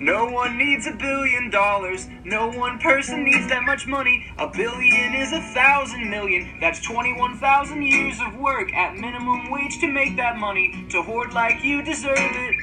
No 0.00 0.26
one 0.26 0.56
needs 0.56 0.86
a 0.86 0.92
billion 0.92 1.50
dollars. 1.50 2.06
No 2.22 2.46
one 2.52 2.78
person 2.78 3.24
needs 3.24 3.48
that 3.48 3.64
much 3.64 3.88
money. 3.88 4.32
A 4.38 4.46
billion 4.46 5.12
is 5.12 5.32
a 5.32 5.40
thousand 5.40 6.08
million. 6.08 6.56
That's 6.60 6.80
21,000 6.82 7.82
years 7.82 8.20
of 8.24 8.36
work 8.36 8.72
at 8.72 8.94
minimum 8.94 9.50
wage 9.50 9.80
to 9.80 9.88
make 9.88 10.16
that 10.16 10.36
money. 10.38 10.86
To 10.90 11.02
hoard 11.02 11.32
like 11.32 11.64
you 11.64 11.82
deserve 11.82 12.16
it. 12.16 12.54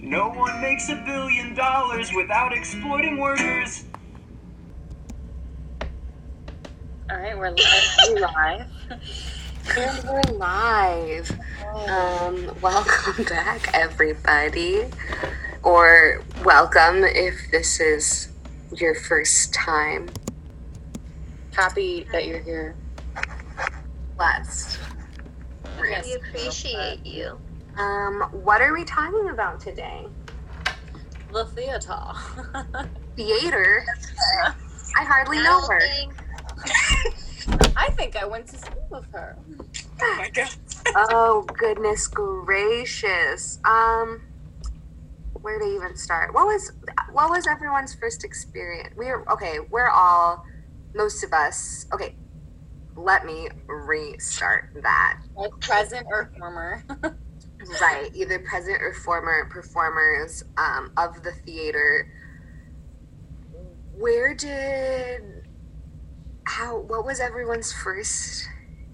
No 0.00 0.30
one 0.30 0.60
makes 0.60 0.88
a 0.88 0.96
billion 0.96 1.54
dollars 1.54 2.10
without 2.12 2.52
exploiting 2.52 3.18
workers. 3.18 3.84
All 7.08 7.18
right, 7.18 7.38
we're 7.38 7.50
live. 7.50 7.96
We're 8.08 8.20
live. 8.20 8.66
And 9.78 10.08
we're 10.08 10.36
live. 10.36 11.40
Um, 11.88 12.60
welcome 12.60 13.24
back, 13.26 13.70
everybody. 13.72 14.86
Or 15.64 16.22
welcome 16.44 17.04
if 17.04 17.50
this 17.50 17.80
is 17.80 18.28
your 18.76 18.94
first 18.94 19.54
time. 19.54 20.10
Happy 21.54 22.06
that 22.12 22.26
you're 22.26 22.42
here. 22.42 22.76
Blessed. 24.18 24.78
We 25.80 26.14
appreciate 26.16 27.06
you. 27.06 27.38
Um, 27.78 28.28
what 28.32 28.60
are 28.60 28.74
we 28.74 28.84
talking 28.84 29.30
about 29.30 29.58
today? 29.58 30.06
The 31.32 31.46
theater. 31.46 32.12
Theater. 33.16 33.86
I 34.96 35.04
hardly 35.04 35.38
know 35.38 35.62
her. 35.66 35.80
I 37.74 37.88
think 37.92 38.16
I 38.16 38.26
went 38.26 38.48
to 38.48 38.58
school 38.58 38.86
with 38.90 39.10
her. 39.12 39.36
Oh 40.02 40.16
my 40.18 40.28
god. 40.28 40.50
Oh 40.94 41.46
goodness 41.56 42.06
gracious. 42.06 43.60
Um, 43.64 44.20
where 45.44 45.58
to 45.58 45.64
even 45.64 45.94
start? 45.94 46.34
What 46.34 46.46
was 46.46 46.72
what 47.12 47.30
was 47.30 47.46
everyone's 47.46 47.94
first 47.94 48.24
experience? 48.24 48.94
We're 48.96 49.24
okay. 49.30 49.58
We're 49.70 49.90
all 49.90 50.44
most 50.94 51.22
of 51.22 51.32
us. 51.32 51.86
Okay, 51.92 52.16
let 52.96 53.26
me 53.26 53.48
restart 53.66 54.70
that. 54.82 55.20
Like 55.36 55.52
present 55.60 56.06
or 56.10 56.32
former. 56.38 56.82
right 57.80 58.10
either 58.14 58.38
present 58.40 58.82
or 58.82 58.92
former 58.92 59.46
performers 59.50 60.44
um, 60.58 60.92
of 60.98 61.22
the 61.22 61.32
theater 61.32 62.10
where 63.96 64.34
did 64.34 65.46
how 66.44 66.80
what 66.80 67.06
was 67.06 67.20
everyone's 67.20 67.72
first 67.72 68.46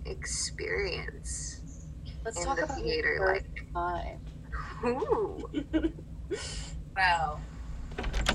experience 0.06 1.86
Let's 2.24 2.38
in 2.38 2.44
talk 2.44 2.58
the 2.58 2.64
about 2.64 2.78
theater 2.78 3.18
like 3.26 3.64
time. 3.74 4.20
ooh 4.84 5.50
Wow. 6.96 7.40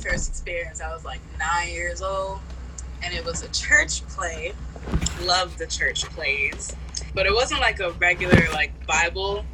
First 0.01 0.29
experience, 0.29 0.81
I 0.81 0.93
was 0.93 1.05
like 1.05 1.19
nine 1.39 1.69
years 1.69 2.01
old, 2.01 2.39
and 3.03 3.13
it 3.13 3.25
was 3.25 3.43
a 3.43 3.49
church 3.49 4.05
play. 4.07 4.53
Loved 5.23 5.57
the 5.57 5.67
church 5.67 6.03
plays, 6.05 6.75
but 7.13 7.25
it 7.25 7.33
wasn't 7.33 7.59
like 7.61 7.79
a 7.79 7.91
regular 7.93 8.39
like 8.53 8.85
Bible 8.85 9.45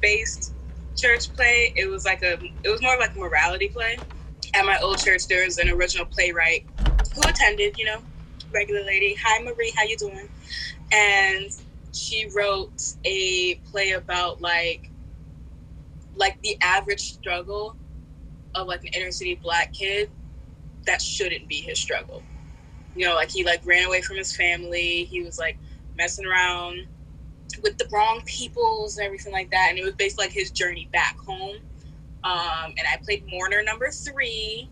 based 0.00 0.52
church 0.96 1.32
play. 1.34 1.72
It 1.76 1.86
was 1.88 2.04
like 2.04 2.22
a, 2.22 2.38
it 2.62 2.68
was 2.68 2.80
more 2.82 2.96
like 2.98 3.14
a 3.14 3.18
morality 3.18 3.68
play. 3.68 3.98
At 4.54 4.64
my 4.64 4.78
old 4.80 4.98
church, 4.98 5.26
there 5.26 5.44
was 5.44 5.58
an 5.58 5.68
original 5.68 6.06
playwright 6.06 6.66
who 7.14 7.22
attended. 7.22 7.78
You 7.78 7.86
know, 7.86 8.02
regular 8.52 8.84
lady. 8.84 9.16
Hi 9.22 9.42
Marie, 9.42 9.72
how 9.76 9.84
you 9.84 9.96
doing? 9.96 10.28
And 10.92 11.50
she 11.92 12.28
wrote 12.34 12.94
a 13.04 13.56
play 13.70 13.92
about 13.92 14.40
like 14.40 14.90
like 16.16 16.38
the 16.42 16.56
average 16.62 17.00
struggle 17.00 17.76
of 18.54 18.66
like 18.66 18.82
an 18.84 18.90
inner 19.00 19.10
city 19.10 19.38
black 19.42 19.72
kid 19.72 20.08
that 20.86 21.02
shouldn't 21.02 21.48
be 21.48 21.62
his 21.62 21.78
struggle. 21.78 22.22
You 22.94 23.06
know, 23.06 23.14
like 23.14 23.30
he 23.30 23.44
like 23.44 23.60
ran 23.66 23.86
away 23.86 24.00
from 24.00 24.16
his 24.16 24.34
family. 24.34 25.04
He 25.04 25.22
was 25.22 25.38
like 25.38 25.58
messing 25.96 26.26
around 26.26 26.78
with 27.62 27.76
the 27.78 27.86
wrong 27.92 28.22
peoples 28.26 28.96
and 28.96 29.04
everything 29.06 29.32
like 29.32 29.50
that. 29.50 29.68
And 29.70 29.78
it 29.78 29.84
was 29.84 29.94
based 29.94 30.18
like 30.18 30.32
his 30.32 30.50
journey 30.50 30.88
back 30.92 31.16
home. 31.24 31.56
Um, 32.24 32.66
and 32.66 32.86
I 32.92 32.96
played 33.04 33.22
mourner 33.30 33.62
number 33.62 33.90
three 33.90 34.68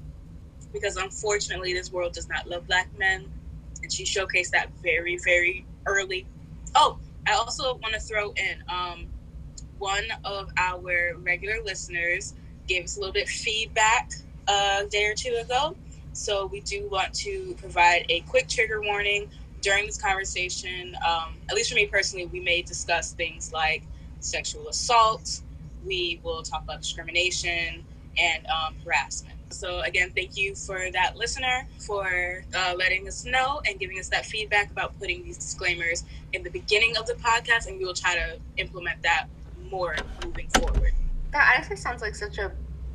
because 0.73 0.97
unfortunately 0.97 1.73
this 1.73 1.93
world 1.93 2.13
does 2.13 2.29
not 2.29 2.49
love 2.49 2.67
black 2.67 2.89
men. 2.99 3.27
And 3.83 3.93
she 3.93 4.05
showcased 4.05 4.51
that 4.53 4.69
very, 4.83 5.19
very 5.25 5.67
early. 5.87 6.27
Oh, 6.75 6.99
I 7.29 7.35
also 7.35 7.79
want 7.83 7.95
to 7.95 8.01
throw 8.01 8.33
in 8.37 8.57
um, 8.69 9.07
one 9.85 10.05
of 10.25 10.49
our 10.57 11.13
regular 11.23 11.57
listeners 11.63 12.33
gave 12.67 12.85
us 12.85 12.97
a 12.97 13.01
little 13.01 13.13
bit 13.13 13.25
of 13.25 13.29
feedback 13.29 14.09
a 14.49 14.85
day 14.91 15.05
or 15.05 15.15
two 15.15 15.39
ago. 15.45 15.77
So 16.15 16.49
we 16.51 16.63
do 16.63 16.89
want 16.91 17.13
to 17.25 17.55
provide 17.61 18.05
a 18.09 18.21
quick 18.21 18.49
trigger 18.49 18.81
warning 18.81 19.27
during 19.61 19.85
this 19.85 20.01
conversation. 20.01 20.97
Um, 21.07 21.35
at 21.51 21.55
least 21.55 21.69
for 21.69 21.77
me 21.77 21.87
personally, 21.87 22.27
we 22.33 22.41
may 22.41 22.63
discuss 22.63 23.13
things 23.13 23.51
like 23.53 23.87
sexual 24.21 24.69
assault. 24.71 25.43
We 25.87 26.19
will 26.25 26.43
talk 26.43 26.65
about 26.65 26.81
discrimination 26.81 27.85
and 28.17 28.45
um, 28.47 28.75
harassment. 28.85 29.37
So 29.51 29.83
again, 29.83 30.11
thank 30.17 30.31
you 30.37 30.55
for 30.55 30.79
that 30.93 31.19
listener 31.19 31.67
for 31.77 32.07
uh, 32.57 32.75
letting 32.79 33.07
us 33.07 33.27
know 33.27 33.61
and 33.69 33.79
giving 33.79 33.99
us 33.99 34.09
that 34.09 34.25
feedback 34.25 34.71
about 34.71 34.99
putting 34.99 35.23
these 35.25 35.37
disclaimers 35.37 36.05
in 36.33 36.43
the 36.43 36.51
beginning 36.51 36.95
of 36.99 37.07
the 37.07 37.15
podcast, 37.15 37.67
and 37.67 37.79
we 37.79 37.85
will 37.85 37.93
try 37.95 38.15
to 38.15 38.41
implement 38.63 39.03
that 39.03 39.27
more 39.71 39.97
moving 40.25 40.49
forward. 40.51 40.93
that 41.33 41.55
honestly 41.57 41.77
sounds 41.77 42.03
like 42.03 42.15
such 42.15 42.39
a 42.39 42.53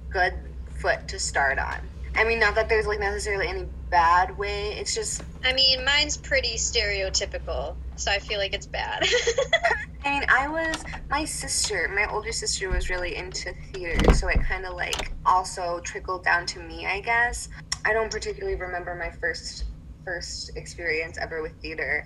good 0.10 0.34
foot 0.80 1.08
to 1.08 1.20
start 1.20 1.60
on 1.60 1.80
i 2.16 2.24
mean 2.24 2.40
not 2.40 2.56
that 2.56 2.70
there's 2.70 2.88
like 2.88 3.00
necessarily 3.00 3.48
any 3.48 3.66
bad 3.90 4.38
way 4.38 4.74
it's 4.80 4.94
just 4.94 5.24
I 5.44 5.54
mean, 5.54 5.86
mine's 5.86 6.18
pretty 6.18 6.56
stereotypical, 6.56 7.76
so 7.96 8.12
I 8.12 8.20
feel 8.20 8.40
like 8.40 8.54
it's 8.54 8.66
bad. 8.66 9.08
I 10.06 10.10
mean, 10.10 10.26
I 10.28 10.50
was 10.50 10.84
my 11.10 11.24
sister, 11.24 11.90
my 11.96 12.12
older 12.12 12.34
sister 12.34 12.70
was 12.70 12.90
really 12.90 13.16
into 13.16 13.54
theater, 13.72 14.14
so 14.14 14.28
it 14.28 14.42
kind 14.44 14.66
of 14.66 14.74
like 14.76 15.14
also 15.26 15.80
trickled 15.80 16.26
down 16.26 16.46
to 16.48 16.60
me, 16.60 16.86
I 16.86 17.00
guess. 17.00 17.48
I 17.86 17.94
don't 17.94 18.12
particularly 18.12 18.58
remember 18.58 18.96
my 18.96 19.12
first 19.12 19.66
first 20.04 20.58
experience 20.58 21.18
ever 21.18 21.42
with 21.42 21.54
theater. 21.62 22.06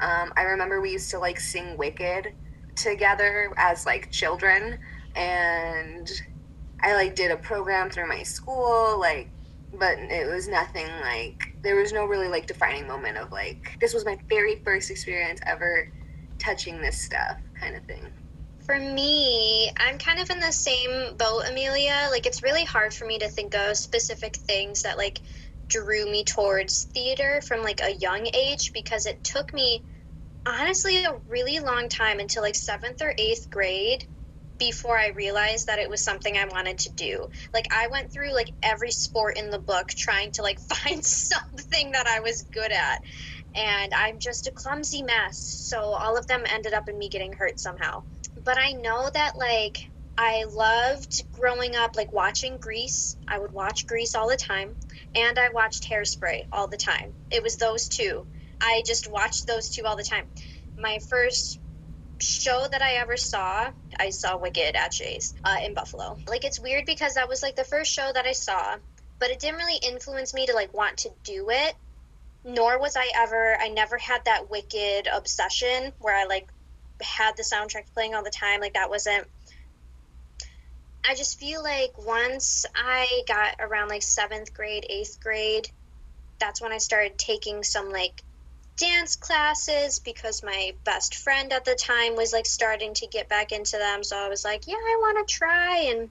Um, 0.00 0.32
I 0.36 0.42
remember 0.42 0.80
we 0.80 0.92
used 0.92 1.10
to 1.10 1.18
like 1.18 1.40
sing 1.40 1.76
Wicked 1.76 2.32
together 2.78 3.52
as 3.56 3.86
like 3.86 4.10
children, 4.10 4.78
and 5.16 6.10
I 6.82 6.94
like 6.94 7.14
did 7.16 7.30
a 7.30 7.36
program 7.36 7.90
through 7.90 8.08
my 8.08 8.22
school, 8.22 8.98
like, 9.00 9.30
but 9.78 9.98
it 9.98 10.28
was 10.32 10.48
nothing 10.48 10.86
like 11.02 11.54
there 11.62 11.76
was 11.76 11.92
no 11.92 12.06
really 12.06 12.28
like 12.28 12.46
defining 12.46 12.86
moment 12.86 13.18
of 13.18 13.32
like 13.32 13.76
this 13.80 13.92
was 13.94 14.04
my 14.04 14.16
very 14.28 14.56
first 14.64 14.90
experience 14.90 15.40
ever 15.46 15.88
touching 16.38 16.80
this 16.80 16.98
stuff 16.98 17.38
kind 17.60 17.76
of 17.76 17.84
thing. 17.84 18.04
for 18.68 18.78
me, 18.78 19.70
I'm 19.78 19.96
kind 19.98 20.20
of 20.20 20.28
in 20.30 20.40
the 20.40 20.52
same 20.52 21.16
boat, 21.16 21.44
Amelia. 21.48 22.08
Like, 22.10 22.26
it's 22.26 22.42
really 22.42 22.64
hard 22.64 22.92
for 22.92 23.06
me 23.06 23.18
to 23.18 23.28
think 23.28 23.54
of 23.54 23.76
specific 23.78 24.36
things 24.36 24.82
that, 24.82 24.98
like, 24.98 25.22
drew 25.68 26.04
me 26.10 26.22
towards 26.22 26.84
theater 26.84 27.40
from, 27.40 27.62
like, 27.62 27.80
a 27.82 27.94
young 27.94 28.28
age 28.34 28.72
because 28.74 29.06
it 29.06 29.24
took 29.24 29.54
me, 29.54 29.82
honestly, 30.48 31.04
a 31.04 31.20
really 31.28 31.60
long 31.60 31.88
time 31.88 32.20
until, 32.20 32.42
like, 32.42 32.54
seventh 32.54 33.02
or 33.02 33.14
eighth 33.18 33.50
grade 33.50 34.04
before 34.58 34.98
I 34.98 35.08
realized 35.08 35.66
that 35.66 35.78
it 35.78 35.88
was 35.88 36.02
something 36.02 36.36
I 36.36 36.46
wanted 36.46 36.78
to 36.78 36.90
do. 36.96 37.28
Like 37.54 37.68
I 37.72 37.88
went 37.88 38.12
through 38.12 38.34
like 38.34 38.52
every 38.62 38.90
sport 38.90 39.38
in 39.38 39.50
the 39.50 39.58
book 39.58 39.88
trying 39.88 40.32
to 40.32 40.42
like 40.42 40.58
find 40.74 41.04
something 41.04 41.92
that 41.92 42.06
I 42.06 42.20
was 42.20 42.44
good 42.52 42.72
at. 42.72 42.98
And 43.54 43.92
I'm 43.94 44.18
just 44.18 44.46
a 44.46 44.52
clumsy 44.52 45.02
mess. 45.02 45.38
So 45.38 45.80
all 45.80 46.16
of 46.18 46.26
them 46.26 46.44
ended 46.52 46.74
up 46.74 46.88
in 46.88 46.98
me 46.98 47.08
getting 47.08 47.32
hurt 47.32 47.58
somehow. 47.58 48.02
But 48.44 48.58
I 48.58 48.72
know 48.72 49.10
that 49.12 49.38
like 49.38 49.78
I 50.18 50.44
loved 50.52 51.22
growing 51.32 51.76
up 51.76 51.92
like 51.96 52.12
watching 52.12 52.58
Grease. 52.58 53.16
I 53.28 53.38
would 53.38 53.52
watch 53.52 53.86
Grease 53.86 54.14
all 54.14 54.28
the 54.28 54.36
time 54.36 54.76
and 55.14 55.38
I 55.38 55.48
watched 55.50 55.88
Hairspray 55.88 56.42
all 56.52 56.68
the 56.68 56.76
time. 56.76 57.14
It 57.30 57.42
was 57.42 57.56
those 57.56 57.88
two. 57.88 58.26
I 58.60 58.82
just 58.86 59.10
watched 59.10 59.46
those 59.46 59.70
two 59.70 59.84
all 59.84 59.96
the 59.96 60.04
time. 60.04 60.24
My 60.76 60.98
first 61.08 61.60
show 62.20 62.66
that 62.70 62.82
I 62.82 62.94
ever 62.94 63.16
saw, 63.16 63.70
I 63.98 64.10
saw 64.10 64.36
Wicked 64.36 64.74
at 64.76 64.92
Shea's 64.92 65.34
uh, 65.44 65.56
in 65.64 65.74
Buffalo. 65.74 66.18
Like 66.26 66.44
it's 66.44 66.60
weird 66.60 66.84
because 66.86 67.14
that 67.14 67.28
was 67.28 67.42
like 67.42 67.56
the 67.56 67.64
first 67.64 67.92
show 67.92 68.10
that 68.12 68.26
I 68.26 68.32
saw, 68.32 68.76
but 69.18 69.30
it 69.30 69.38
didn't 69.38 69.58
really 69.58 69.78
influence 69.82 70.34
me 70.34 70.46
to 70.46 70.54
like 70.54 70.74
want 70.74 70.98
to 70.98 71.10
do 71.24 71.50
it. 71.50 71.74
Nor 72.44 72.78
was 72.80 72.96
I 72.96 73.10
ever. 73.16 73.56
I 73.60 73.68
never 73.68 73.98
had 73.98 74.24
that 74.24 74.50
Wicked 74.50 75.08
obsession 75.12 75.92
where 75.98 76.16
I 76.16 76.24
like 76.24 76.48
had 77.00 77.36
the 77.36 77.42
soundtrack 77.42 77.92
playing 77.92 78.14
all 78.14 78.22
the 78.22 78.30
time. 78.30 78.60
Like 78.60 78.74
that 78.74 78.90
wasn't. 78.90 79.26
I 81.08 81.14
just 81.14 81.38
feel 81.38 81.62
like 81.62 81.92
once 81.98 82.66
I 82.74 83.22
got 83.26 83.56
around 83.60 83.88
like 83.88 84.02
seventh 84.02 84.52
grade, 84.54 84.86
eighth 84.88 85.18
grade, 85.20 85.68
that's 86.38 86.60
when 86.60 86.72
I 86.72 86.78
started 86.78 87.18
taking 87.18 87.62
some 87.62 87.90
like 87.90 88.22
dance 88.78 89.16
classes 89.16 89.98
because 89.98 90.42
my 90.42 90.72
best 90.84 91.16
friend 91.16 91.52
at 91.52 91.64
the 91.64 91.74
time 91.74 92.16
was 92.16 92.32
like 92.32 92.46
starting 92.46 92.94
to 92.94 93.06
get 93.08 93.28
back 93.28 93.52
into 93.52 93.76
them. 93.76 94.02
So 94.02 94.16
I 94.16 94.28
was 94.28 94.44
like, 94.44 94.66
yeah, 94.66 94.74
I 94.74 94.96
want 95.00 95.28
to 95.28 95.34
try. 95.34 95.90
And 95.90 96.08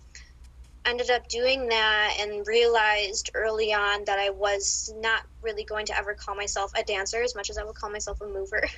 ended 0.86 1.10
up 1.10 1.28
doing 1.28 1.68
that 1.68 2.18
and 2.20 2.48
realized 2.48 3.30
early 3.34 3.74
on 3.74 4.06
that 4.06 4.20
I 4.20 4.30
was 4.30 4.94
not 5.02 5.24
really 5.42 5.66
going 5.66 5.86
to 5.88 5.98
ever 5.98 6.14
call 6.14 6.36
myself 6.36 6.72
a 6.78 6.84
dancer 6.84 7.22
as 7.22 7.36
much 7.36 7.50
as 7.50 7.58
I 7.58 7.64
would 7.64 7.76
call 7.76 7.90
myself 7.90 8.22
a 8.22 8.28
mover. 8.28 8.64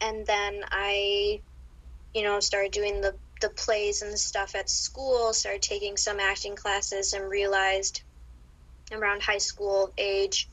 And 0.00 0.24
then 0.26 0.60
I, 0.70 1.40
you 2.14 2.22
know, 2.22 2.38
started 2.38 2.70
doing 2.70 3.00
the, 3.00 3.16
the 3.40 3.48
plays 3.48 4.02
and 4.02 4.16
stuff 4.16 4.54
at 4.54 4.70
school, 4.70 5.32
started 5.32 5.60
taking 5.60 5.96
some 5.96 6.20
acting 6.20 6.54
classes, 6.54 7.14
and 7.14 7.28
realized 7.28 8.02
around 8.92 9.22
high 9.22 9.38
school 9.38 9.92
age 9.98 10.48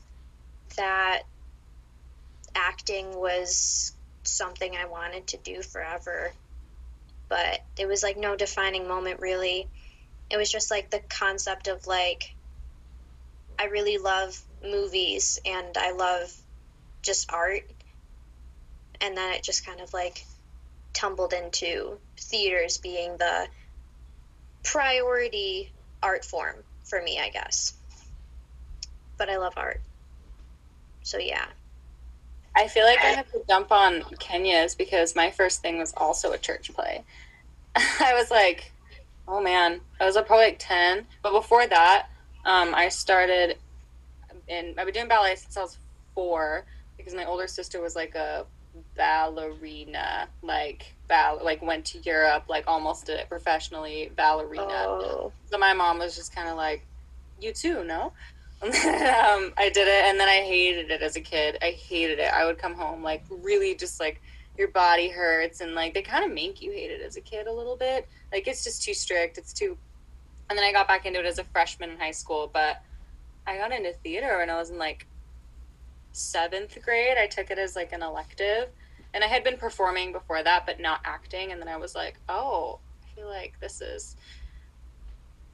that 0.76 1.22
acting 2.56 3.14
was 3.16 3.92
something 4.24 4.74
I 4.74 4.86
wanted 4.86 5.28
to 5.28 5.36
do 5.38 5.62
forever. 5.62 6.32
But 7.28 7.60
it 7.78 7.86
was 7.86 8.02
like 8.02 8.16
no 8.16 8.36
defining 8.36 8.88
moment 8.88 9.20
really 9.20 9.68
it 10.30 10.36
was 10.36 10.50
just 10.50 10.70
like 10.70 10.90
the 10.90 11.00
concept 11.08 11.68
of 11.68 11.86
like 11.86 12.34
I 13.58 13.66
really 13.66 13.98
love 13.98 14.38
movies 14.62 15.38
and 15.46 15.76
I 15.78 15.92
love 15.92 16.32
just 17.02 17.32
art. 17.32 17.62
And 19.00 19.16
then 19.16 19.32
it 19.34 19.42
just 19.42 19.64
kind 19.64 19.80
of 19.80 19.92
like 19.94 20.24
tumbled 20.92 21.32
into 21.32 21.98
theaters 22.18 22.78
being 22.78 23.16
the 23.16 23.46
priority 24.62 25.72
art 26.02 26.24
form 26.24 26.56
for 26.84 27.00
me, 27.00 27.18
I 27.18 27.30
guess. 27.30 27.72
But 29.16 29.30
I 29.30 29.36
love 29.38 29.54
art. 29.56 29.80
So 31.02 31.18
yeah. 31.18 31.46
I 32.56 32.68
feel 32.68 32.84
like 32.84 32.98
I 32.98 33.08
have 33.08 33.30
to 33.32 33.42
jump 33.48 33.70
on 33.70 34.02
Kenya's 34.18 34.74
because 34.74 35.14
my 35.14 35.30
first 35.30 35.60
thing 35.60 35.78
was 35.78 35.92
also 35.96 36.32
a 36.32 36.38
church 36.38 36.72
play. 36.74 37.04
I 37.76 38.14
was 38.14 38.30
like, 38.30 38.72
Oh 39.28 39.40
man, 39.40 39.80
I 40.00 40.04
was 40.04 40.14
probably 40.14 40.46
like 40.46 40.58
ten. 40.58 41.06
But 41.22 41.32
before 41.32 41.66
that, 41.66 42.08
um, 42.44 42.74
I 42.74 42.88
started 42.88 43.56
in. 44.48 44.74
I've 44.78 44.86
been 44.86 44.94
doing 44.94 45.08
ballet 45.08 45.34
since 45.36 45.56
I 45.56 45.62
was 45.62 45.78
four 46.14 46.64
because 46.96 47.14
my 47.14 47.24
older 47.24 47.46
sister 47.46 47.80
was 47.80 47.96
like 47.96 48.14
a 48.14 48.46
ballerina, 48.96 50.28
like 50.42 50.94
ball, 51.08 51.40
like 51.42 51.60
went 51.60 51.84
to 51.86 51.98
Europe, 51.98 52.44
like 52.48 52.64
almost 52.68 53.06
did 53.06 53.18
it 53.18 53.28
professionally, 53.28 54.12
ballerina. 54.14 54.64
Oh. 54.86 55.32
So 55.50 55.58
my 55.58 55.72
mom 55.72 55.98
was 55.98 56.14
just 56.14 56.34
kind 56.34 56.48
of 56.48 56.56
like, 56.56 56.86
"You 57.40 57.52
too, 57.52 57.82
no?" 57.82 58.12
Um, 58.66 59.52
I 59.56 59.70
did 59.72 59.86
it, 59.86 60.04
and 60.04 60.18
then 60.18 60.28
I 60.28 60.36
hated 60.36 60.90
it 60.90 61.02
as 61.02 61.16
a 61.16 61.20
kid. 61.20 61.58
I 61.62 61.70
hated 61.70 62.18
it. 62.18 62.32
I 62.32 62.44
would 62.46 62.58
come 62.58 62.74
home 62.74 63.02
like 63.02 63.22
really 63.28 63.74
just 63.74 64.00
like 64.00 64.20
your 64.58 64.68
body 64.68 65.08
hurts 65.08 65.60
and 65.60 65.74
like 65.74 65.94
they 65.94 66.02
kind 66.02 66.24
of 66.24 66.32
make 66.32 66.62
you 66.62 66.70
hate 66.70 66.90
it 66.90 67.02
as 67.02 67.16
a 67.16 67.20
kid 67.20 67.46
a 67.46 67.52
little 67.52 67.76
bit 67.76 68.08
like 68.32 68.46
it's 68.48 68.64
just 68.64 68.82
too 68.82 68.94
strict 68.94 69.38
it's 69.38 69.52
too 69.52 69.76
and 70.48 70.58
then 70.58 70.64
i 70.64 70.72
got 70.72 70.88
back 70.88 71.06
into 71.06 71.18
it 71.20 71.26
as 71.26 71.38
a 71.38 71.44
freshman 71.44 71.90
in 71.90 71.98
high 71.98 72.10
school 72.10 72.50
but 72.52 72.82
i 73.46 73.56
got 73.56 73.72
into 73.72 73.92
theater 74.04 74.38
when 74.38 74.50
i 74.50 74.56
was 74.56 74.70
in 74.70 74.78
like 74.78 75.06
seventh 76.12 76.78
grade 76.82 77.18
i 77.18 77.26
took 77.26 77.50
it 77.50 77.58
as 77.58 77.76
like 77.76 77.92
an 77.92 78.02
elective 78.02 78.68
and 79.12 79.22
i 79.22 79.26
had 79.26 79.44
been 79.44 79.56
performing 79.56 80.12
before 80.12 80.42
that 80.42 80.64
but 80.64 80.80
not 80.80 81.00
acting 81.04 81.52
and 81.52 81.60
then 81.60 81.68
i 81.68 81.76
was 81.76 81.94
like 81.94 82.18
oh 82.28 82.78
i 83.04 83.14
feel 83.14 83.28
like 83.28 83.58
this 83.60 83.80
is 83.80 84.16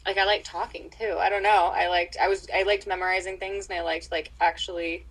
like 0.06 0.18
i 0.18 0.24
like 0.24 0.42
talking 0.44 0.90
too 0.98 1.16
i 1.18 1.28
don't 1.28 1.42
know 1.42 1.70
i 1.74 1.88
liked 1.88 2.16
i 2.20 2.28
was 2.28 2.46
i 2.54 2.62
liked 2.62 2.86
memorizing 2.86 3.38
things 3.38 3.68
and 3.68 3.78
i 3.78 3.82
liked 3.82 4.10
like 4.10 4.32
actually 4.40 5.04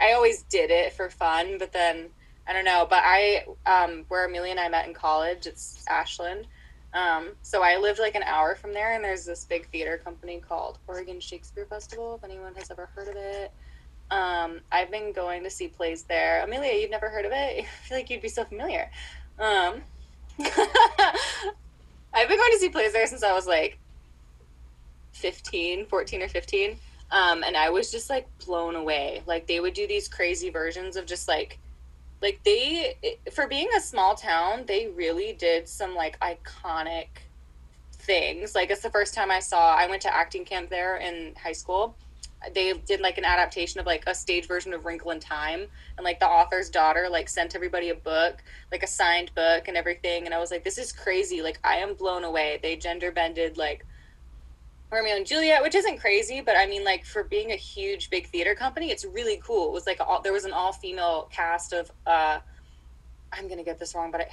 i 0.00 0.12
always 0.12 0.42
did 0.44 0.70
it 0.70 0.92
for 0.92 1.10
fun 1.10 1.58
but 1.58 1.72
then 1.72 2.08
I 2.48 2.52
don't 2.52 2.64
know, 2.64 2.86
but 2.88 3.02
I 3.04 3.44
um, 3.66 4.04
where 4.08 4.24
Amelia 4.24 4.52
and 4.52 4.60
I 4.60 4.68
met 4.68 4.86
in 4.86 4.94
college, 4.94 5.46
it's 5.46 5.84
Ashland. 5.88 6.46
Um, 6.94 7.30
so 7.42 7.62
I 7.62 7.76
lived 7.76 7.98
like 7.98 8.14
an 8.14 8.22
hour 8.22 8.54
from 8.54 8.72
there, 8.72 8.94
and 8.94 9.04
there's 9.04 9.24
this 9.24 9.44
big 9.44 9.68
theater 9.70 9.98
company 9.98 10.40
called 10.46 10.78
Oregon 10.86 11.18
Shakespeare 11.18 11.66
Festival. 11.66 12.14
If 12.14 12.24
anyone 12.24 12.54
has 12.54 12.70
ever 12.70 12.88
heard 12.94 13.08
of 13.08 13.16
it, 13.16 13.50
um, 14.12 14.60
I've 14.70 14.90
been 14.92 15.12
going 15.12 15.42
to 15.42 15.50
see 15.50 15.66
plays 15.66 16.04
there. 16.04 16.42
Amelia, 16.44 16.80
you've 16.80 16.90
never 16.90 17.08
heard 17.08 17.24
of 17.24 17.32
it? 17.32 17.64
I 17.82 17.86
feel 17.88 17.98
like 17.98 18.10
you'd 18.10 18.22
be 18.22 18.28
so 18.28 18.44
familiar. 18.44 18.90
Um, 19.38 19.82
I've 20.38 22.28
been 22.28 22.38
going 22.38 22.52
to 22.52 22.58
see 22.60 22.68
plays 22.68 22.92
there 22.92 23.06
since 23.08 23.24
I 23.24 23.32
was 23.32 23.46
like 23.46 23.78
15, 25.16 25.86
14 25.86 26.22
or 26.22 26.28
15. 26.28 26.78
Um, 27.10 27.44
and 27.44 27.56
I 27.56 27.70
was 27.70 27.90
just 27.90 28.10
like 28.10 28.26
blown 28.44 28.74
away. 28.74 29.22
Like 29.26 29.46
they 29.46 29.60
would 29.60 29.74
do 29.74 29.86
these 29.86 30.08
crazy 30.08 30.50
versions 30.50 30.96
of 30.96 31.06
just 31.06 31.28
like 31.28 31.58
like 32.22 32.40
they 32.44 32.96
for 33.32 33.46
being 33.46 33.68
a 33.76 33.80
small 33.80 34.14
town 34.14 34.64
they 34.66 34.88
really 34.88 35.34
did 35.34 35.68
some 35.68 35.94
like 35.94 36.18
iconic 36.20 37.08
things 37.92 38.54
like 38.54 38.70
it's 38.70 38.82
the 38.82 38.90
first 38.90 39.12
time 39.14 39.30
i 39.30 39.38
saw 39.38 39.74
i 39.74 39.86
went 39.86 40.00
to 40.00 40.14
acting 40.14 40.44
camp 40.44 40.70
there 40.70 40.96
in 40.96 41.34
high 41.34 41.52
school 41.52 41.94
they 42.54 42.72
did 42.86 43.00
like 43.00 43.18
an 43.18 43.24
adaptation 43.24 43.80
of 43.80 43.86
like 43.86 44.04
a 44.06 44.14
stage 44.14 44.46
version 44.46 44.72
of 44.72 44.84
wrinkle 44.84 45.10
in 45.10 45.20
time 45.20 45.66
and 45.96 46.04
like 46.04 46.20
the 46.20 46.26
author's 46.26 46.70
daughter 46.70 47.08
like 47.10 47.28
sent 47.28 47.54
everybody 47.54 47.90
a 47.90 47.94
book 47.94 48.42
like 48.70 48.82
a 48.82 48.86
signed 48.86 49.34
book 49.34 49.68
and 49.68 49.76
everything 49.76 50.24
and 50.24 50.34
i 50.34 50.38
was 50.38 50.50
like 50.50 50.64
this 50.64 50.78
is 50.78 50.92
crazy 50.92 51.42
like 51.42 51.58
i 51.64 51.76
am 51.76 51.94
blown 51.94 52.24
away 52.24 52.58
they 52.62 52.76
gender 52.76 53.10
bended 53.10 53.58
like 53.58 53.84
Romeo 54.90 55.16
and 55.16 55.26
Juliet, 55.26 55.62
which 55.62 55.74
isn't 55.74 55.98
crazy, 55.98 56.40
but 56.40 56.56
I 56.56 56.66
mean, 56.66 56.84
like 56.84 57.04
for 57.04 57.24
being 57.24 57.50
a 57.50 57.56
huge 57.56 58.08
big 58.10 58.28
theater 58.28 58.54
company, 58.54 58.90
it's 58.90 59.04
really 59.04 59.40
cool. 59.44 59.68
It 59.68 59.72
was 59.72 59.86
like 59.86 60.00
all, 60.00 60.22
there 60.22 60.32
was 60.32 60.44
an 60.44 60.52
all 60.52 60.72
female 60.72 61.28
cast 61.32 61.72
of. 61.72 61.90
uh 62.06 62.38
I'm 63.32 63.48
gonna 63.48 63.64
get 63.64 63.78
this 63.78 63.94
wrong, 63.94 64.10
but 64.10 64.22
it, 64.22 64.28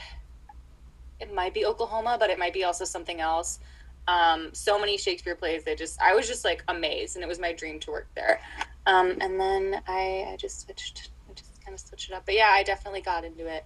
it 1.20 1.34
might 1.34 1.54
be 1.54 1.66
Oklahoma, 1.66 2.18
but 2.20 2.30
it 2.30 2.40
might 2.40 2.54
be 2.54 2.64
also 2.64 2.86
something 2.86 3.20
else. 3.20 3.60
Um, 4.08 4.50
so 4.54 4.80
many 4.80 4.98
Shakespeare 4.98 5.36
plays. 5.36 5.64
They 5.64 5.76
just, 5.76 6.02
I 6.02 6.14
was 6.14 6.28
just 6.28 6.46
like 6.46 6.64
amazed, 6.68 7.16
and 7.16 7.24
it 7.24 7.28
was 7.28 7.40
my 7.40 7.54
dream 7.54 7.80
to 7.82 7.92
work 7.92 8.08
there. 8.16 8.40
Um, 8.86 9.18
and 9.20 9.40
then 9.40 9.82
I, 9.88 10.28
I 10.32 10.38
just 10.38 10.62
switched, 10.62 11.10
I 11.30 11.34
just 11.34 11.64
kind 11.64 11.74
of 11.74 11.80
switched 11.80 12.12
it 12.12 12.14
up. 12.14 12.26
But 12.26 12.36
yeah, 12.36 12.50
I 12.52 12.64
definitely 12.64 13.02
got 13.02 13.26
into 13.26 13.48
it 13.48 13.66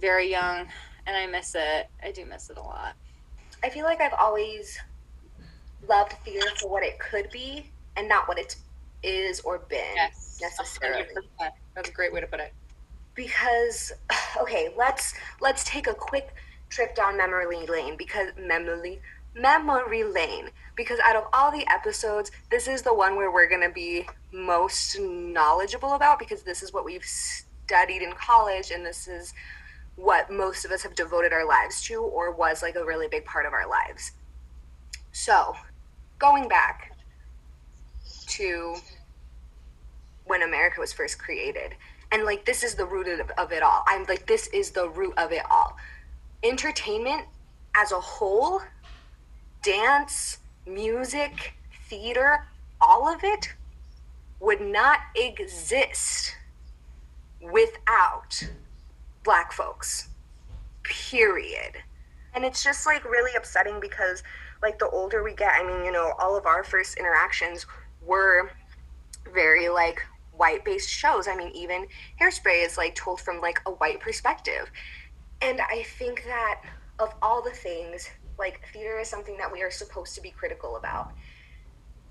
very 0.00 0.30
young, 0.30 0.66
and 1.06 1.16
I 1.16 1.26
miss 1.26 1.54
it. 1.54 1.88
I 2.02 2.10
do 2.10 2.24
miss 2.26 2.50
it 2.50 2.58
a 2.58 2.62
lot. 2.62 2.94
I 3.62 3.68
feel 3.70 3.84
like 3.84 4.00
I've 4.00 4.14
always 4.14 4.78
loved 5.88 6.12
theater 6.24 6.48
for 6.60 6.70
what 6.70 6.82
it 6.82 6.98
could 6.98 7.30
be 7.30 7.70
and 7.96 8.08
not 8.08 8.28
what 8.28 8.38
it 8.38 8.56
is 9.02 9.40
or 9.40 9.58
been 9.58 9.94
Yes, 9.94 10.38
necessarily. 10.40 11.04
100%. 11.40 11.50
That's 11.74 11.88
a 11.88 11.92
great 11.92 12.12
way 12.12 12.20
to 12.20 12.26
put 12.26 12.40
it. 12.40 12.52
Because 13.14 13.92
okay, 14.40 14.70
let's 14.76 15.14
let's 15.40 15.64
take 15.64 15.86
a 15.86 15.94
quick 15.94 16.34
trip 16.70 16.94
down 16.94 17.16
memory 17.16 17.66
lane 17.66 17.96
because 17.96 18.28
memory 18.38 19.00
memory 19.36 20.04
lane 20.04 20.48
because 20.76 20.98
out 21.00 21.16
of 21.16 21.24
all 21.32 21.50
the 21.50 21.64
episodes, 21.70 22.30
this 22.50 22.66
is 22.66 22.82
the 22.82 22.94
one 22.94 23.16
where 23.16 23.32
we're 23.32 23.48
going 23.48 23.62
to 23.62 23.72
be 23.72 24.06
most 24.32 24.98
knowledgeable 24.98 25.94
about 25.94 26.18
because 26.18 26.42
this 26.42 26.62
is 26.62 26.72
what 26.72 26.84
we've 26.84 27.04
studied 27.04 28.02
in 28.02 28.12
college 28.12 28.70
and 28.70 28.84
this 28.84 29.06
is 29.06 29.32
what 29.96 30.30
most 30.30 30.64
of 30.64 30.72
us 30.72 30.82
have 30.82 30.94
devoted 30.94 31.32
our 31.32 31.46
lives 31.46 31.82
to 31.82 31.96
or 32.02 32.32
was 32.32 32.62
like 32.62 32.74
a 32.74 32.84
really 32.84 33.06
big 33.08 33.24
part 33.24 33.46
of 33.46 33.52
our 33.52 33.68
lives. 33.68 34.12
So, 35.12 35.54
going 36.18 36.48
back 36.48 36.96
to 38.26 38.76
when 40.24 40.42
America 40.42 40.80
was 40.80 40.92
first 40.92 41.18
created. 41.18 41.74
And 42.12 42.24
like 42.24 42.44
this 42.44 42.62
is 42.62 42.74
the 42.74 42.86
root 42.86 43.08
of, 43.08 43.30
of 43.38 43.52
it 43.52 43.62
all. 43.62 43.82
I'm 43.86 44.04
like 44.04 44.26
this 44.26 44.46
is 44.48 44.70
the 44.70 44.88
root 44.88 45.14
of 45.16 45.32
it 45.32 45.42
all. 45.50 45.76
Entertainment 46.42 47.26
as 47.76 47.92
a 47.92 48.00
whole, 48.00 48.60
dance, 49.62 50.38
music, 50.66 51.54
theater, 51.88 52.46
all 52.80 53.12
of 53.12 53.24
it 53.24 53.52
would 54.40 54.60
not 54.60 55.00
exist 55.16 56.36
without 57.40 58.48
black 59.22 59.52
folks. 59.52 60.08
Period. 60.82 61.72
And 62.34 62.44
it's 62.44 62.62
just 62.62 62.86
like 62.86 63.04
really 63.04 63.32
upsetting 63.36 63.80
because 63.80 64.22
like 64.64 64.78
the 64.78 64.88
older 64.88 65.22
we 65.22 65.34
get, 65.34 65.52
I 65.54 65.62
mean, 65.62 65.84
you 65.84 65.92
know, 65.92 66.14
all 66.18 66.36
of 66.36 66.46
our 66.46 66.64
first 66.64 66.96
interactions 66.96 67.66
were 68.00 68.50
very 69.32 69.68
like 69.68 70.00
white 70.32 70.64
based 70.64 70.88
shows. 70.88 71.28
I 71.28 71.36
mean, 71.36 71.52
even 71.54 71.86
Hairspray 72.18 72.64
is 72.64 72.78
like 72.78 72.94
told 72.94 73.20
from 73.20 73.42
like 73.42 73.60
a 73.66 73.70
white 73.70 74.00
perspective. 74.00 74.70
And 75.42 75.60
I 75.60 75.82
think 75.98 76.24
that 76.24 76.62
of 76.98 77.14
all 77.20 77.42
the 77.42 77.50
things, 77.50 78.08
like 78.38 78.66
theater 78.72 78.98
is 78.98 79.08
something 79.08 79.36
that 79.36 79.52
we 79.52 79.62
are 79.62 79.70
supposed 79.70 80.14
to 80.14 80.22
be 80.22 80.30
critical 80.30 80.76
about. 80.76 81.12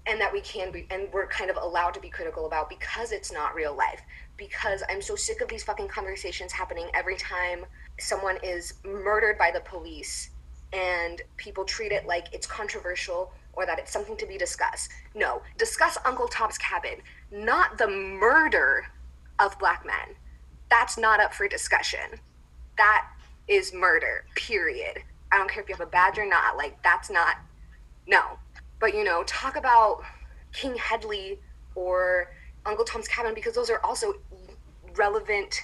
And 0.06 0.22
that 0.22 0.32
we 0.32 0.42
can 0.42 0.72
be, 0.72 0.86
and 0.92 1.08
we're 1.12 1.28
kind 1.28 1.50
of 1.50 1.58
allowed 1.58 1.94
to 1.96 2.02
be 2.02 2.10
critical 2.10 2.46
about 2.46 2.70
because 2.70 3.12
it's 3.14 3.32
not 3.32 3.56
real 3.56 3.76
life. 3.76 4.02
Because 4.38 4.84
I'm 4.90 5.02
so 5.02 5.16
sick 5.16 5.42
of 5.42 5.48
these 5.48 5.64
fucking 5.64 5.88
conversations 5.88 6.52
happening 6.52 6.88
every 6.94 7.16
time 7.16 7.66
someone 8.00 8.38
is 8.44 8.74
murdered 8.84 9.40
by 9.40 9.50
the 9.50 9.62
police 9.62 10.30
and 10.74 11.22
people 11.38 11.64
treat 11.64 11.92
it 11.92 12.06
like 12.06 12.34
it's 12.34 12.48
controversial 12.48 13.32
or 13.54 13.66
that 13.66 13.80
it's 13.80 13.92
something 13.92 14.18
to 14.18 14.26
be 14.26 14.38
discussed. 14.38 14.90
No, 15.14 15.42
discuss 15.58 15.98
Uncle 16.06 16.28
Tom's 16.28 16.58
Cabin, 16.58 16.98
not 17.32 17.78
the 17.78 17.88
murder 17.88 18.86
of 19.40 19.58
black 19.60 19.86
men. 19.86 20.16
That's 20.70 20.98
not 20.98 21.20
up 21.20 21.34
for 21.34 21.48
discussion. 21.48 22.20
That 22.78 23.08
is 23.48 23.74
murder, 23.74 24.26
period. 24.36 25.04
I 25.32 25.38
don't 25.38 25.50
care 25.50 25.62
if 25.62 25.70
you 25.70 25.76
have 25.76 25.88
a 25.88 25.90
badge 25.90 26.18
or 26.18 26.28
not. 26.28 26.58
Like, 26.58 26.82
that's 26.84 27.10
not 27.10 27.38
no. 28.08 28.40
But 28.80 28.96
you 28.96 29.04
know, 29.04 29.24
talk 29.24 29.56
about 29.56 30.04
King 30.52 30.76
Hedley 30.76 31.40
or 31.76 32.34
Uncle 32.66 32.86
Tom's 32.86 33.08
Cabin 33.08 33.34
because 33.34 33.54
those 33.54 33.70
are 33.70 33.80
also 33.84 34.16
relevant 34.96 35.62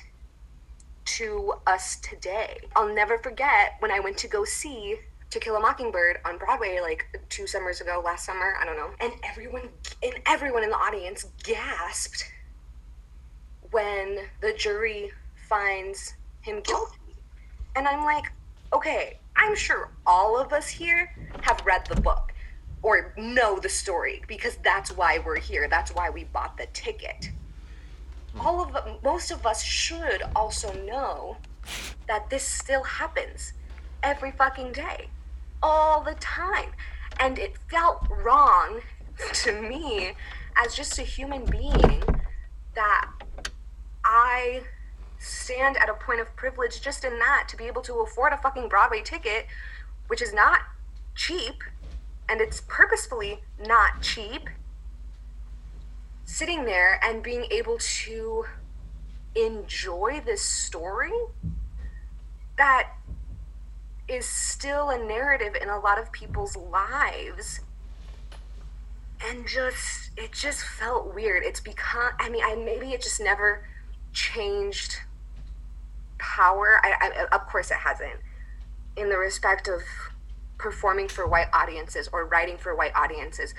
to 1.17 1.53
us 1.65 1.97
today. 2.01 2.57
I'll 2.75 2.93
never 2.93 3.17
forget 3.17 3.75
when 3.79 3.91
I 3.91 3.99
went 3.99 4.17
to 4.19 4.27
go 4.27 4.45
see 4.45 4.97
To 5.31 5.39
Kill 5.39 5.55
a 5.55 5.59
Mockingbird 5.59 6.19
on 6.25 6.37
Broadway 6.37 6.79
like 6.81 7.05
two 7.29 7.47
summers 7.47 7.81
ago, 7.81 8.01
last 8.03 8.25
summer, 8.25 8.55
I 8.61 8.65
don't 8.65 8.77
know. 8.77 8.91
And 8.99 9.13
everyone 9.23 9.69
and 10.03 10.13
everyone 10.27 10.63
in 10.63 10.69
the 10.69 10.75
audience 10.75 11.25
gasped 11.43 12.31
when 13.71 14.19
the 14.41 14.53
jury 14.53 15.11
finds 15.47 16.13
him 16.41 16.61
guilty. 16.61 16.97
And 17.75 17.87
I'm 17.87 18.05
like, 18.05 18.25
okay, 18.73 19.19
I'm 19.35 19.55
sure 19.55 19.91
all 20.05 20.39
of 20.39 20.53
us 20.53 20.67
here 20.67 21.15
have 21.41 21.65
read 21.65 21.85
the 21.87 21.99
book 22.01 22.33
or 22.81 23.13
know 23.17 23.59
the 23.59 23.69
story 23.69 24.21
because 24.27 24.57
that's 24.57 24.91
why 24.91 25.19
we're 25.25 25.39
here. 25.39 25.67
That's 25.67 25.93
why 25.93 26.09
we 26.09 26.25
bought 26.25 26.57
the 26.57 26.67
ticket. 26.67 27.29
All 28.39 28.61
of 28.61 29.03
most 29.03 29.31
of 29.31 29.45
us 29.45 29.63
should 29.63 30.23
also 30.35 30.73
know 30.83 31.37
that 32.07 32.29
this 32.29 32.43
still 32.43 32.83
happens 32.83 33.53
every 34.03 34.31
fucking 34.31 34.71
day, 34.71 35.09
all 35.61 36.01
the 36.01 36.15
time. 36.15 36.71
And 37.19 37.37
it 37.37 37.57
felt 37.69 38.07
wrong 38.09 38.81
to 39.33 39.61
me 39.61 40.13
as 40.63 40.75
just 40.75 40.97
a 40.99 41.03
human 41.03 41.45
being 41.45 42.03
that 42.75 43.09
I 44.03 44.61
stand 45.19 45.77
at 45.77 45.89
a 45.89 45.93
point 45.93 46.21
of 46.21 46.33
privilege 46.35 46.81
just 46.81 47.03
in 47.03 47.19
that 47.19 47.47
to 47.49 47.57
be 47.57 47.65
able 47.65 47.81
to 47.83 47.95
afford 47.95 48.33
a 48.33 48.37
fucking 48.37 48.69
Broadway 48.69 49.01
ticket, 49.01 49.47
which 50.07 50.21
is 50.21 50.33
not 50.33 50.61
cheap, 51.15 51.63
and 52.29 52.39
it's 52.39 52.61
purposefully 52.67 53.41
not 53.65 54.01
cheap. 54.01 54.49
Sitting 56.29 56.65
there 56.65 56.99
and 57.03 57.23
being 57.23 57.45
able 57.51 57.77
to 57.77 58.45
enjoy 59.35 60.21
this 60.25 60.41
story 60.41 61.11
that 62.57 62.91
is 64.07 64.25
still 64.25 64.89
a 64.89 64.97
narrative 64.97 65.55
in 65.61 65.69
a 65.69 65.79
lot 65.79 65.99
of 65.99 66.11
people's 66.11 66.55
lives 66.55 67.59
and 69.27 69.47
just 69.47 70.09
it 70.17 70.31
just 70.31 70.63
felt 70.63 71.13
weird 71.13 71.43
it's 71.43 71.59
become 71.59 72.11
i 72.19 72.27
mean 72.27 72.41
I, 72.43 72.55
maybe 72.55 72.91
it 72.91 73.03
just 73.03 73.21
never 73.21 73.67
changed 74.13 74.97
power. 76.19 76.79
I, 76.83 76.93
I, 77.31 77.35
of 77.35 77.47
course, 77.47 77.71
it 77.71 77.77
hasn't. 77.77 78.19
In 78.95 79.09
the 79.09 79.17
respect 79.17 79.67
of 79.67 79.81
performing 80.57 81.07
for 81.07 81.25
white 81.25 81.47
audiences 81.53 82.09
or 82.11 82.25
writing 82.25 82.57
for 82.57 82.75
white 82.75 82.91
audiences, 82.95 83.55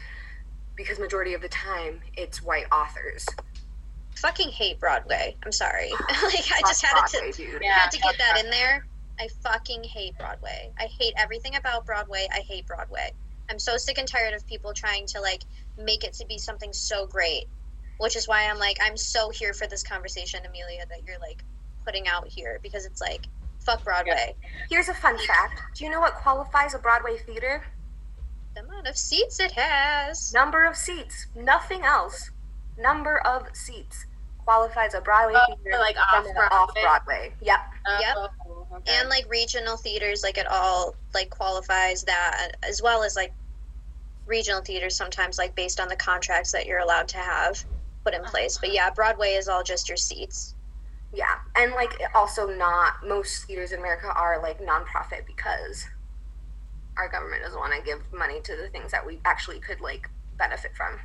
because 0.80 0.98
majority 0.98 1.34
of 1.34 1.42
the 1.42 1.48
time 1.48 2.00
it's 2.16 2.42
white 2.42 2.66
authors. 2.72 3.26
Fucking 4.16 4.50
hate 4.50 4.80
Broadway. 4.80 5.36
I'm 5.44 5.52
sorry. 5.52 5.90
like 6.00 6.50
I 6.52 6.60
just 6.66 6.84
had 6.84 6.92
Broadway, 6.92 7.32
to 7.32 7.36
dude. 7.52 7.62
had 7.64 7.90
to 7.90 7.98
get 7.98 8.18
that 8.18 8.42
in 8.44 8.50
there. 8.50 8.86
I 9.18 9.28
fucking 9.42 9.84
hate 9.84 10.16
Broadway. 10.18 10.70
I 10.78 10.84
hate 10.84 11.14
everything 11.16 11.56
about 11.56 11.86
Broadway. 11.86 12.26
I 12.32 12.40
hate 12.40 12.66
Broadway. 12.66 13.12
I'm 13.50 13.58
so 13.58 13.76
sick 13.76 13.98
and 13.98 14.08
tired 14.08 14.34
of 14.34 14.46
people 14.46 14.72
trying 14.72 15.06
to 15.06 15.20
like 15.20 15.42
make 15.76 16.04
it 16.04 16.12
to 16.14 16.26
be 16.26 16.38
something 16.38 16.72
so 16.72 17.06
great 17.06 17.46
which 18.00 18.16
is 18.16 18.26
why 18.26 18.48
I'm 18.48 18.58
like, 18.58 18.78
I'm 18.82 18.96
so 18.96 19.28
here 19.28 19.52
for 19.52 19.66
this 19.66 19.82
conversation, 19.82 20.40
Amelia, 20.46 20.86
that 20.88 21.06
you're 21.06 21.18
like 21.18 21.44
putting 21.84 22.08
out 22.08 22.26
here 22.26 22.58
because 22.62 22.86
it's 22.86 23.00
like, 23.00 23.26
fuck 23.58 23.84
Broadway. 23.84 24.34
Here's 24.70 24.88
a 24.88 24.94
fun 24.94 25.18
fact 25.18 25.60
Do 25.76 25.84
you 25.84 25.90
know 25.90 26.00
what 26.00 26.14
qualifies 26.14 26.72
a 26.72 26.78
Broadway 26.78 27.18
theater? 27.18 27.62
The 28.54 28.62
amount 28.62 28.88
of 28.88 28.96
seats 28.96 29.40
it 29.40 29.52
has. 29.52 30.32
Number 30.32 30.64
of 30.64 30.76
seats. 30.76 31.26
Nothing 31.34 31.82
else. 31.82 32.30
Number 32.78 33.18
of 33.26 33.44
seats 33.54 34.06
qualifies 34.38 34.94
a 34.94 35.00
Broadway 35.00 35.38
oh, 35.48 35.54
theater 35.62 35.78
like 35.78 35.96
off 35.96 36.24
Broadway. 36.24 36.48
Off 36.50 36.74
Broadway. 36.74 37.32
Yep. 37.42 37.60
Oh, 37.86 37.98
yep. 38.00 38.16
Okay. 38.72 38.92
And 38.98 39.08
like 39.08 39.30
regional 39.30 39.76
theaters, 39.76 40.22
like 40.22 40.38
it 40.38 40.46
all 40.46 40.96
like 41.14 41.30
qualifies 41.30 42.02
that 42.04 42.52
as 42.62 42.82
well 42.82 43.02
as 43.02 43.16
like 43.16 43.32
regional 44.26 44.60
theaters 44.60 44.96
sometimes 44.96 45.38
like 45.38 45.54
based 45.54 45.80
on 45.80 45.88
the 45.88 45.96
contracts 45.96 46.52
that 46.52 46.66
you're 46.66 46.78
allowed 46.78 47.08
to 47.08 47.18
have 47.18 47.64
put 48.04 48.14
in 48.14 48.22
place. 48.24 48.58
But 48.58 48.72
yeah, 48.72 48.90
Broadway 48.90 49.34
is 49.34 49.48
all 49.48 49.62
just 49.62 49.88
your 49.88 49.96
seats. 49.96 50.54
Yeah, 51.12 51.36
and 51.56 51.72
like 51.72 51.92
also 52.14 52.48
not 52.48 52.94
most 53.06 53.44
theaters 53.44 53.72
in 53.72 53.80
America 53.80 54.08
are 54.14 54.40
like 54.40 54.60
nonprofit 54.60 55.26
because 55.26 55.86
our 57.00 57.08
government 57.08 57.42
doesn't 57.42 57.58
want 57.58 57.72
to 57.72 57.82
give 57.82 58.00
money 58.12 58.40
to 58.42 58.54
the 58.56 58.68
things 58.68 58.92
that 58.92 59.06
we 59.06 59.20
actually 59.24 59.58
could 59.58 59.80
like 59.80 60.08
benefit 60.36 60.72
from. 60.76 60.98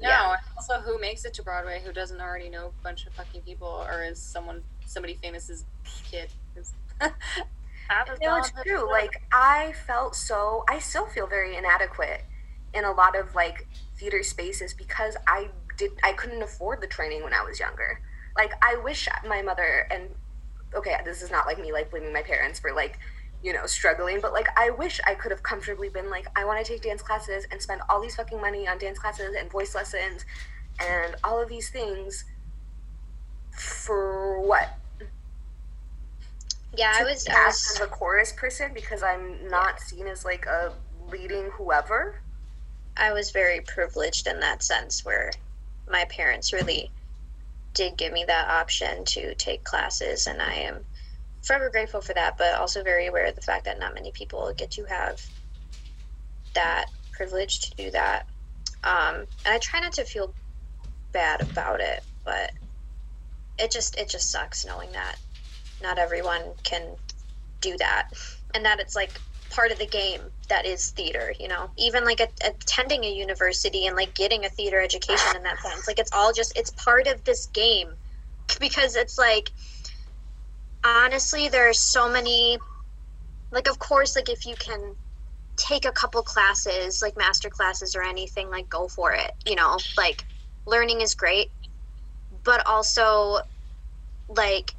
No, 0.00 0.08
yeah. 0.08 0.36
also 0.56 0.74
who 0.74 1.00
makes 1.00 1.24
it 1.24 1.34
to 1.34 1.42
Broadway 1.42 1.80
who 1.84 1.92
doesn't 1.92 2.20
already 2.20 2.48
know 2.48 2.66
a 2.66 2.82
bunch 2.84 3.06
of 3.06 3.14
fucking 3.14 3.40
people 3.40 3.84
or 3.88 4.04
is 4.04 4.20
someone 4.20 4.62
somebody 4.86 5.14
famous's 5.14 5.64
kid? 6.08 6.28
no, 7.00 8.36
it's 8.36 8.52
true. 8.64 8.88
Like 8.88 9.22
I 9.32 9.72
felt 9.86 10.14
so 10.14 10.64
I 10.68 10.78
still 10.78 11.06
feel 11.06 11.26
very 11.26 11.56
inadequate 11.56 12.22
in 12.74 12.84
a 12.84 12.92
lot 12.92 13.18
of 13.18 13.34
like 13.34 13.66
theater 13.96 14.22
spaces 14.22 14.74
because 14.74 15.16
I 15.26 15.48
did 15.78 15.92
I 16.04 16.12
couldn't 16.12 16.42
afford 16.42 16.80
the 16.80 16.86
training 16.86 17.24
when 17.24 17.32
I 17.32 17.42
was 17.42 17.58
younger. 17.58 18.00
Like 18.36 18.52
I 18.62 18.76
wish 18.76 19.08
my 19.26 19.42
mother 19.42 19.88
and 19.90 20.10
okay, 20.74 20.96
this 21.04 21.22
is 21.22 21.30
not 21.30 21.46
like 21.46 21.58
me 21.58 21.72
like 21.72 21.90
blaming 21.90 22.12
my 22.12 22.22
parents 22.22 22.60
for 22.60 22.72
like 22.72 22.98
you 23.42 23.52
know 23.52 23.66
struggling, 23.66 24.20
but 24.20 24.32
like 24.32 24.48
I 24.56 24.70
wish 24.70 25.00
I 25.06 25.14
could 25.14 25.30
have 25.30 25.42
comfortably 25.42 25.88
been 25.88 26.10
like 26.10 26.26
I 26.36 26.44
want 26.44 26.64
to 26.64 26.72
take 26.72 26.82
dance 26.82 27.02
classes 27.02 27.46
and 27.50 27.60
spend 27.60 27.80
all 27.88 28.00
these 28.00 28.16
fucking 28.16 28.40
money 28.40 28.66
on 28.66 28.78
dance 28.78 28.98
classes 28.98 29.34
and 29.38 29.50
voice 29.50 29.74
lessons 29.74 30.24
and 30.80 31.16
all 31.24 31.40
of 31.40 31.48
these 31.48 31.70
things 31.70 32.24
for 33.52 34.40
what? 34.40 34.78
Yeah, 36.76 36.92
to 36.92 37.00
I 37.00 37.04
was, 37.04 37.26
I 37.28 37.46
was 37.46 37.72
as 37.74 37.80
a 37.80 37.86
chorus 37.86 38.32
person 38.32 38.72
because 38.74 39.02
I'm 39.02 39.48
not 39.48 39.74
yeah. 39.74 39.84
seen 39.84 40.06
as 40.06 40.24
like 40.24 40.46
a 40.46 40.72
leading 41.10 41.50
whoever. 41.52 42.20
I 42.96 43.12
was 43.12 43.30
very 43.30 43.60
privileged 43.60 44.26
in 44.26 44.40
that 44.40 44.62
sense 44.62 45.04
where 45.04 45.30
my 45.90 46.04
parents 46.06 46.52
really 46.52 46.90
did 47.74 47.96
give 47.96 48.12
me 48.12 48.24
that 48.24 48.48
option 48.48 49.04
to 49.04 49.34
take 49.36 49.62
classes, 49.64 50.26
and 50.26 50.42
I 50.42 50.54
am 50.54 50.84
forever 51.42 51.70
grateful 51.70 52.00
for 52.00 52.14
that, 52.14 52.36
but 52.36 52.54
also 52.54 52.82
very 52.82 53.06
aware 53.06 53.26
of 53.26 53.34
the 53.34 53.40
fact 53.40 53.64
that 53.64 53.78
not 53.78 53.94
many 53.94 54.10
people 54.12 54.52
get 54.56 54.70
to 54.72 54.84
have 54.84 55.20
that 56.54 56.86
privilege 57.12 57.60
to 57.60 57.76
do 57.76 57.90
that. 57.90 58.26
Um, 58.84 59.26
and 59.44 59.54
I 59.54 59.58
try 59.58 59.80
not 59.80 59.92
to 59.94 60.04
feel 60.04 60.32
bad 61.12 61.42
about 61.42 61.80
it, 61.80 62.02
but 62.24 62.52
it 63.58 63.70
just 63.70 63.96
it 63.96 64.08
just 64.08 64.30
sucks 64.30 64.64
knowing 64.64 64.92
that 64.92 65.16
not 65.82 65.98
everyone 65.98 66.42
can 66.62 66.82
do 67.60 67.76
that, 67.78 68.10
and 68.54 68.64
that 68.64 68.80
it's 68.80 68.94
like 68.94 69.20
part 69.50 69.72
of 69.72 69.78
the 69.78 69.86
game 69.86 70.20
that 70.48 70.66
is 70.66 70.90
theater 70.90 71.32
you 71.40 71.48
know 71.48 71.70
even 71.76 72.04
like 72.04 72.20
a, 72.20 72.28
attending 72.46 73.04
a 73.04 73.10
university 73.10 73.86
and 73.86 73.96
like 73.96 74.14
getting 74.14 74.44
a 74.44 74.48
theater 74.48 74.80
education 74.80 75.36
in 75.36 75.42
that 75.42 75.58
sense 75.60 75.86
like 75.86 75.98
it's 75.98 76.12
all 76.12 76.32
just 76.32 76.56
it's 76.56 76.70
part 76.72 77.06
of 77.06 77.24
this 77.24 77.46
game 77.46 77.88
because 78.60 78.96
it's 78.96 79.18
like 79.18 79.50
honestly 80.84 81.48
there 81.48 81.68
are 81.68 81.74
so 81.74 82.10
many 82.10 82.58
like 83.50 83.68
of 83.68 83.78
course 83.78 84.16
like 84.16 84.28
if 84.28 84.46
you 84.46 84.54
can 84.56 84.94
take 85.56 85.84
a 85.84 85.92
couple 85.92 86.22
classes 86.22 87.02
like 87.02 87.16
master 87.16 87.50
classes 87.50 87.96
or 87.96 88.02
anything 88.02 88.50
like 88.50 88.68
go 88.68 88.86
for 88.88 89.12
it 89.12 89.32
you 89.46 89.56
know? 89.56 89.76
Like 89.96 90.24
learning 90.66 91.00
is 91.00 91.14
great 91.14 91.48
but 92.44 92.66
also 92.66 93.38
like 94.28 94.74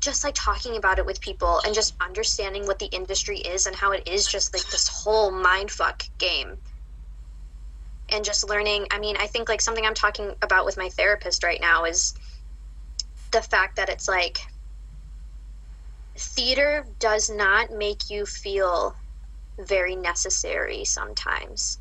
just 0.00 0.24
like 0.24 0.34
talking 0.36 0.76
about 0.76 0.98
it 0.98 1.06
with 1.06 1.20
people 1.20 1.60
and 1.64 1.74
just 1.74 1.94
understanding 2.00 2.66
what 2.66 2.78
the 2.78 2.86
industry 2.86 3.38
is 3.38 3.66
and 3.66 3.76
how 3.76 3.92
it 3.92 4.06
is 4.06 4.26
just 4.26 4.52
like 4.54 4.68
this 4.70 4.88
whole 4.88 5.32
mindfuck 5.32 6.08
game. 6.18 6.58
And 8.10 8.24
just 8.24 8.48
learning 8.48 8.86
i 8.90 8.98
mean 8.98 9.16
i 9.18 9.26
think 9.26 9.48
like 9.48 9.62
something 9.62 9.86
i'm 9.86 9.94
talking 9.94 10.32
about 10.42 10.66
with 10.66 10.76
my 10.76 10.90
therapist 10.90 11.42
right 11.42 11.60
now 11.60 11.84
is 11.84 12.14
the 13.32 13.40
fact 13.40 13.76
that 13.76 13.88
it's 13.88 14.08
like 14.08 14.40
theater 16.16 16.84
does 17.00 17.30
not 17.30 17.70
make 17.70 18.10
you 18.10 18.26
feel 18.26 18.94
very 19.58 19.96
necessary 19.96 20.84
sometimes. 20.84 21.78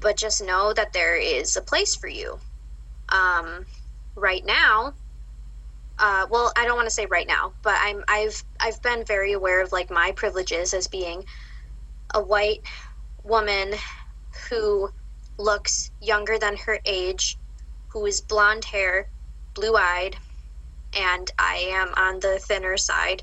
But 0.00 0.16
just 0.16 0.42
know 0.42 0.72
that 0.74 0.92
there 0.92 1.16
is 1.16 1.56
a 1.56 1.62
place 1.62 1.96
for 1.96 2.08
you. 2.08 2.38
Um, 3.10 3.66
right 4.16 4.44
now 4.44 4.94
uh, 5.98 6.26
well, 6.30 6.52
I 6.56 6.64
don't 6.64 6.76
want 6.76 6.86
to 6.86 6.94
say 6.94 7.06
right 7.06 7.26
now, 7.26 7.52
but 7.62 7.76
I'm 7.80 8.04
I've 8.08 8.42
I've 8.60 8.80
been 8.82 9.04
very 9.04 9.32
aware 9.32 9.62
of 9.62 9.72
like 9.72 9.90
my 9.90 10.12
privileges 10.14 10.72
as 10.72 10.86
being 10.86 11.24
a 12.14 12.22
white 12.22 12.60
woman 13.24 13.74
who 14.48 14.90
looks 15.38 15.90
younger 16.00 16.38
than 16.38 16.56
her 16.56 16.78
age, 16.86 17.36
who 17.88 18.06
is 18.06 18.20
blonde 18.20 18.64
hair, 18.64 19.08
blue 19.54 19.74
eyed, 19.76 20.16
and 20.98 21.30
I 21.38 21.56
am 21.74 21.94
on 21.96 22.20
the 22.20 22.40
thinner 22.40 22.78
side, 22.78 23.22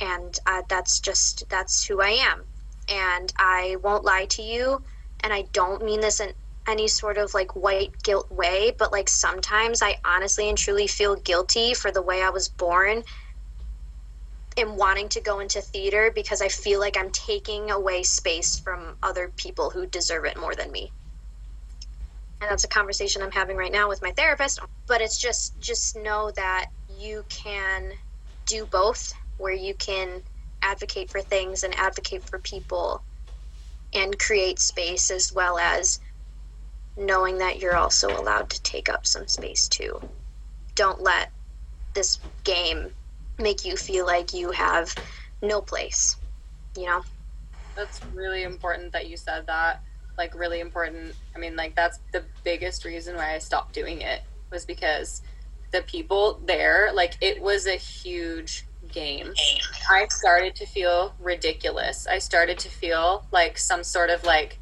and 0.00 0.34
uh, 0.46 0.62
that's 0.70 1.00
just 1.00 1.44
that's 1.50 1.86
who 1.86 2.02
I 2.02 2.10
am, 2.10 2.44
and 2.90 3.32
I 3.38 3.78
won't 3.84 4.04
lie 4.06 4.26
to 4.32 4.42
you. 4.42 4.84
and 5.22 5.34
I 5.34 5.44
don't 5.54 5.84
mean 5.84 6.00
this 6.02 6.20
in 6.20 6.32
any 6.68 6.88
sort 6.88 7.18
of 7.18 7.34
like 7.34 7.56
white 7.56 7.92
guilt 8.04 8.30
way, 8.32 8.74
but 8.78 8.92
like 8.92 9.10
sometimes 9.10 9.82
I 9.82 9.96
honestly 10.06 10.48
and 10.50 10.58
truly 10.58 10.88
feel 10.88 11.16
guilty 11.16 11.74
for 11.74 11.92
the 11.92 12.02
way 12.02 12.22
I 12.22 12.30
was 12.30 12.48
born 12.50 13.04
and 14.58 14.76
wanting 14.78 15.10
to 15.10 15.22
go 15.22 15.40
into 15.40 15.62
theater 15.62 16.12
because 16.14 16.42
I 16.42 16.48
feel 16.48 16.80
like 16.80 16.96
I'm 16.98 17.10
taking 17.12 17.72
away 17.72 18.04
space 18.04 18.58
from 18.60 18.96
other 19.02 19.32
people 19.36 19.70
who 19.70 19.86
deserve 19.88 20.26
it 20.26 20.38
more 20.40 20.54
than 20.56 20.72
me. 20.72 20.92
And 22.42 22.50
that's 22.50 22.64
a 22.64 22.68
conversation 22.68 23.22
I'm 23.22 23.32
having 23.32 23.58
right 23.58 23.72
now 23.72 23.88
with 23.88 24.02
my 24.02 24.12
therapist, 24.12 24.60
but 24.88 25.02
it's 25.02 25.20
just 25.20 25.60
just 25.60 25.96
know 25.96 26.32
that 26.36 26.66
you 26.98 27.24
can 27.28 27.92
do 28.46 28.66
both 28.66 29.12
where 29.38 29.52
you 29.52 29.74
can 29.74 30.22
advocate 30.62 31.10
for 31.10 31.20
things 31.20 31.62
and 31.62 31.74
advocate 31.74 32.28
for 32.28 32.38
people 32.38 33.02
and 33.92 34.18
create 34.18 34.58
space 34.58 35.10
as 35.10 35.32
well 35.32 35.58
as 35.58 36.00
knowing 36.96 37.38
that 37.38 37.58
you're 37.60 37.76
also 37.76 38.08
allowed 38.08 38.48
to 38.50 38.62
take 38.62 38.88
up 38.88 39.06
some 39.06 39.26
space 39.26 39.68
too. 39.68 40.00
Don't 40.74 41.02
let 41.02 41.30
this 41.94 42.18
game 42.44 42.90
make 43.38 43.64
you 43.64 43.76
feel 43.76 44.06
like 44.06 44.32
you 44.32 44.50
have 44.50 44.94
no 45.42 45.60
place, 45.60 46.16
you 46.76 46.86
know? 46.86 47.02
That's 47.76 48.00
really 48.14 48.42
important 48.44 48.92
that 48.92 49.08
you 49.08 49.16
said 49.16 49.46
that. 49.46 49.82
Like, 50.16 50.34
really 50.34 50.60
important. 50.60 51.14
I 51.34 51.38
mean, 51.38 51.56
like, 51.56 51.76
that's 51.76 52.00
the 52.12 52.24
biggest 52.42 52.86
reason 52.86 53.16
why 53.16 53.34
I 53.34 53.38
stopped 53.38 53.74
doing 53.74 54.00
it 54.00 54.22
was 54.50 54.64
because 54.64 55.20
the 55.76 55.82
people 55.82 56.40
there, 56.46 56.90
like, 56.94 57.14
it 57.20 57.42
was 57.42 57.66
a 57.66 57.76
huge 57.76 58.64
game. 58.90 59.34
I 59.90 60.06
started 60.08 60.54
to 60.56 60.66
feel 60.66 61.14
ridiculous. 61.20 62.06
I 62.06 62.18
started 62.18 62.58
to 62.60 62.70
feel 62.70 63.26
like 63.30 63.58
some 63.58 63.84
sort 63.84 64.08
of 64.08 64.24
like, 64.24 64.58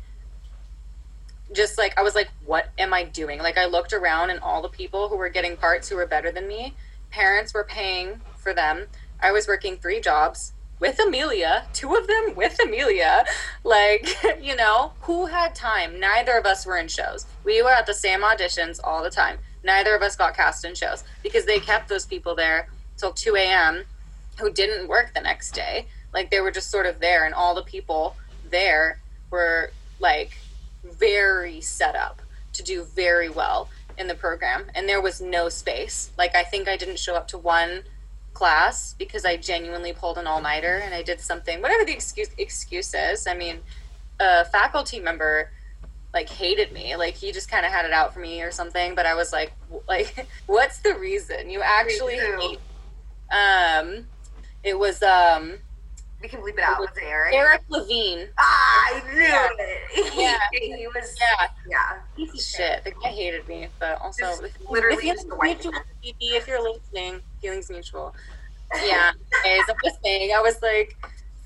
just 1.52 1.78
like, 1.78 1.96
I 1.96 2.02
was 2.02 2.16
like, 2.16 2.30
what 2.44 2.70
am 2.78 2.92
I 2.92 3.04
doing? 3.04 3.38
Like, 3.38 3.56
I 3.56 3.66
looked 3.66 3.92
around 3.92 4.30
and 4.30 4.40
all 4.40 4.60
the 4.60 4.68
people 4.68 5.08
who 5.08 5.16
were 5.16 5.28
getting 5.28 5.56
parts 5.56 5.88
who 5.88 5.96
were 5.96 6.06
better 6.06 6.32
than 6.32 6.48
me, 6.48 6.74
parents 7.10 7.54
were 7.54 7.64
paying 7.64 8.20
for 8.36 8.52
them. 8.52 8.86
I 9.20 9.30
was 9.30 9.46
working 9.46 9.76
three 9.76 10.00
jobs 10.00 10.52
with 10.80 10.98
Amelia, 10.98 11.66
two 11.72 11.94
of 11.94 12.08
them 12.08 12.34
with 12.34 12.58
Amelia. 12.62 13.24
Like, 13.66 14.06
you 14.42 14.54
know, 14.54 14.92
who 15.02 15.26
had 15.26 15.54
time? 15.54 15.98
Neither 15.98 16.36
of 16.36 16.44
us 16.44 16.66
were 16.66 16.76
in 16.76 16.88
shows. 16.88 17.24
We 17.44 17.62
were 17.62 17.70
at 17.70 17.86
the 17.86 17.94
same 17.94 18.20
auditions 18.20 18.78
all 18.84 19.02
the 19.02 19.08
time. 19.08 19.38
Neither 19.64 19.96
of 19.96 20.02
us 20.02 20.14
got 20.14 20.36
cast 20.36 20.64
in 20.64 20.74
shows 20.74 21.02
because 21.22 21.46
they 21.46 21.58
kept 21.58 21.88
those 21.88 22.06
people 22.06 22.34
there 22.34 22.68
till 22.96 23.12
2 23.12 23.36
a.m. 23.36 23.84
who 24.38 24.52
didn't 24.52 24.88
work 24.88 25.14
the 25.14 25.20
next 25.20 25.52
day. 25.52 25.86
Like, 26.12 26.30
they 26.30 26.40
were 26.40 26.50
just 26.50 26.70
sort 26.70 26.86
of 26.86 27.00
there, 27.00 27.24
and 27.24 27.34
all 27.34 27.54
the 27.54 27.62
people 27.62 28.16
there 28.50 29.00
were 29.30 29.72
like 29.98 30.38
very 30.84 31.60
set 31.60 31.96
up 31.96 32.20
to 32.52 32.62
do 32.62 32.84
very 32.84 33.28
well 33.28 33.68
in 33.98 34.06
the 34.06 34.14
program. 34.14 34.66
And 34.74 34.88
there 34.88 35.00
was 35.00 35.20
no 35.20 35.48
space. 35.48 36.10
Like, 36.18 36.36
I 36.36 36.44
think 36.44 36.68
I 36.68 36.76
didn't 36.76 36.98
show 36.98 37.14
up 37.14 37.26
to 37.28 37.38
one 37.38 37.82
class 38.32 38.94
because 38.98 39.24
I 39.24 39.36
genuinely 39.36 39.92
pulled 39.92 40.18
an 40.18 40.26
all 40.26 40.42
nighter 40.42 40.80
and 40.84 40.92
I 40.92 41.02
did 41.02 41.20
something, 41.20 41.62
whatever 41.62 41.84
the 41.84 41.92
excuse 41.92 42.30
excuse 42.36 42.92
is. 42.92 43.26
I 43.26 43.34
mean, 43.34 43.60
a 44.20 44.44
faculty 44.44 45.00
member 45.00 45.50
like 46.14 46.28
hated 46.30 46.72
me. 46.72 46.96
Like 46.96 47.14
he 47.14 47.32
just 47.32 47.50
kind 47.50 47.66
of 47.66 47.72
had 47.72 47.84
it 47.84 47.92
out 47.92 48.14
for 48.14 48.20
me 48.20 48.40
or 48.40 48.50
something. 48.52 48.94
But 48.94 49.04
I 49.04 49.14
was 49.14 49.32
like, 49.32 49.52
like, 49.88 50.26
what's 50.46 50.78
the 50.78 50.94
reason 50.94 51.50
you 51.50 51.60
actually 51.62 52.16
hate? 52.16 52.58
Um, 53.30 54.06
it 54.62 54.78
was 54.78 55.02
um 55.02 55.58
We 56.22 56.28
can 56.28 56.40
bleep 56.40 56.56
it 56.56 56.60
out. 56.60 56.78
Was 56.78 56.90
it 56.96 57.02
Eric? 57.04 57.34
Eric 57.34 57.62
Levine. 57.68 58.28
Ah, 58.38 58.84
I 58.94 59.02
knew 59.12 59.20
Yeah. 59.20 59.48
it. 59.58 60.14
Yeah. 60.16 60.38
he 60.52 60.86
was. 60.86 61.14
Yeah, 61.20 61.48
Yeah. 61.68 61.98
piece 62.16 62.32
of 62.32 62.40
shit. 62.40 62.84
The 62.84 62.92
guy 62.92 63.08
hated 63.08 63.46
me, 63.48 63.68
but 63.80 64.00
also 64.00 64.22
Just 64.26 64.42
if- 64.44 64.70
literally 64.70 64.96
if 64.98 65.04
you- 65.04 65.14
just 65.14 65.28
the 65.28 65.34
white 65.34 65.62
mutual, 65.64 65.82
if 66.02 66.46
you're 66.46 66.62
listening, 66.62 67.20
feelings 67.42 67.68
mutual. 67.70 68.14
Yeah, 68.82 69.12
anyways, 69.44 69.68
I'm 69.68 69.76
just 69.84 70.02
saying. 70.02 70.32
I 70.34 70.40
was 70.40 70.60
like, 70.60 70.96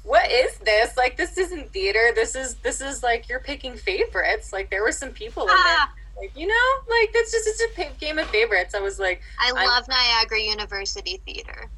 "What 0.02 0.30
is 0.30 0.56
this? 0.58 0.96
Like, 0.96 1.16
this 1.16 1.37
isn't 1.38 1.72
theater. 1.72 2.12
This 2.14 2.34
is 2.34 2.54
this 2.56 2.80
is 2.80 3.02
like 3.02 3.28
you're 3.28 3.40
picking 3.40 3.76
favorites. 3.76 4.52
Like, 4.52 4.70
there 4.70 4.82
were 4.82 4.92
some 4.92 5.11
people 5.11 5.42
in 5.44 5.48
there, 5.48 5.56
Ah, 5.58 5.92
like 6.18 6.32
you 6.37 6.46
know, 6.46 6.68
like 6.88 7.12
that's 7.12 7.30
just 7.32 7.46
it's 7.48 7.62
a 7.62 7.68
pa- 7.76 7.92
game 8.00 8.18
of 8.18 8.26
favorites." 8.28 8.74
I 8.74 8.80
was 8.80 8.98
like, 8.98 9.22
I 9.40 9.46
I'm- 9.54 9.66
love 9.66 9.87
Niagara 9.88 10.40
University 10.40 11.20
Theater. 11.26 11.68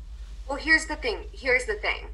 Well, 0.49 0.59
here's 0.59 0.87
the 0.87 0.97
thing. 0.97 1.27
Here's 1.33 1.65
the 1.67 1.75
thing. 1.75 2.09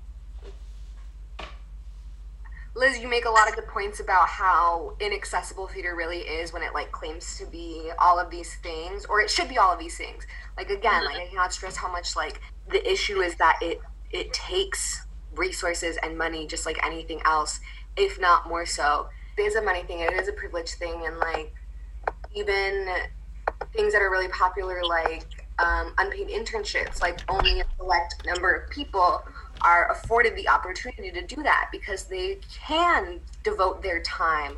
Liz, 2.75 2.99
you 2.99 3.09
make 3.09 3.25
a 3.25 3.31
lot 3.31 3.49
of 3.49 3.55
good 3.55 3.67
points 3.69 4.01
about 4.01 4.29
how 4.29 4.95
inaccessible 5.01 5.67
theater 5.67 5.95
really 5.97 6.19
is 6.19 6.53
when 6.53 6.63
it 6.63 6.75
like 6.75 6.93
claims 6.93 7.39
to 7.39 7.47
be 7.47 7.91
all 7.99 8.19
of 8.19 8.31
these 8.31 8.57
things, 8.57 9.07
or 9.07 9.21
it 9.23 9.31
should 9.31 9.49
be 9.49 9.57
all 9.57 9.73
of 9.73 9.79
these 9.79 9.97
things. 9.97 10.27
Like 10.59 10.69
again, 10.69 11.05
like 11.07 11.17
I 11.17 11.27
cannot 11.29 11.55
stress 11.55 11.75
how 11.77 11.91
much 11.91 12.15
like 12.17 12.39
the 12.69 12.87
issue 12.91 13.23
is 13.23 13.35
that 13.37 13.59
it 13.63 13.81
it 14.13 14.31
takes 14.35 15.06
resources 15.37 15.99
and 16.03 16.17
money 16.17 16.47
just 16.47 16.67
like 16.67 16.85
anything 16.85 17.21
else, 17.25 17.61
if 17.97 18.21
not 18.21 18.49
more 18.49 18.67
so. 18.67 19.09
It 19.39 19.43
is 19.43 19.55
a 19.55 19.63
money 19.63 19.83
thing. 19.83 20.01
It 20.01 20.13
is 20.15 20.29
a 20.29 20.33
privilege 20.33 20.71
thing, 20.75 21.07
and 21.07 21.19
like 21.19 21.53
even 22.35 22.87
things 23.73 23.93
that 23.93 24.03
are 24.03 24.11
really 24.11 24.29
popular 24.29 24.83
like 24.85 25.25
um, 25.59 25.95
unpaid 25.99 26.29
internships 26.29 27.01
like 27.01 27.19
only 27.29 27.61
a 27.61 27.65
select 27.79 28.27
number 28.27 28.53
of 28.53 28.71
people 28.71 29.23
are 29.63 29.91
afforded 29.91 30.37
the 30.37 30.49
opportunity 30.49 31.11
to 31.11 31.23
do 31.23 31.43
that 31.43 31.69
because 31.73 32.05
they 32.05 32.39
can 32.51 33.21
devote 33.43 33.83
their 33.83 34.03
time 34.03 34.57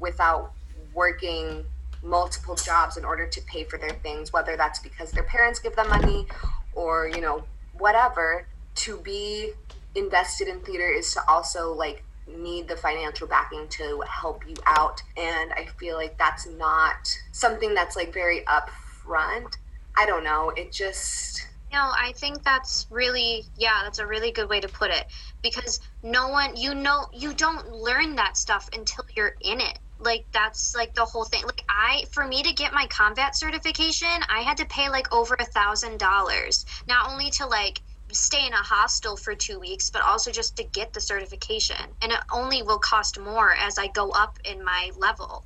without 0.00 0.52
working 0.94 1.64
multiple 2.02 2.56
jobs 2.56 2.96
in 2.96 3.04
order 3.04 3.26
to 3.26 3.40
pay 3.42 3.62
for 3.62 3.78
their 3.78 3.94
things 4.02 4.32
whether 4.32 4.56
that's 4.56 4.80
because 4.80 5.12
their 5.12 5.22
parents 5.22 5.60
give 5.60 5.76
them 5.76 5.88
money 5.88 6.26
or 6.74 7.08
you 7.08 7.20
know 7.20 7.44
whatever 7.78 8.46
to 8.74 8.96
be 8.98 9.52
invested 9.94 10.48
in 10.48 10.60
theater 10.60 10.88
is 10.88 11.12
to 11.14 11.20
also 11.28 11.72
like 11.72 12.04
need 12.26 12.68
the 12.68 12.76
financial 12.76 13.26
backing 13.26 13.66
to 13.68 14.02
help 14.08 14.46
you 14.48 14.54
out 14.66 15.02
and 15.16 15.52
i 15.54 15.66
feel 15.78 15.96
like 15.96 16.16
that's 16.18 16.46
not 16.46 17.08
something 17.32 17.74
that's 17.74 17.96
like 17.96 18.12
very 18.12 18.42
upfront 18.42 19.56
i 19.96 20.06
don't 20.06 20.24
know 20.24 20.50
it 20.56 20.72
just 20.72 21.46
No, 21.72 21.90
I 21.96 22.12
think 22.16 22.42
that's 22.42 22.86
really, 22.90 23.44
yeah, 23.56 23.80
that's 23.82 23.98
a 23.98 24.06
really 24.06 24.30
good 24.30 24.48
way 24.48 24.60
to 24.60 24.68
put 24.68 24.90
it. 24.90 25.06
Because 25.42 25.80
no 26.02 26.28
one, 26.28 26.54
you 26.54 26.74
know, 26.74 27.06
you 27.14 27.32
don't 27.32 27.66
learn 27.72 28.14
that 28.16 28.36
stuff 28.36 28.68
until 28.74 29.04
you're 29.16 29.36
in 29.40 29.58
it. 29.58 29.78
Like, 29.98 30.26
that's 30.32 30.74
like 30.76 30.92
the 30.94 31.04
whole 31.06 31.24
thing. 31.24 31.44
Like, 31.46 31.64
I, 31.70 32.04
for 32.10 32.26
me 32.26 32.42
to 32.42 32.52
get 32.52 32.74
my 32.74 32.86
combat 32.88 33.34
certification, 33.36 34.20
I 34.28 34.40
had 34.42 34.58
to 34.58 34.66
pay 34.66 34.90
like 34.90 35.10
over 35.14 35.34
a 35.40 35.46
thousand 35.46 35.98
dollars. 35.98 36.66
Not 36.86 37.08
only 37.10 37.30
to 37.30 37.46
like 37.46 37.80
stay 38.14 38.46
in 38.46 38.52
a 38.52 38.56
hostel 38.56 39.16
for 39.16 39.34
two 39.34 39.58
weeks, 39.58 39.90
but 39.90 40.02
also 40.02 40.30
just 40.30 40.56
to 40.56 40.64
get 40.64 40.92
the 40.92 41.00
certification. 41.00 41.76
And 42.00 42.12
it 42.12 42.20
only 42.32 42.62
will 42.62 42.78
cost 42.78 43.18
more 43.18 43.52
as 43.54 43.78
I 43.78 43.88
go 43.88 44.10
up 44.10 44.38
in 44.44 44.64
my 44.64 44.90
level. 44.98 45.44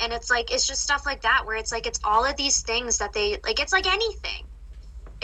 And 0.00 0.12
it's 0.12 0.30
like, 0.30 0.52
it's 0.52 0.66
just 0.66 0.82
stuff 0.82 1.06
like 1.06 1.22
that 1.22 1.44
where 1.46 1.56
it's 1.56 1.72
like, 1.72 1.86
it's 1.86 2.00
all 2.02 2.24
of 2.24 2.36
these 2.36 2.62
things 2.62 2.98
that 2.98 3.12
they, 3.12 3.38
like, 3.44 3.60
it's 3.60 3.72
like 3.72 3.86
anything 3.86 4.44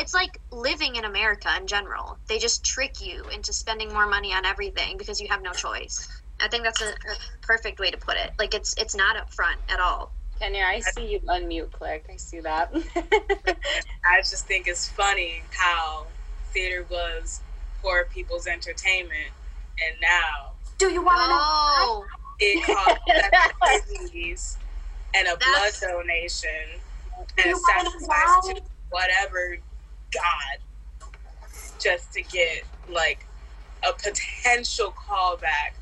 it's 0.00 0.14
like 0.14 0.40
living 0.50 0.96
in 0.96 1.04
America 1.04 1.48
in 1.60 1.66
general. 1.66 2.16
They 2.26 2.38
just 2.38 2.64
trick 2.64 3.00
you 3.00 3.22
into 3.34 3.52
spending 3.52 3.92
more 3.92 4.06
money 4.06 4.32
on 4.32 4.46
everything 4.46 4.96
because 4.96 5.20
you 5.20 5.28
have 5.28 5.42
no 5.42 5.52
choice. 5.52 6.08
I 6.40 6.48
think 6.48 6.64
that's 6.64 6.80
a, 6.80 6.88
a 6.88 7.16
perfect 7.42 7.78
way 7.78 7.90
to 7.90 7.98
put 7.98 8.16
it. 8.16 8.32
Like 8.38 8.54
it's 8.54 8.74
it's 8.78 8.94
not 8.94 9.16
upfront 9.16 9.56
at 9.68 9.78
all. 9.78 10.12
Kenya, 10.38 10.64
I 10.64 10.80
see 10.80 11.12
you 11.12 11.20
unmute. 11.20 11.70
Click. 11.72 12.06
I 12.10 12.16
see 12.16 12.40
that. 12.40 12.72
I 14.04 14.20
just 14.20 14.46
think 14.46 14.66
it's 14.68 14.88
funny 14.88 15.42
how 15.50 16.06
theater 16.52 16.86
was 16.90 17.40
poor 17.82 18.06
people's 18.12 18.46
entertainment, 18.46 19.30
and 19.86 20.00
now 20.00 20.52
do 20.78 20.90
you 20.90 21.02
want 21.02 21.20
to 21.20 21.28
know 21.28 21.36
No, 22.00 22.04
it 22.38 22.64
costs 23.66 23.92
kidneys 23.92 24.56
and 25.14 25.28
a 25.28 25.36
blood 25.36 25.72
donation 25.80 26.50
Do 27.36 27.42
and 27.42 27.52
a 27.52 27.54
wanna 27.54 27.90
sacrifice 27.90 28.48
to 28.48 28.62
whatever 28.90 29.58
god 30.12 31.10
just 31.78 32.12
to 32.12 32.22
get 32.22 32.62
like 32.88 33.26
a 33.88 33.92
potential 33.92 34.92
callback 34.92 35.72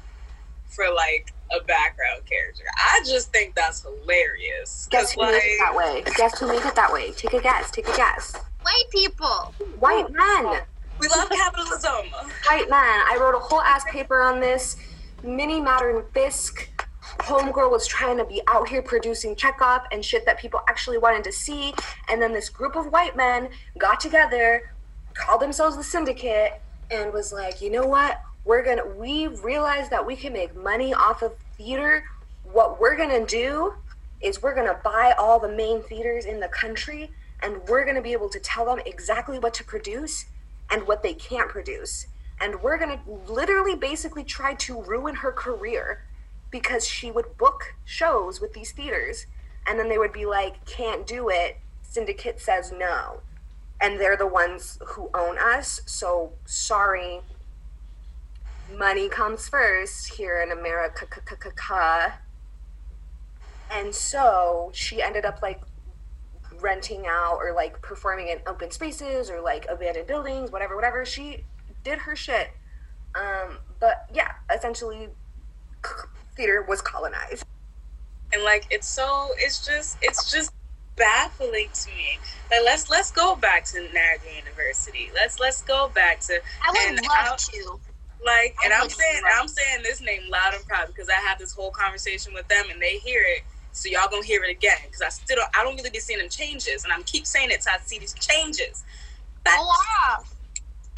for 0.68 0.84
like 0.94 1.32
a 1.50 1.64
background 1.64 2.22
character. 2.28 2.64
I 2.76 3.02
just 3.06 3.32
think 3.32 3.54
that's 3.54 3.82
hilarious. 3.82 4.86
guess 4.90 5.14
Cause 5.14 5.26
who 5.26 5.32
made 5.32 5.38
it 5.38 5.58
that 5.60 5.74
way? 5.74 6.04
Guess 6.16 6.38
who 6.38 6.46
made 6.46 6.64
it 6.64 6.74
that 6.74 6.92
way? 6.92 7.12
Take 7.12 7.32
a 7.32 7.40
guess 7.40 7.70
take 7.70 7.88
a 7.88 7.96
guess 7.96 8.36
white 8.62 8.84
people. 8.90 9.54
white 9.78 10.06
oh. 10.08 10.50
men 10.50 10.62
we 10.98 11.08
love 11.08 11.30
capitalism. 11.30 12.06
white 12.48 12.68
man. 12.68 13.04
I 13.06 13.16
wrote 13.20 13.34
a 13.34 13.38
whole 13.38 13.60
ass 13.60 13.84
paper 13.84 14.20
on 14.20 14.40
this. 14.40 14.76
Minnie 15.22 15.60
Maddern 15.60 16.04
Fiske. 16.12 16.68
Homegirl 17.20 17.70
was 17.70 17.86
trying 17.86 18.16
to 18.18 18.24
be 18.24 18.42
out 18.48 18.68
here 18.68 18.82
producing 18.82 19.34
Chekhov 19.34 19.82
and 19.92 20.04
shit 20.04 20.24
that 20.26 20.38
people 20.38 20.60
actually 20.68 20.98
wanted 20.98 21.24
to 21.24 21.32
see. 21.32 21.72
And 22.08 22.20
then 22.20 22.32
this 22.32 22.48
group 22.48 22.76
of 22.76 22.86
white 22.92 23.16
men 23.16 23.48
got 23.78 24.00
together, 24.00 24.72
called 25.14 25.40
themselves 25.40 25.76
the 25.76 25.84
Syndicate, 25.84 26.60
and 26.90 27.12
was 27.12 27.32
like, 27.32 27.60
you 27.60 27.70
know 27.70 27.86
what? 27.86 28.20
We're 28.44 28.64
gonna, 28.64 28.86
we 28.86 29.26
realized 29.28 29.90
that 29.90 30.04
we 30.04 30.16
can 30.16 30.32
make 30.32 30.54
money 30.56 30.94
off 30.94 31.22
of 31.22 31.32
theater. 31.56 32.04
what 32.44 32.80
we're 32.80 32.96
gonna 32.96 33.26
do 33.26 33.74
is 34.20 34.42
we're 34.42 34.54
gonna 34.54 34.80
buy 34.82 35.14
all 35.18 35.38
the 35.38 35.48
main 35.48 35.82
theaters 35.82 36.24
in 36.24 36.40
the 36.40 36.48
country 36.48 37.10
and 37.42 37.60
we're 37.68 37.84
gonna 37.84 38.02
be 38.02 38.12
able 38.12 38.28
to 38.30 38.40
tell 38.40 38.66
them 38.66 38.80
exactly 38.84 39.38
what 39.38 39.54
to 39.54 39.64
produce 39.64 40.26
and 40.70 40.86
what 40.86 41.02
they 41.02 41.14
can't 41.14 41.48
produce. 41.48 42.06
And 42.40 42.62
we're 42.62 42.78
gonna 42.78 43.00
literally 43.26 43.76
basically 43.76 44.24
try 44.24 44.54
to 44.54 44.82
ruin 44.82 45.16
her 45.16 45.32
career 45.32 46.04
because 46.50 46.86
she 46.86 47.10
would 47.10 47.36
book 47.36 47.74
shows 47.84 48.40
with 48.40 48.52
these 48.52 48.72
theaters 48.72 49.26
and 49.66 49.78
then 49.78 49.88
they 49.88 49.98
would 49.98 50.12
be 50.12 50.24
like, 50.24 50.64
can't 50.64 51.06
do 51.06 51.28
it. 51.28 51.58
Syndicate 51.82 52.40
says 52.40 52.72
no. 52.72 53.20
And 53.80 54.00
they're 54.00 54.16
the 54.16 54.26
ones 54.26 54.78
who 54.86 55.10
own 55.14 55.38
us. 55.38 55.80
So 55.86 56.32
sorry. 56.46 57.20
Money 58.74 59.08
comes 59.08 59.48
first 59.48 60.14
here 60.14 60.40
in 60.40 60.50
America. 60.50 61.06
And 63.70 63.94
so 63.94 64.70
she 64.72 65.02
ended 65.02 65.24
up 65.24 65.42
like 65.42 65.60
renting 66.60 67.06
out 67.06 67.36
or 67.36 67.52
like 67.54 67.80
performing 67.82 68.28
in 68.28 68.38
open 68.46 68.70
spaces 68.70 69.30
or 69.30 69.40
like 69.40 69.66
abandoned 69.68 70.06
buildings, 70.06 70.50
whatever, 70.50 70.74
whatever. 70.76 71.04
She 71.04 71.44
did 71.84 71.98
her 72.00 72.16
shit. 72.16 72.50
Um, 73.14 73.58
but 73.80 74.06
yeah, 74.12 74.32
essentially, 74.54 75.08
theater 76.36 76.64
was 76.68 76.80
colonized. 76.80 77.44
and 78.32 78.42
like 78.44 78.66
it's 78.70 78.86
so 78.86 79.28
it's 79.38 79.64
just 79.64 79.96
it's 80.02 80.30
just 80.30 80.52
baffling 80.96 81.68
to 81.72 81.88
me 81.90 82.18
like 82.50 82.60
let's 82.64 82.90
let's 82.90 83.10
go 83.12 83.36
back 83.36 83.64
to 83.64 83.80
Niagara 83.94 84.34
University 84.36 85.10
let's 85.14 85.38
let's 85.38 85.62
go 85.62 85.90
back 85.94 86.18
to 86.20 86.34
I 86.34 86.70
would 86.70 86.78
And 86.88 86.96
love 87.06 87.16
I'll- 87.20 87.36
to. 87.36 87.80
like 88.26 88.56
and 88.64 88.72
I 88.74 88.80
I'm 88.80 88.88
saying 88.88 89.22
love- 89.22 89.32
I'm 89.42 89.48
saying 89.48 89.82
this 89.84 90.00
name 90.00 90.22
loud 90.28 90.54
and 90.54 90.66
proud 90.66 90.88
because 90.88 91.08
I 91.08 91.14
had 91.14 91.38
this 91.38 91.52
whole 91.52 91.70
conversation 91.70 92.34
with 92.34 92.46
them 92.48 92.64
and 92.70 92.82
they 92.82 92.98
hear 92.98 93.22
it 93.22 93.42
so 93.78 93.90
y'all 93.90 94.10
gonna 94.10 94.26
hear 94.26 94.44
it 94.44 94.50
again 94.56 94.78
because 94.84 95.02
I 95.02 95.10
still 95.10 95.36
don't 95.36 95.50
I 95.58 95.64
don't 95.64 95.76
really 95.76 95.90
be 95.90 96.00
seeing 96.00 96.20
them 96.20 96.30
changes 96.30 96.84
and 96.84 96.92
I'm 96.92 97.04
keep 97.04 97.26
saying 97.26 97.50
it 97.52 97.62
till 97.62 97.74
I 97.74 97.78
see 97.84 98.00
these 98.00 98.14
changes 98.14 98.80
Go 99.46 99.52
off. 99.52 100.36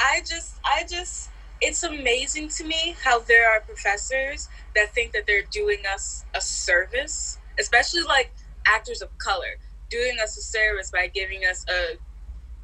I 0.01 0.21
just, 0.29 0.61
I 0.65 0.85
just, 0.91 1.31
it's 1.61 1.83
amazing 1.85 2.51
to 2.59 2.65
me 2.65 2.97
how 3.05 3.21
there 3.21 3.51
are 3.51 3.61
professors 3.61 4.49
that 4.77 4.91
think 4.95 5.13
that 5.13 5.25
they're 5.27 5.47
doing 5.53 5.79
us 5.93 6.27
a 6.37 6.41
service, 6.41 7.41
especially 7.61 8.03
like 8.03 8.33
actors 8.67 9.03
of 9.03 9.11
color, 9.19 9.59
doing 9.91 10.17
us 10.23 10.37
a 10.39 10.43
service 10.43 10.91
by 10.93 11.09
giving 11.15 11.43
us 11.51 11.65
a, 11.71 12.13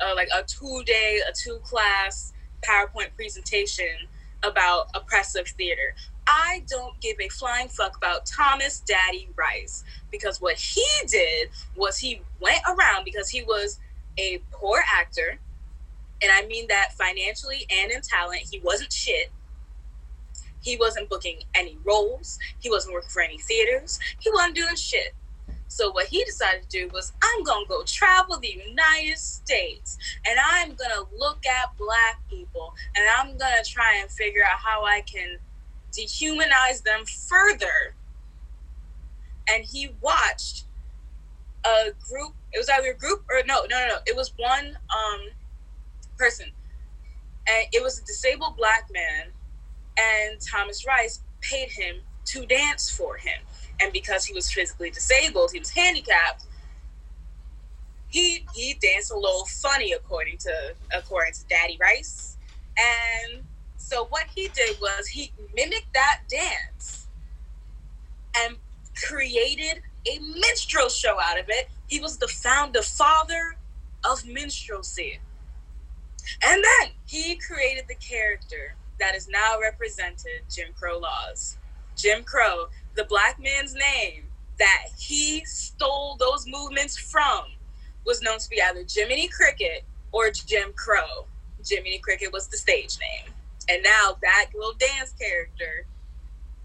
a 0.05 0.15
like 0.15 0.29
a 0.37 0.43
two 0.47 0.83
day, 0.87 1.21
a 1.29 1.33
two 1.35 1.61
class 1.65 2.33
PowerPoint 2.69 3.15
presentation 3.17 4.09
about 4.45 4.87
oppressive 4.95 5.49
theater. 5.49 5.95
I 6.27 6.63
don't 6.69 7.01
give 7.01 7.17
a 7.21 7.29
flying 7.29 7.69
fuck 7.69 7.97
about 7.97 8.27
Thomas 8.27 8.81
Daddy 8.81 9.29
Rice 9.37 9.85
because 10.11 10.41
what 10.41 10.57
he 10.57 10.87
did 11.07 11.51
was 11.77 11.99
he 11.99 12.23
went 12.41 12.63
around 12.67 13.05
because 13.05 13.29
he 13.29 13.43
was 13.43 13.79
a 14.19 14.43
poor 14.53 14.83
actor 14.99 15.39
and 16.23 16.31
I 16.33 16.47
mean 16.47 16.67
that 16.69 16.93
financially 16.93 17.67
and 17.71 17.93
in 17.93 18.01
talent, 18.01 18.43
he 18.51 18.61
wasn't 18.65 18.93
shit. 18.93 19.31
He 20.63 20.77
wasn't 20.77 21.09
booking 21.09 21.39
any 21.55 21.79
roles. 21.85 22.39
He 22.59 22.71
wasn't 22.71 22.95
working 22.95 23.11
for 23.11 23.23
any 23.23 23.39
theaters. 23.39 23.99
He 24.19 24.31
wasn't 24.31 24.57
doing 24.57 24.77
shit. 24.77 25.15
So 25.69 25.93
what 25.93 26.07
he 26.07 26.25
decided 26.25 26.63
to 26.63 26.69
do 26.69 26.89
was, 26.93 27.13
I'm 27.23 27.45
gonna 27.45 27.67
go 27.69 27.83
travel 27.85 28.39
the 28.39 28.49
United 28.49 29.19
States, 29.19 29.99
and 30.27 30.39
I'm 30.43 30.75
gonna 30.75 31.07
look 31.19 31.45
at 31.45 31.77
black 31.77 32.21
people, 32.31 32.75
and 32.97 33.05
I'm 33.17 33.37
gonna 33.37 33.63
try 33.65 33.99
and 34.01 34.11
figure 34.11 34.43
out 34.43 34.59
how 34.65 34.85
I 34.85 35.03
can 35.03 35.39
dehumanize 35.97 36.83
them 36.83 37.05
further. 37.05 37.95
And 39.49 39.65
he 39.65 39.95
watched 40.01 40.65
a 41.65 41.93
group. 42.11 42.35
It 42.53 42.59
was 42.59 42.69
either 42.69 42.91
a 42.91 42.97
group 42.97 43.25
or 43.31 43.43
no, 43.47 43.63
no, 43.71 43.79
no, 43.79 43.89
no. 43.89 43.97
It 44.07 44.17
was 44.17 44.33
one. 44.37 44.77
Um, 44.91 45.29
person. 46.17 46.47
And 47.49 47.67
it 47.73 47.83
was 47.83 48.01
a 48.01 48.05
disabled 48.05 48.57
black 48.57 48.89
man, 48.93 49.27
and 49.99 50.41
Thomas 50.41 50.87
Rice 50.87 51.23
paid 51.41 51.71
him 51.71 51.97
to 52.27 52.45
dance 52.47 52.91
for 52.91 53.17
him. 53.17 53.39
And 53.81 53.93
because 53.93 54.25
he 54.25 54.35
was 54.35 54.51
physically 54.51 54.91
disabled, 54.91 55.53
he 55.53 55.59
was 55.59 55.71
handicapped. 55.71 56.45
He 58.09 58.47
he 58.55 58.75
danced 58.81 59.13
a 59.13 59.15
little 59.15 59.45
funny 59.47 59.93
according 59.93 60.39
to 60.39 60.75
according 60.97 61.35
to 61.35 61.45
Daddy 61.49 61.79
Rice. 61.81 62.37
And 62.79 63.45
so 63.87 64.07
what 64.07 64.25
he 64.35 64.49
did 64.49 64.77
was 64.81 65.07
he 65.07 65.33
mimicked 65.55 65.95
that 65.95 66.23
dance 66.29 67.07
and 68.37 68.57
created 69.01 69.81
a 70.11 70.19
minstrel 70.19 70.89
show 70.89 71.17
out 71.23 71.39
of 71.39 71.45
it. 71.49 71.69
He 71.87 72.01
was 72.01 72.19
the 72.19 72.27
founder 72.27 72.83
father 72.83 73.55
of 74.05 74.27
minstrelsy. 74.27 75.21
And 76.45 76.65
then 76.65 76.91
he 77.07 77.37
created 77.37 77.85
the 77.89 77.95
character 77.95 78.75
that 78.99 79.15
is 79.15 79.29
now 79.29 79.61
represented 79.63 80.43
Jim 80.51 80.71
Crow 80.77 80.99
laws. 80.99 81.57
Jim 81.97 82.25
Crow, 82.25 82.65
the 82.97 83.05
black 83.05 83.39
man's 83.39 83.75
name 83.75 84.25
that 84.59 84.87
he 84.99 85.45
stole 85.45 86.17
those 86.17 86.45
movements 86.49 86.99
from, 86.99 87.45
was 88.05 88.21
known 88.21 88.41
to 88.41 88.49
be 88.51 88.61
either 88.61 88.85
Jiminy 88.93 89.29
Cricket 89.29 89.85
or 90.11 90.31
Jim 90.33 90.73
Crow. 90.75 91.29
Jiminy 91.65 91.99
Cricket 91.99 92.33
was 92.33 92.49
the 92.49 92.57
stage 92.57 92.99
name. 93.01 93.36
And 93.69 93.83
now 93.83 94.17
that 94.23 94.47
little 94.55 94.75
dance 94.75 95.13
character 95.19 95.87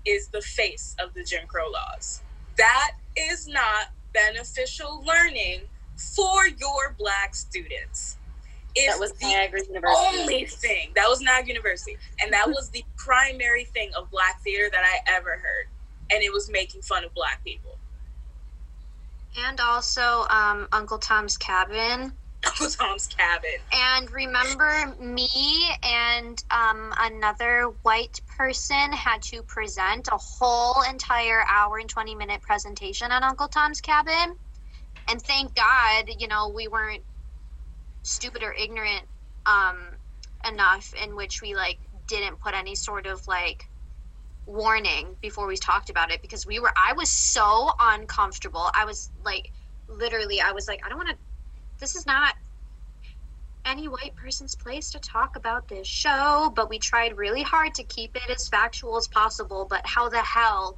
is 0.05 0.27
the 0.29 0.41
face 0.41 0.95
of 1.03 1.13
the 1.13 1.23
Jim 1.23 1.47
Crow 1.47 1.69
laws. 1.71 2.21
That 2.57 2.91
is 3.15 3.47
not 3.47 3.87
beneficial 4.13 5.03
learning 5.05 5.61
for 5.95 6.47
your 6.47 6.95
black 6.97 7.35
students. 7.35 8.17
If 8.73 8.93
That 8.93 8.99
was 8.99 9.11
the 9.13 9.25
Niagara 9.27 9.59
University. 9.67 10.19
only 10.19 10.45
thing 10.45 10.91
that 10.95 11.05
was 11.09 11.21
Niagara 11.21 11.47
University, 11.49 11.97
and 12.23 12.31
that 12.31 12.47
was 12.47 12.69
the 12.69 12.85
primary 12.95 13.65
thing 13.65 13.91
of 13.97 14.09
black 14.09 14.41
theater 14.43 14.69
that 14.71 14.83
I 14.83 15.17
ever 15.17 15.31
heard, 15.31 15.67
and 16.09 16.23
it 16.23 16.31
was 16.31 16.49
making 16.49 16.81
fun 16.81 17.03
of 17.03 17.13
black 17.13 17.43
people. 17.43 17.77
And 19.37 19.59
also 19.59 20.25
um, 20.29 20.67
Uncle 20.71 20.97
Tom's 20.97 21.37
Cabin. 21.37 22.13
Uncle 22.45 22.69
Tom's 22.69 23.07
Cabin. 23.07 23.49
And 23.73 24.11
remember, 24.11 24.95
me 24.99 25.27
and 25.83 26.43
um, 26.49 26.93
another 26.99 27.71
white 27.83 28.19
person 28.37 28.91
had 28.93 29.21
to 29.23 29.43
present 29.43 30.07
a 30.11 30.17
whole 30.17 30.81
entire 30.89 31.43
hour 31.49 31.77
and 31.77 31.89
20 31.89 32.15
minute 32.15 32.41
presentation 32.41 33.11
on 33.11 33.23
Uncle 33.23 33.47
Tom's 33.47 33.81
Cabin. 33.81 34.35
And 35.09 35.21
thank 35.21 35.55
God, 35.55 36.05
you 36.19 36.27
know, 36.27 36.49
we 36.49 36.67
weren't 36.67 37.03
stupid 38.03 38.43
or 38.43 38.53
ignorant 38.53 39.03
um, 39.45 39.77
enough 40.47 40.93
in 41.03 41.15
which 41.15 41.41
we, 41.41 41.55
like, 41.55 41.79
didn't 42.07 42.39
put 42.39 42.53
any 42.53 42.75
sort 42.75 43.05
of, 43.05 43.27
like, 43.27 43.65
warning 44.47 45.07
before 45.21 45.47
we 45.47 45.57
talked 45.57 45.89
about 45.89 46.11
it 46.11 46.21
because 46.21 46.45
we 46.45 46.59
were, 46.59 46.71
I 46.75 46.93
was 46.93 47.09
so 47.09 47.71
uncomfortable. 47.79 48.69
I 48.73 48.85
was, 48.85 49.11
like, 49.23 49.51
literally, 49.87 50.41
I 50.41 50.51
was 50.51 50.67
like, 50.67 50.81
I 50.85 50.89
don't 50.89 50.97
want 50.97 51.09
to 51.09 51.17
this 51.81 51.95
is 51.95 52.05
not 52.05 52.35
any 53.65 53.87
white 53.87 54.15
person's 54.15 54.55
place 54.55 54.91
to 54.91 54.99
talk 54.99 55.35
about 55.35 55.67
this 55.67 55.85
show, 55.85 56.51
but 56.55 56.69
we 56.69 56.79
tried 56.79 57.17
really 57.17 57.41
hard 57.41 57.73
to 57.75 57.83
keep 57.83 58.15
it 58.15 58.29
as 58.29 58.47
factual 58.47 58.97
as 58.97 59.07
possible. 59.07 59.67
But 59.69 59.85
how 59.85 60.07
the 60.07 60.21
hell 60.21 60.77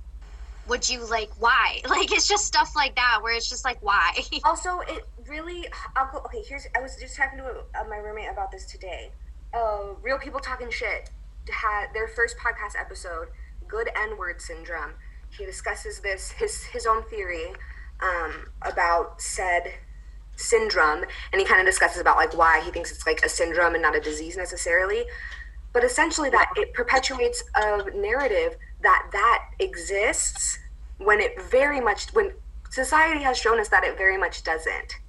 would 0.67 0.89
you 0.89 1.05
like, 1.05 1.29
why? 1.39 1.81
Like, 1.89 2.11
it's 2.11 2.27
just 2.27 2.45
stuff 2.45 2.75
like 2.75 2.95
that 2.95 3.19
where 3.21 3.35
it's 3.35 3.49
just 3.49 3.65
like, 3.65 3.77
why? 3.81 4.13
Also, 4.45 4.79
it 4.79 5.05
really. 5.27 5.67
I'll 5.95 6.23
okay, 6.25 6.41
here's. 6.47 6.65
I 6.75 6.81
was 6.81 6.95
just 6.95 7.15
talking 7.15 7.37
to 7.39 7.45
uh, 7.45 7.83
my 7.89 7.97
roommate 7.97 8.31
about 8.31 8.51
this 8.51 8.65
today. 8.65 9.11
Uh, 9.53 9.93
Real 10.01 10.17
People 10.17 10.39
Talking 10.39 10.71
Shit 10.71 11.11
had 11.51 11.87
their 11.93 12.07
first 12.07 12.37
podcast 12.37 12.79
episode, 12.79 13.27
Good 13.67 13.89
N 13.95 14.17
Word 14.17 14.41
Syndrome. 14.41 14.93
He 15.29 15.45
discusses 15.45 15.99
this, 15.99 16.31
his, 16.31 16.63
his 16.63 16.85
own 16.85 17.03
theory 17.03 17.53
um, 18.01 18.47
about 18.61 19.21
said 19.21 19.73
syndrome, 20.43 21.05
and 21.31 21.41
he 21.41 21.45
kind 21.45 21.59
of 21.59 21.65
discusses 21.65 22.01
about 22.01 22.17
like 22.17 22.35
why 22.37 22.61
he 22.61 22.71
thinks 22.71 22.91
it's 22.91 23.05
like 23.05 23.23
a 23.23 23.29
syndrome 23.29 23.73
and 23.73 23.81
not 23.81 23.95
a 23.95 23.99
disease 23.99 24.37
necessarily. 24.37 25.05
But 25.71 25.83
essentially, 25.83 26.29
that 26.29 26.49
it 26.55 26.73
perpetuates 26.73 27.43
a 27.55 27.89
narrative 27.95 28.57
that 28.81 29.09
that 29.11 29.45
exists 29.59 30.59
when 30.97 31.19
it 31.19 31.41
very 31.41 31.79
much 31.79 32.13
when 32.13 32.33
society 32.69 33.23
has 33.23 33.37
shown 33.37 33.59
us 33.59 33.69
that 33.69 33.83
it 33.83 33.97
very 33.97 34.17
much 34.17 34.43
doesn't. 34.43 34.99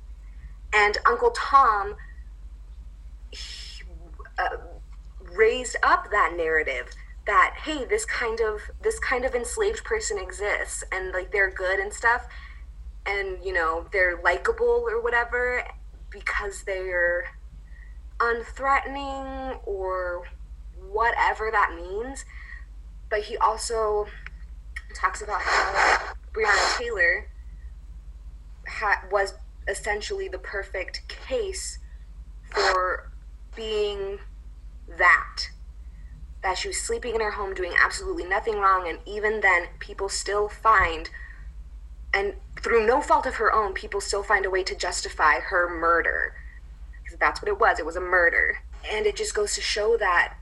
And 0.72 0.98
Uncle 1.06 1.30
Tom 1.30 1.96
he, 3.30 3.82
uh, 4.38 4.56
raised 5.20 5.76
up 5.82 6.10
that 6.10 6.34
narrative 6.36 6.88
that 7.26 7.54
hey, 7.64 7.84
this 7.84 8.04
kind 8.04 8.40
of 8.40 8.60
this 8.82 8.98
kind 8.98 9.24
of 9.24 9.34
enslaved 9.34 9.84
person 9.84 10.18
exists, 10.18 10.84
and 10.92 11.12
like 11.12 11.32
they're 11.32 11.50
good 11.50 11.78
and 11.78 11.92
stuff, 11.92 12.26
and 13.06 13.44
you 13.44 13.52
know 13.52 13.86
they're 13.92 14.20
likable 14.22 14.86
or 14.88 15.00
whatever 15.02 15.64
because 16.10 16.62
they're 16.62 17.24
unthreatening 18.18 19.58
or 19.64 20.24
whatever 20.90 21.50
that 21.50 21.74
means. 21.74 22.24
But 23.10 23.20
he 23.20 23.36
also 23.36 24.06
talks 24.94 25.22
about 25.22 25.40
how 25.40 26.14
Breonna 26.32 26.78
Taylor 26.78 27.28
ha- 28.66 29.02
was 29.10 29.34
essentially 29.68 30.28
the 30.28 30.38
perfect 30.38 31.08
case 31.08 31.78
for 32.50 33.10
being 33.56 34.18
that. 34.98 35.48
That 36.42 36.58
she 36.58 36.68
was 36.68 36.80
sleeping 36.80 37.14
in 37.14 37.20
her 37.20 37.32
home 37.32 37.54
doing 37.54 37.72
absolutely 37.82 38.24
nothing 38.24 38.58
wrong, 38.58 38.88
and 38.88 38.98
even 39.06 39.40
then, 39.40 39.68
people 39.78 40.08
still 40.08 40.48
find, 40.48 41.08
and 42.14 42.34
through 42.62 42.86
no 42.86 43.02
fault 43.02 43.26
of 43.26 43.34
her 43.34 43.52
own, 43.52 43.74
people 43.74 44.00
still 44.00 44.22
find 44.22 44.46
a 44.46 44.50
way 44.50 44.62
to 44.62 44.74
justify 44.74 45.40
her 45.40 45.68
murder. 45.68 46.34
Because 47.02 47.18
that's 47.18 47.42
what 47.42 47.48
it 47.48 47.58
was. 47.58 47.78
It 47.78 47.84
was 47.84 47.96
a 47.96 48.00
murder. 48.00 48.60
And 48.90 49.04
it 49.04 49.16
just 49.16 49.34
goes 49.34 49.54
to 49.56 49.60
show 49.60 49.96
that 49.98 50.36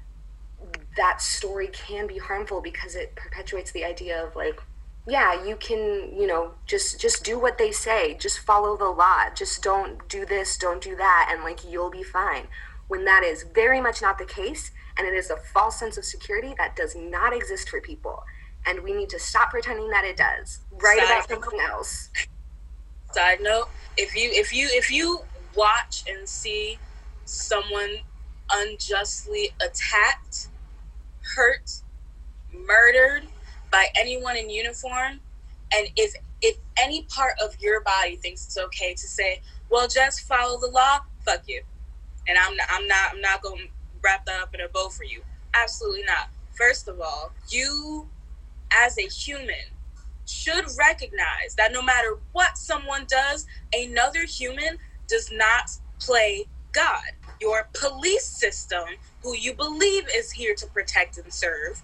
that 0.96 1.22
story 1.22 1.68
can 1.68 2.06
be 2.06 2.18
harmful 2.18 2.60
because 2.60 2.94
it 2.94 3.16
perpetuates 3.16 3.72
the 3.72 3.84
idea 3.84 4.22
of 4.22 4.36
like 4.36 4.60
yeah 5.08 5.44
you 5.44 5.56
can 5.56 6.12
you 6.14 6.26
know 6.26 6.52
just 6.66 7.00
just 7.00 7.24
do 7.24 7.38
what 7.38 7.58
they 7.58 7.72
say. 7.72 8.14
Just 8.14 8.38
follow 8.40 8.76
the 8.76 8.90
law. 8.90 9.30
Just 9.34 9.62
don't 9.62 10.06
do 10.08 10.26
this 10.26 10.56
don't 10.58 10.82
do 10.82 10.94
that 10.96 11.30
and 11.32 11.42
like 11.42 11.64
you'll 11.64 11.90
be 11.90 12.02
fine. 12.02 12.46
When 12.88 13.04
that 13.06 13.24
is 13.24 13.44
very 13.54 13.80
much 13.80 14.02
not 14.02 14.18
the 14.18 14.26
case 14.26 14.70
and 14.98 15.06
it 15.06 15.14
is 15.14 15.30
a 15.30 15.36
false 15.36 15.78
sense 15.78 15.96
of 15.96 16.04
security 16.04 16.54
that 16.58 16.76
does 16.76 16.94
not 16.94 17.34
exist 17.34 17.70
for 17.70 17.80
people 17.80 18.22
and 18.66 18.82
we 18.82 18.92
need 18.92 19.08
to 19.10 19.18
stop 19.20 19.50
pretending 19.50 19.90
that 19.90 20.04
it 20.04 20.16
does 20.16 20.60
write 20.72 20.98
Side 20.98 21.04
about 21.06 21.30
note. 21.30 21.42
something 21.42 21.60
else 21.60 22.10
Side 23.12 23.40
note: 23.42 23.68
If 23.96 24.16
you 24.16 24.30
if 24.32 24.52
you 24.54 24.68
if 24.72 24.90
you 24.90 25.20
watch 25.54 26.04
and 26.08 26.28
see 26.28 26.78
someone 27.24 27.98
unjustly 28.50 29.50
attacked, 29.60 30.48
hurt, 31.36 31.70
murdered 32.66 33.24
by 33.70 33.88
anyone 33.96 34.36
in 34.36 34.50
uniform, 34.50 35.20
and 35.74 35.88
if 35.96 36.14
if 36.42 36.56
any 36.82 37.02
part 37.04 37.34
of 37.42 37.56
your 37.60 37.82
body 37.82 38.16
thinks 38.16 38.46
it's 38.46 38.58
okay 38.58 38.94
to 38.94 39.08
say, 39.08 39.42
"Well, 39.70 39.88
just 39.88 40.22
follow 40.22 40.58
the 40.60 40.68
law," 40.68 41.00
fuck 41.24 41.42
you. 41.46 41.62
And 42.28 42.38
I'm 42.38 42.56
not, 42.56 42.66
I'm 42.70 42.88
not 42.88 43.14
I'm 43.14 43.20
not 43.20 43.42
going 43.42 43.58
to 43.58 43.68
wrap 44.02 44.24
that 44.26 44.40
up 44.42 44.54
in 44.54 44.60
a 44.62 44.68
bow 44.68 44.88
for 44.90 45.04
you. 45.04 45.22
Absolutely 45.54 46.04
not. 46.04 46.30
First 46.52 46.88
of 46.88 47.00
all, 47.00 47.32
you 47.48 48.08
as 48.84 48.98
a 48.98 49.08
human 49.08 49.56
should 50.26 50.64
recognize 50.78 51.54
that 51.58 51.72
no 51.72 51.82
matter 51.82 52.18
what 52.32 52.58
someone 52.58 53.06
does, 53.08 53.46
another 53.74 54.26
human 54.26 54.78
does 55.08 55.30
not 55.32 55.70
play 56.00 56.46
God. 56.72 57.02
Your 57.40 57.68
police 57.78 58.26
system, 58.26 58.84
who 59.22 59.36
you 59.36 59.54
believe 59.54 60.04
is 60.14 60.32
here 60.32 60.54
to 60.58 60.66
protect 60.68 61.18
and 61.18 61.32
serve, 61.32 61.82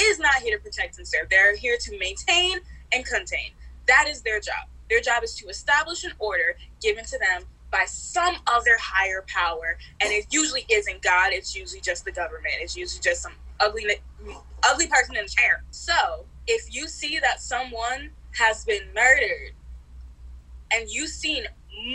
is 0.00 0.18
not 0.18 0.36
here 0.42 0.58
to 0.58 0.62
protect 0.62 0.98
and 0.98 1.08
serve. 1.08 1.28
They're 1.30 1.56
here 1.56 1.76
to 1.80 1.98
maintain 1.98 2.58
and 2.92 3.06
contain. 3.06 3.52
That 3.88 4.06
is 4.08 4.22
their 4.22 4.40
job. 4.40 4.68
Their 4.90 5.00
job 5.00 5.24
is 5.24 5.34
to 5.36 5.48
establish 5.48 6.04
an 6.04 6.12
order 6.18 6.56
given 6.82 7.04
to 7.06 7.18
them 7.18 7.44
by 7.72 7.84
some 7.88 8.36
other 8.46 8.76
higher 8.80 9.24
power. 9.34 9.78
And 10.00 10.12
it 10.12 10.26
usually 10.30 10.66
isn't 10.70 11.02
God, 11.02 11.32
it's 11.32 11.54
usually 11.56 11.80
just 11.80 12.04
the 12.04 12.12
government. 12.12 12.54
It's 12.60 12.76
usually 12.76 13.00
just 13.02 13.22
some 13.22 13.34
ugly 13.60 13.84
ugly 14.68 14.86
person 14.86 15.16
in 15.16 15.24
the 15.24 15.28
chair. 15.28 15.62
So 15.70 16.26
if 16.46 16.74
you 16.74 16.88
see 16.88 17.18
that 17.20 17.40
someone 17.40 18.10
has 18.38 18.64
been 18.64 18.82
murdered 18.94 19.52
and 20.72 20.88
you've 20.88 21.10
seen 21.10 21.44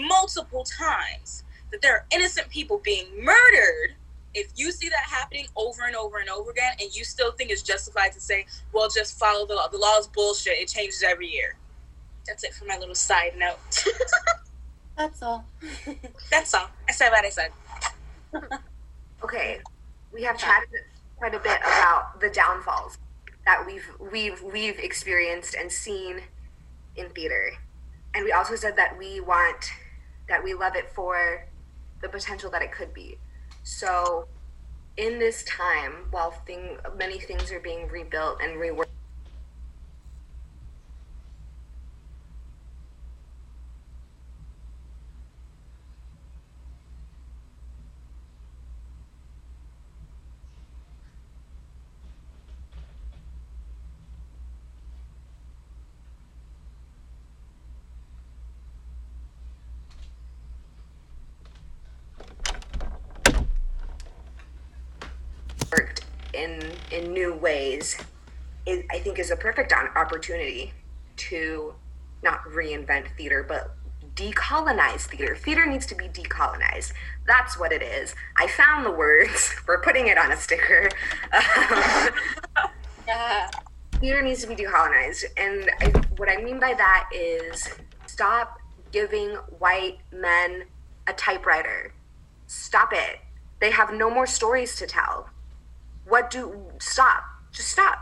multiple 0.08 0.63
times 0.63 1.43
that 1.71 1.82
there 1.82 1.93
are 1.93 2.06
innocent 2.12 2.49
people 2.49 2.82
being 2.84 3.06
murdered, 3.17 3.95
if 4.34 4.51
you 4.56 4.71
see 4.71 4.89
that 4.89 5.06
happening 5.10 5.47
over 5.56 5.84
and 5.86 5.95
over 5.95 6.17
and 6.17 6.30
over 6.30 6.51
again 6.51 6.73
and 6.82 6.93
you 6.95 7.04
still 7.04 7.32
think 7.32 7.51
it's 7.51 7.62
justified 7.62 8.12
to 8.13 8.19
say, 8.19 8.45
well, 8.73 8.89
just 8.89 9.17
follow 9.17 9.45
the 9.45 9.56
law, 9.56 9.67
the 9.67 9.78
law 9.78 9.97
is 9.99 10.08
bullshit, 10.08 10.54
it 10.54 10.67
changes 10.67 11.04
every 11.04 11.28
year. 11.28 11.56
That's 12.28 12.43
it 12.43 12.54
for 12.54 12.65
my 12.65 12.78
little 12.78 12.95
side 12.95 13.34
note. 13.38 13.58
That's 14.97 15.21
all. 15.21 15.45
That's 16.32 16.54
all. 16.54 16.69
I 16.88 16.91
said 16.91 17.10
what 17.10 17.25
I 17.25 17.30
said. 17.30 17.51
okay 19.23 19.60
we 20.15 20.23
have 20.23 20.38
chatted 20.38 20.69
quite 21.17 21.34
a 21.34 21.39
bit 21.39 21.60
about 21.62 22.19
the 22.19 22.30
downfalls 22.30 22.97
that 23.45 23.65
we've 23.65 23.88
we've 24.12 24.41
we've 24.41 24.80
experienced 24.80 25.56
and 25.56 25.71
seen 25.71 26.21
in 26.95 27.10
theater. 27.10 27.51
And 28.13 28.23
we 28.23 28.32
also 28.32 28.56
said 28.56 28.75
that 28.78 28.97
we 28.97 29.19
want 29.19 29.71
that 30.28 30.43
we 30.43 30.54
love 30.54 30.75
it 30.75 30.89
for 30.89 31.45
the 32.01 32.10
potential 32.10 32.49
that 32.51 32.62
it 32.62 32.71
could 32.71 32.93
be. 32.93 33.17
So 33.63 34.28
in 34.97 35.19
this 35.19 35.43
time 35.43 36.06
while 36.12 36.32
thing 36.32 36.78
many 36.97 37.19
things 37.19 37.51
are 37.51 37.60
being 37.60 37.88
rebuilt 37.89 38.39
and 38.41 38.58
reworked 38.58 38.88
worked 65.71 66.06
in 66.36 66.62
in 66.91 67.12
new 67.13 67.34
ways 67.34 67.98
it, 68.65 68.86
i 68.91 69.00
think 69.00 69.19
is 69.19 69.32
a 69.32 69.36
perfect 69.36 69.74
opportunity 69.95 70.74
to 71.17 71.74
not 72.24 72.43
reinvent 72.45 73.08
theater 73.17 73.43
but 73.48 73.76
decolonize 74.15 75.02
theater. 75.02 75.36
Theater 75.36 75.65
needs 75.65 75.86
to 75.88 75.95
be 75.95 76.06
decolonized. 76.08 76.93
That's 77.28 77.60
what 77.60 77.71
it 77.71 77.82
is. 77.82 78.15
I 78.38 78.48
found 78.48 78.86
the 78.86 78.91
words 78.91 79.54
we're 79.67 79.82
putting 79.82 80.08
it 80.08 80.17
on 80.17 80.32
a 80.32 80.38
sticker. 80.38 80.89
Um, 82.58 82.69
Yeah. 83.08 83.52
theater 84.00 84.21
needs 84.24 84.41
to 84.41 84.48
be 84.48 84.56
decolonized. 84.56 85.26
And 85.38 85.69
I, 85.80 85.88
what 86.17 86.30
i 86.30 86.38
mean 86.41 86.60
by 86.60 86.74
that 86.74 87.10
is 87.13 87.69
stop 88.08 88.58
giving 88.91 89.32
white 89.60 90.00
men 90.12 90.63
a 91.08 91.13
typewriter. 91.13 91.93
Stop 92.48 92.93
it. 92.93 93.19
They 93.60 93.69
have 93.71 93.93
no 93.93 94.10
more 94.10 94.26
stories 94.26 94.76
to 94.78 94.88
tell 94.88 95.30
what 96.15 96.32
do 96.32 96.71
stop 96.80 97.25
just 97.51 97.67
stop. 97.67 97.99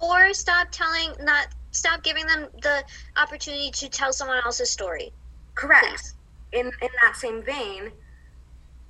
Or 0.00 0.32
stop 0.32 0.68
telling 0.70 1.12
not 1.20 1.48
stop 1.72 2.02
giving 2.02 2.26
them 2.26 2.46
the 2.62 2.82
opportunity 3.18 3.70
to 3.70 3.90
tell 3.90 4.14
someone 4.14 4.38
else's 4.46 4.70
story. 4.70 5.12
correct. 5.54 5.84
Please. 5.84 6.14
in 6.52 6.66
in 6.80 6.88
that 7.02 7.16
same 7.16 7.42
vein 7.42 7.92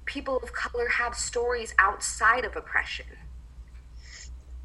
people 0.04 0.36
of 0.36 0.52
color 0.52 0.86
have 0.88 1.16
stories 1.16 1.74
outside 1.80 2.44
of 2.44 2.54
oppression. 2.54 3.06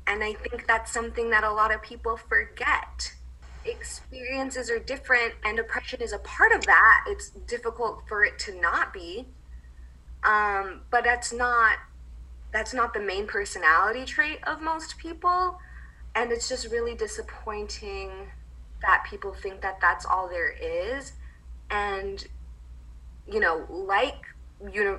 And 0.05 0.23
i 0.23 0.33
think 0.33 0.67
that's 0.67 0.91
something 0.93 1.31
that 1.31 1.43
a 1.43 1.51
lot 1.51 1.73
of 1.73 1.81
people 1.81 2.15
forget. 2.15 3.11
Experiences 3.65 4.69
are 4.69 4.81
different 4.93 5.33
and 5.45 5.57
oppression 5.57 5.99
is 5.99 6.13
a 6.13 6.19
part 6.19 6.51
of 6.51 6.61
that. 6.67 7.05
It's 7.07 7.31
difficult 7.55 8.03
for 8.07 8.23
it 8.23 8.37
to 8.45 8.51
not 8.61 8.93
be. 8.93 9.25
Um, 10.23 10.81
but 10.91 11.03
that's 11.03 11.33
not 11.33 11.79
that's 12.53 12.73
not 12.73 12.93
the 12.93 12.99
main 12.99 13.27
personality 13.27 14.05
trait 14.05 14.39
of 14.45 14.61
most 14.61 14.97
people. 14.97 15.59
And 16.15 16.31
it's 16.31 16.47
just 16.47 16.71
really 16.71 16.95
disappointing 16.95 18.11
that 18.81 19.05
people 19.09 19.33
think 19.33 19.61
that 19.61 19.79
that's 19.81 20.05
all 20.05 20.29
there 20.29 20.51
is. 20.51 21.13
And 21.69 22.25
you 23.27 23.39
know 23.39 23.65
like 23.69 24.25
uni- 24.73 24.97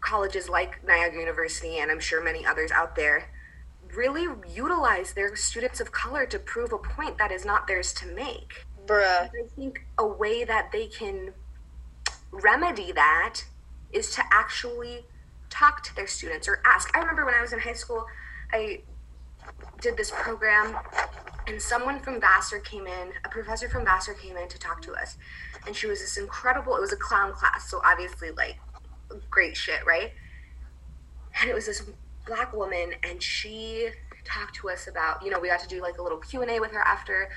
colleges 0.00 0.48
like 0.48 0.82
niagara 0.82 1.20
university 1.20 1.76
and 1.76 1.90
i'm 1.90 2.00
sure 2.00 2.24
many 2.24 2.46
others 2.46 2.70
out 2.70 2.96
there 2.96 3.28
really 3.94 4.26
utilize 4.52 5.12
their 5.12 5.36
students 5.36 5.80
of 5.80 5.92
color 5.92 6.26
to 6.26 6.38
prove 6.38 6.72
a 6.72 6.78
point 6.78 7.18
that 7.18 7.30
is 7.30 7.44
not 7.44 7.66
theirs 7.66 7.92
to 7.94 8.06
make. 8.06 8.64
Bruh. 8.86 9.28
I 9.28 9.30
think 9.56 9.86
a 9.98 10.06
way 10.06 10.44
that 10.44 10.72
they 10.72 10.86
can 10.86 11.32
remedy 12.30 12.92
that 12.92 13.44
is 13.92 14.10
to 14.14 14.22
actually 14.32 15.06
talk 15.54 15.82
to 15.84 15.94
their 15.94 16.06
students 16.06 16.48
or 16.48 16.60
ask. 16.64 16.94
I 16.96 17.00
remember 17.00 17.24
when 17.24 17.34
I 17.34 17.40
was 17.40 17.52
in 17.52 17.60
high 17.60 17.74
school, 17.74 18.04
I 18.52 18.80
did 19.80 19.96
this 19.96 20.10
program, 20.10 20.76
and 21.46 21.60
someone 21.60 22.00
from 22.00 22.20
Vassar 22.20 22.58
came 22.60 22.86
in, 22.86 23.12
a 23.24 23.28
professor 23.28 23.68
from 23.68 23.84
Vassar 23.84 24.14
came 24.14 24.36
in 24.36 24.48
to 24.48 24.58
talk 24.58 24.82
to 24.82 24.92
us. 24.92 25.16
And 25.66 25.76
she 25.76 25.86
was 25.86 26.00
this 26.00 26.16
incredible, 26.16 26.76
it 26.76 26.80
was 26.80 26.92
a 26.92 26.96
clown 26.96 27.32
class, 27.32 27.70
so 27.70 27.80
obviously, 27.84 28.30
like, 28.32 28.56
great 29.30 29.56
shit, 29.56 29.84
right? 29.86 30.12
And 31.40 31.48
it 31.48 31.54
was 31.54 31.66
this 31.66 31.82
black 32.26 32.52
woman, 32.52 32.94
and 33.02 33.22
she 33.22 33.90
talked 34.24 34.56
to 34.56 34.70
us 34.70 34.88
about, 34.88 35.22
you 35.22 35.30
know, 35.30 35.38
we 35.38 35.48
got 35.48 35.60
to 35.60 35.68
do 35.68 35.80
like 35.80 35.98
a 35.98 36.02
little 36.02 36.18
Q&A 36.18 36.58
with 36.58 36.72
her 36.72 36.80
after. 36.80 37.28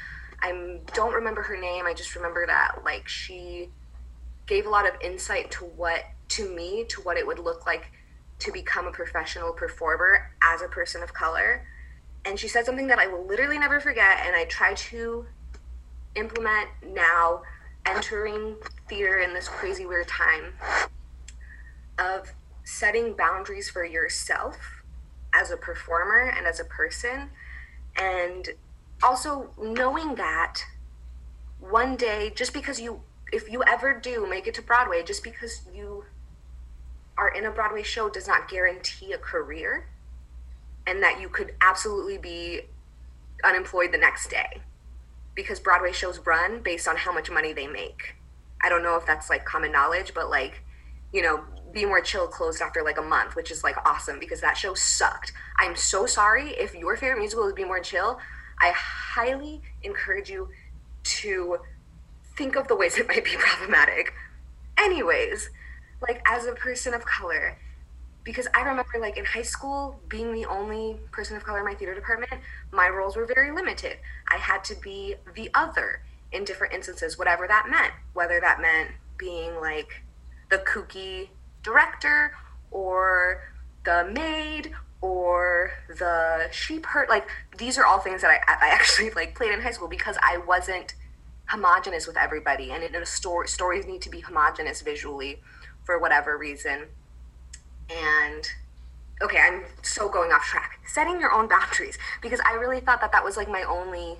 I 0.41 0.79
don't 0.93 1.13
remember 1.13 1.41
her 1.41 1.59
name. 1.59 1.85
I 1.85 1.93
just 1.93 2.15
remember 2.15 2.45
that 2.45 2.83
like 2.85 3.07
she 3.07 3.69
gave 4.45 4.65
a 4.65 4.69
lot 4.69 4.87
of 4.87 4.93
insight 5.01 5.51
to 5.51 5.65
what 5.65 6.03
to 6.29 6.49
me 6.55 6.85
to 6.89 7.01
what 7.01 7.17
it 7.17 7.25
would 7.25 7.39
look 7.39 7.65
like 7.65 7.91
to 8.39 8.51
become 8.51 8.87
a 8.87 8.91
professional 8.91 9.51
performer 9.51 10.31
as 10.41 10.61
a 10.61 10.67
person 10.67 11.01
of 11.01 11.13
color. 11.13 11.65
And 12.25 12.39
she 12.39 12.47
said 12.47 12.65
something 12.65 12.87
that 12.87 12.99
I 12.99 13.07
will 13.07 13.25
literally 13.25 13.57
never 13.57 13.79
forget 13.79 14.19
and 14.25 14.35
I 14.35 14.45
try 14.45 14.73
to 14.73 15.25
implement 16.15 16.69
now 16.85 17.41
entering 17.85 18.55
theater 18.89 19.19
in 19.19 19.33
this 19.33 19.47
crazy 19.47 19.85
weird 19.85 20.07
time 20.07 20.53
of 21.97 22.33
setting 22.63 23.13
boundaries 23.13 23.69
for 23.69 23.85
yourself 23.85 24.83
as 25.33 25.51
a 25.51 25.57
performer 25.57 26.33
and 26.35 26.45
as 26.45 26.59
a 26.59 26.65
person 26.65 27.29
and 27.95 28.49
also 29.01 29.49
knowing 29.61 30.15
that 30.15 30.61
one 31.59 31.95
day 31.95 32.31
just 32.35 32.53
because 32.53 32.79
you 32.79 33.01
if 33.31 33.49
you 33.49 33.63
ever 33.63 33.93
do 33.93 34.27
make 34.29 34.47
it 34.47 34.53
to 34.53 34.61
broadway 34.61 35.03
just 35.03 35.23
because 35.23 35.61
you 35.73 35.96
are 37.17 37.29
in 37.29 37.45
a 37.45 37.51
broadway 37.51 37.83
show 37.83 38.09
does 38.09 38.27
not 38.27 38.47
guarantee 38.47 39.11
a 39.13 39.17
career 39.17 39.87
and 40.85 41.01
that 41.01 41.19
you 41.19 41.29
could 41.29 41.53
absolutely 41.61 42.17
be 42.17 42.61
unemployed 43.43 43.91
the 43.91 43.97
next 43.97 44.29
day 44.29 44.61
because 45.35 45.59
broadway 45.59 45.91
shows 45.91 46.19
run 46.25 46.61
based 46.61 46.87
on 46.87 46.95
how 46.95 47.13
much 47.13 47.29
money 47.29 47.53
they 47.53 47.67
make. 47.67 48.15
I 48.61 48.69
don't 48.69 48.83
know 48.83 48.95
if 48.95 49.05
that's 49.05 49.29
like 49.29 49.45
common 49.45 49.71
knowledge 49.71 50.13
but 50.13 50.29
like 50.29 50.63
you 51.11 51.21
know 51.21 51.43
be 51.71 51.85
more 51.85 52.01
chill 52.01 52.27
closed 52.27 52.61
after 52.61 52.81
like 52.83 52.97
a 52.97 53.01
month 53.01 53.35
which 53.35 53.51
is 53.51 53.63
like 53.63 53.75
awesome 53.85 54.19
because 54.19 54.41
that 54.41 54.57
show 54.57 54.73
sucked. 54.73 55.33
I'm 55.57 55.75
so 55.75 56.05
sorry 56.05 56.51
if 56.51 56.75
your 56.75 56.95
favorite 56.97 57.19
musical 57.19 57.47
is 57.47 57.53
be 57.53 57.65
more 57.65 57.79
chill. 57.79 58.19
I 58.59 58.73
highly 58.75 59.61
encourage 59.83 60.29
you 60.29 60.49
to 61.03 61.57
think 62.35 62.55
of 62.55 62.67
the 62.67 62.75
ways 62.75 62.97
it 62.97 63.07
might 63.07 63.25
be 63.25 63.35
problematic. 63.37 64.13
Anyways 64.77 65.49
like 66.01 66.21
as 66.25 66.45
a 66.45 66.53
person 66.53 66.93
of 66.93 67.05
color. 67.05 67.57
Because 68.23 68.47
i 68.53 68.59
remember 68.59 68.99
like 68.99 69.17
in 69.17 69.23
high 69.23 69.41
school 69.41 69.99
being 70.09 70.33
the 70.33 70.45
only 70.45 70.97
person 71.11 71.37
of 71.37 71.45
color 71.45 71.59
in 71.59 71.65
my 71.65 71.73
theater 71.73 71.95
department 71.95 72.41
my 72.71 72.89
roles 72.89 73.15
were 73.15 73.25
very 73.25 73.51
limited. 73.51 73.97
I 74.29 74.37
had 74.37 74.63
to 74.65 74.75
be 74.75 75.15
the 75.35 75.49
other 75.53 76.01
in 76.31 76.43
different 76.43 76.73
instances 76.73 77.17
whatever 77.17 77.47
that 77.47 77.67
meant. 77.69 77.93
Whether 78.13 78.39
that 78.41 78.59
meant 78.61 78.91
being 79.17 79.55
like 79.61 80.03
the 80.49 80.57
kooky 80.59 81.29
director 81.63 82.33
or 82.71 83.53
the 83.85 84.09
maid 84.13 84.73
or 84.99 85.71
the 85.87 86.49
sheep 86.51 86.85
herd 86.85 87.07
like 87.07 87.29
these 87.57 87.77
are 87.77 87.85
all 87.85 87.99
things 87.99 88.21
that 88.21 88.41
I, 88.47 88.67
I 88.67 88.69
actually 88.69 89.09
like 89.15 89.35
played 89.35 89.53
in 89.53 89.61
high 89.61 89.71
school 89.71 89.87
because 89.87 90.17
i 90.21 90.37
wasn't 90.37 90.95
homogenous 91.47 92.07
with 92.07 92.17
everybody. 92.17 92.71
And 92.71 92.83
in 92.83 92.95
a 92.95 93.05
story 93.05 93.47
stories 93.47 93.85
need 93.85 94.01
to 94.03 94.09
be 94.09 94.19
homogenous 94.19 94.81
visually 94.81 95.41
for 95.87 95.97
whatever 95.97 96.37
reason. 96.37 96.83
And 97.89 98.45
okay 99.19 99.39
i'm 99.39 99.63
so 99.81 100.07
going 100.07 100.31
off 100.31 100.43
track. 100.43 100.79
Setting 100.85 101.19
your 101.19 101.31
own 101.31 101.47
boundaries 101.47 101.97
because 102.21 102.39
i 102.45 102.53
really 102.53 102.81
thought 102.81 103.01
that 103.01 103.11
that 103.13 103.23
was 103.23 103.35
like 103.37 103.49
my 103.49 103.63
only 103.63 104.17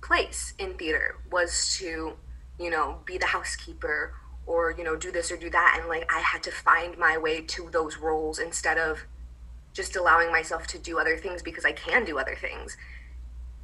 place 0.00 0.54
in 0.58 0.74
theater 0.74 1.18
was 1.30 1.76
to 1.76 2.14
you 2.58 2.70
know 2.70 2.98
be 3.04 3.18
the 3.18 3.26
housekeeper 3.26 4.14
or 4.46 4.74
you 4.76 4.82
know 4.82 4.96
do 4.96 5.12
this 5.12 5.30
or 5.30 5.36
do 5.36 5.50
that. 5.50 5.76
And 5.78 5.88
like 5.88 6.10
i 6.10 6.18
had 6.18 6.42
to 6.44 6.50
find 6.50 6.98
my 6.98 7.16
way 7.18 7.42
to 7.42 7.68
those 7.70 7.98
roles 7.98 8.40
instead 8.40 8.78
of 8.78 9.04
just 9.74 9.94
allowing 9.96 10.32
myself 10.32 10.66
to 10.66 10.78
do 10.78 10.98
other 10.98 11.16
things 11.16 11.42
because 11.42 11.64
i 11.66 11.72
can 11.72 12.04
do 12.04 12.18
other 12.18 12.34
things. 12.34 12.76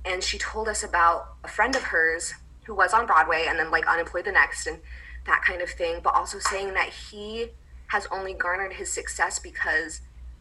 And 0.05 0.23
she 0.23 0.39
told 0.39 0.69
us 0.69 0.85
about 0.85 1.35
a 1.43 1.49
friend 1.49 1.75
of 1.75 1.83
hers 1.83 2.35
who 2.65 2.75
was 2.75 2.93
on 2.93 3.07
broadway 3.07 3.47
and 3.49 3.59
then 3.59 3.71
like 3.71 3.87
unemployed 3.87 4.27
the 4.27 4.33
next. 4.33 4.67
And 4.67 4.79
that 5.29 5.43
kind 5.43 5.63
of 5.63 5.71
thing 5.71 6.01
but 6.03 6.15
also 6.15 6.39
saying 6.39 6.75
that 6.75 6.89
he 6.89 7.49
has 7.89 8.07
only 8.11 8.35
garnered 8.35 8.75
his 8.75 8.93
success 8.93 9.39
because 9.39 10.01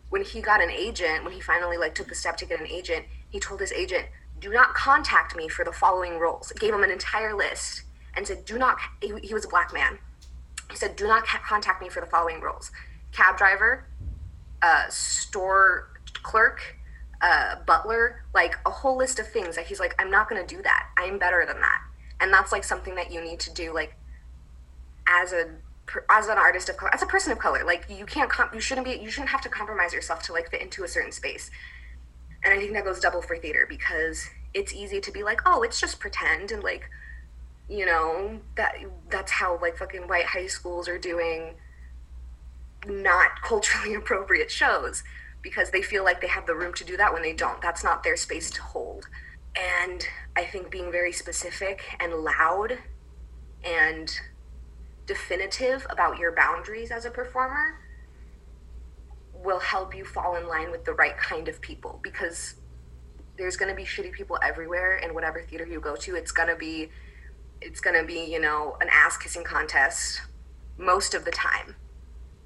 when 0.10 0.24
he 0.24 0.42
got 0.42 0.62
an 0.62 0.72
agent 0.72 1.24
when 1.24 1.34
he 1.34 1.40
finally 1.40 1.78
like 1.78 1.94
took 1.94 2.08
the 2.08 2.16
step 2.16 2.38
to 2.38 2.46
get 2.46 2.60
an 2.60 2.68
agent 2.68 3.06
he 3.30 3.40
told 3.40 3.60
his 3.60 3.72
agent 3.72 4.06
do 4.40 4.52
not 4.52 4.74
contact 4.74 5.36
me 5.36 5.48
for 5.48 5.64
the 5.64 5.72
following 5.72 6.18
roles 6.18 6.52
gave 6.54 6.74
him 6.74 6.84
an 6.84 6.92
entire 6.92 7.36
list 7.36 7.84
and 8.16 8.26
said 8.26 8.44
do 8.46 8.58
not 8.58 8.78
he, 9.02 9.34
was 9.34 9.46
a 9.46 9.50
black 9.50 9.74
man 9.74 10.00
he 10.70 10.76
said, 10.76 10.96
"Do 10.96 11.08
not 11.08 11.26
contact 11.26 11.82
me 11.82 11.90
for 11.90 12.02
the 12.02 12.08
following 12.08 12.42
roles: 12.42 12.72
cab 13.12 13.38
driver, 13.38 13.86
uh, 14.62 14.88
store 14.90 15.90
clerk, 16.24 16.78
uh, 17.22 17.56
butler, 17.66 18.24
like 18.34 18.58
a 18.66 18.70
whole 18.70 18.98
list 18.98 19.20
of 19.20 19.28
things." 19.28 19.56
That 19.56 19.68
he's 19.68 19.80
like, 19.80 19.96
"I'm 20.00 20.12
not 20.12 20.30
going 20.30 20.46
to 20.46 20.56
do 20.56 20.62
that. 20.64 20.90
I'm 20.98 21.18
better 21.18 21.46
than 21.46 21.60
that." 21.62 21.82
And 22.20 22.34
that's 22.34 22.52
like 22.52 22.64
something 22.64 22.96
that 22.96 23.12
you 23.12 23.22
need 23.22 23.40
to 23.42 23.54
do, 23.54 23.74
like 23.74 23.96
as 25.08 25.34
a 25.34 25.50
as 26.10 26.28
an 26.28 26.38
artist 26.38 26.68
of 26.68 26.76
color, 26.76 26.94
as 26.94 27.02
a 27.02 27.06
person 27.06 27.32
of 27.32 27.40
color. 27.40 27.64
Like 27.66 27.86
you 27.90 28.06
can't, 28.06 28.30
you 28.54 28.60
shouldn't 28.60 28.86
be, 28.86 28.94
you 28.94 29.10
shouldn't 29.10 29.30
have 29.30 29.42
to 29.42 29.50
compromise 29.50 29.94
yourself 29.94 30.22
to 30.24 30.34
like 30.34 30.52
fit 30.52 30.62
into 30.62 30.84
a 30.84 30.88
certain 30.88 31.14
space. 31.14 31.50
And 32.44 32.54
I 32.54 32.58
think 32.58 32.74
that 32.74 32.84
goes 32.84 33.00
double 33.00 33.22
for 33.22 33.38
theater 33.38 33.66
because 33.68 34.30
it's 34.54 34.74
easy 34.74 35.00
to 35.02 35.12
be 35.12 35.24
like, 35.24 35.42
"Oh, 35.46 35.64
it's 35.64 35.80
just 35.80 36.00
pretend," 36.00 36.52
and 36.52 36.64
like 36.64 36.90
you 37.70 37.86
know 37.86 38.40
that 38.56 38.76
that's 39.10 39.32
how 39.32 39.60
like 39.62 39.78
fucking 39.78 40.08
white 40.08 40.26
high 40.26 40.48
schools 40.48 40.88
are 40.88 40.98
doing 40.98 41.56
not 42.86 43.42
culturally 43.44 43.94
appropriate 43.96 44.52
shows 44.52 45.04
because 45.42 45.70
they 45.72 45.82
feel 45.82 46.04
like 46.04 46.22
they 46.22 46.28
have 46.28 46.46
the 46.46 46.56
room 46.56 46.74
to 46.74 46.84
do 46.84 46.98
that 46.98 47.14
when 47.14 47.22
they 47.22 47.34
don't 47.34 47.62
that's 47.62 47.84
not 47.84 48.04
their 48.04 48.16
space 48.16 48.50
to 48.50 48.62
hold 48.62 49.08
and 49.56 50.08
i 50.36 50.44
think 50.44 50.70
being 50.72 50.92
very 50.92 51.12
specific 51.12 51.84
and 52.00 52.14
loud 52.14 52.78
and 53.64 54.20
definitive 55.08 55.88
about 55.90 56.20
your 56.20 56.34
boundaries 56.34 56.92
as 56.92 57.06
a 57.06 57.10
performer 57.10 57.80
will 59.34 59.60
help 59.60 59.96
you 59.96 60.06
fall 60.06 60.36
in 60.36 60.48
line 60.48 60.70
with 60.70 60.86
the 60.86 60.94
right 60.94 61.18
kind 61.18 61.48
of 61.48 61.60
people 61.62 62.00
because 62.04 62.56
there's 63.38 63.58
going 63.58 63.70
to 63.70 63.76
be 63.76 63.84
shitty 63.84 64.12
people 64.12 64.38
everywhere 64.44 64.98
in 64.98 65.14
whatever 65.14 65.42
theater 65.42 65.66
you 65.66 65.80
go 65.80 65.96
to 65.96 66.16
it's 66.16 66.32
going 66.32 66.50
to 66.50 66.56
be 66.56 66.90
it's 67.62 67.80
going 67.80 68.00
to 68.00 68.06
be, 68.06 68.26
you 68.26 68.40
know, 68.40 68.78
an 68.82 68.88
ass 68.92 69.18
kissing 69.18 69.44
contest 69.44 70.22
most 70.78 71.14
of 71.14 71.26
the 71.26 71.32
time. 71.32 71.76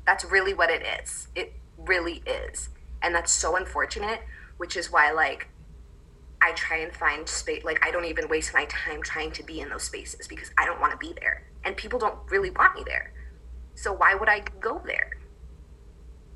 That's 0.05 0.23
really 0.25 0.53
what 0.53 0.69
it 0.69 0.83
is. 1.01 1.27
It 1.35 1.53
really 1.77 2.23
is. 2.25 2.69
And 3.01 3.13
that's 3.13 3.31
so 3.31 3.55
unfortunate, 3.55 4.21
which 4.57 4.77
is 4.77 4.91
why, 4.91 5.11
like, 5.11 5.47
I 6.41 6.53
try 6.53 6.77
and 6.77 6.93
find 6.93 7.27
space. 7.27 7.63
Like, 7.63 7.85
I 7.85 7.91
don't 7.91 8.05
even 8.05 8.27
waste 8.29 8.53
my 8.53 8.65
time 8.65 9.01
trying 9.01 9.31
to 9.33 9.43
be 9.43 9.59
in 9.59 9.69
those 9.69 9.83
spaces 9.83 10.27
because 10.27 10.51
I 10.57 10.65
don't 10.65 10.79
want 10.79 10.91
to 10.91 10.97
be 10.97 11.13
there. 11.19 11.43
And 11.63 11.75
people 11.77 11.99
don't 11.99 12.17
really 12.29 12.51
want 12.51 12.75
me 12.75 12.83
there. 12.85 13.13
So 13.75 13.93
why 13.93 14.15
would 14.15 14.29
I 14.29 14.41
go 14.59 14.81
there? 14.85 15.11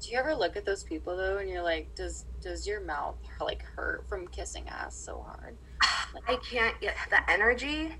Do 0.01 0.11
you 0.11 0.17
ever 0.19 0.35
look 0.35 0.55
at 0.55 0.65
those 0.65 0.83
people 0.83 1.17
though, 1.17 1.37
and 1.37 1.49
you're 1.49 1.63
like, 1.63 1.95
does 1.95 2.25
does 2.41 2.67
your 2.67 2.81
mouth 2.81 3.17
like 3.41 3.63
hurt 3.63 4.07
from 4.07 4.27
kissing 4.27 4.67
ass 4.69 4.95
so 4.95 5.21
hard? 5.25 5.57
I 6.27 6.37
can't 6.37 6.79
get 6.81 6.95
the 7.09 7.29
energy. 7.31 7.95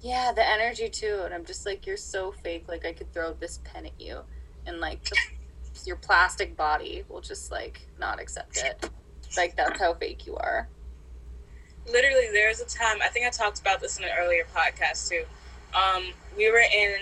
Yeah, 0.00 0.32
the 0.34 0.48
energy 0.48 0.88
too, 0.88 1.22
and 1.24 1.34
I'm 1.34 1.44
just 1.44 1.66
like, 1.66 1.86
you're 1.86 1.96
so 1.96 2.32
fake. 2.32 2.64
Like 2.68 2.86
I 2.86 2.92
could 2.92 3.12
throw 3.12 3.34
this 3.34 3.60
pen 3.64 3.86
at 3.86 4.00
you, 4.00 4.20
and 4.66 4.80
like 4.80 5.02
the, 5.04 5.16
your 5.86 5.96
plastic 5.96 6.56
body 6.56 7.04
will 7.08 7.20
just 7.20 7.50
like 7.50 7.88
not 7.98 8.20
accept 8.20 8.58
it. 8.58 8.90
Like 9.36 9.56
that's 9.56 9.80
how 9.80 9.94
fake 9.94 10.26
you 10.26 10.36
are. 10.36 10.68
literally 11.86 12.28
there's 12.32 12.60
a 12.60 12.64
time 12.66 12.98
i 13.02 13.08
think 13.08 13.26
i 13.26 13.30
talked 13.30 13.60
about 13.60 13.80
this 13.80 13.98
in 13.98 14.04
an 14.04 14.10
earlier 14.18 14.44
podcast 14.54 15.08
too 15.08 15.24
um, 15.74 16.12
we 16.36 16.50
were 16.50 16.62
in 16.74 16.96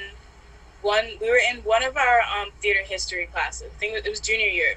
one 0.83 1.07
we 1.21 1.31
were 1.31 1.41
in 1.51 1.59
one 1.63 1.83
of 1.85 1.97
our 1.97 2.21
um, 2.21 2.51
theater 2.61 2.81
history 2.87 3.27
classes. 3.27 3.69
I 3.75 3.79
think 3.79 3.97
it 3.97 4.09
was 4.09 4.21
junior 4.21 4.47
year. 4.47 4.75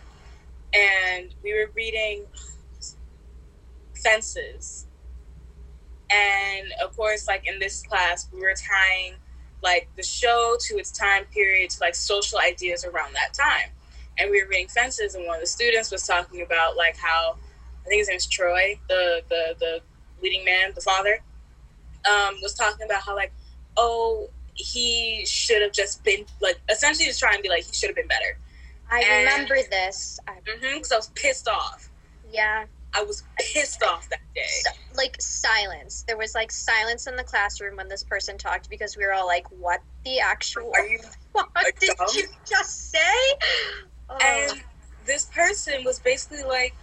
And 0.74 1.30
we 1.44 1.54
were 1.54 1.72
reading 1.76 2.26
fences. 3.96 4.88
And 6.12 6.68
of 6.84 6.96
course 6.96 7.28
like 7.28 7.48
in 7.48 7.60
this 7.60 7.84
class 7.84 8.28
we 8.34 8.40
were 8.40 8.54
tying 8.56 9.16
like 9.64 9.90
the 9.96 10.04
show 10.04 10.58
to 10.68 10.76
its 10.76 10.92
time 10.92 11.26
period 11.34 11.70
to 11.72 11.78
like 11.82 11.96
social 11.96 12.40
ideas 12.40 12.86
around 12.86 13.14
that 13.14 13.34
time. 13.34 13.72
And 14.20 14.30
we 14.30 14.42
were 14.44 14.50
reading 14.50 14.68
fences 14.68 15.16
and 15.16 15.26
one 15.26 15.36
of 15.38 15.42
the 15.42 15.48
students 15.48 15.92
was 15.92 16.06
talking 16.06 16.42
about 16.42 16.78
like 16.78 16.98
how 16.98 17.36
i 17.86 17.90
think 17.90 18.00
his 18.00 18.08
name 18.08 18.18
is 18.18 18.28
troy 18.28 18.80
the 18.88 19.22
the 19.30 19.56
the 19.60 19.82
leading 20.22 20.46
man 20.46 20.72
the 20.76 20.82
father 20.82 21.20
um 22.10 22.36
was 22.42 22.54
talking 22.54 22.86
about 22.86 23.02
how 23.06 23.16
like 23.16 23.34
oh 23.78 24.30
he 24.56 25.26
should 25.26 25.62
have 25.62 25.72
just 25.72 26.04
been 26.04 26.26
like 26.42 26.60
essentially 26.70 27.06
just 27.06 27.20
trying 27.20 27.38
to 27.38 27.42
be 27.44 27.50
like 27.50 27.64
he 27.64 27.74
should 27.74 27.90
have 27.90 27.96
been 27.96 28.08
better 28.08 28.38
I 28.92 29.02
And- 29.02 29.26
remember 29.26 29.56
this. 29.72 30.20
I, 30.28 30.34
mm-hmm 30.34 30.76
because 30.76 30.92
i 30.92 30.96
was 30.98 31.08
pissed 31.16 31.48
off 31.48 31.90
yeah, 32.32 32.66
i 32.94 33.04
was 33.04 33.24
pissed 33.40 33.82
off 33.84 34.08
that 34.10 34.20
day 34.36 34.42
So- 34.64 34.72
like 34.96 35.16
silence. 35.20 36.04
There 36.08 36.18
was 36.18 36.36
like 36.36 36.52
silence 36.52 37.08
in 37.08 37.16
the 37.16 37.24
classroom 37.24 37.78
when 37.78 37.88
this 37.88 38.04
person 38.04 38.38
talked 38.38 38.70
because 38.70 38.96
we 38.98 39.06
were 39.06 39.14
all 39.14 39.26
like, 39.26 39.48
"What 39.52 39.82
the 40.06 40.20
actual? 40.20 40.72
are 40.76 40.86
you 40.86 41.00
what 41.32 41.48
did 41.80 41.90
dumb? 41.98 42.08
you 42.16 42.28
just 42.48 42.92
say?" 42.92 43.00
Oh. 44.10 44.18
And 44.24 44.62
this 45.06 45.26
person 45.26 45.84
was 45.84 45.98
basically 46.00 46.44
like, 46.44 46.76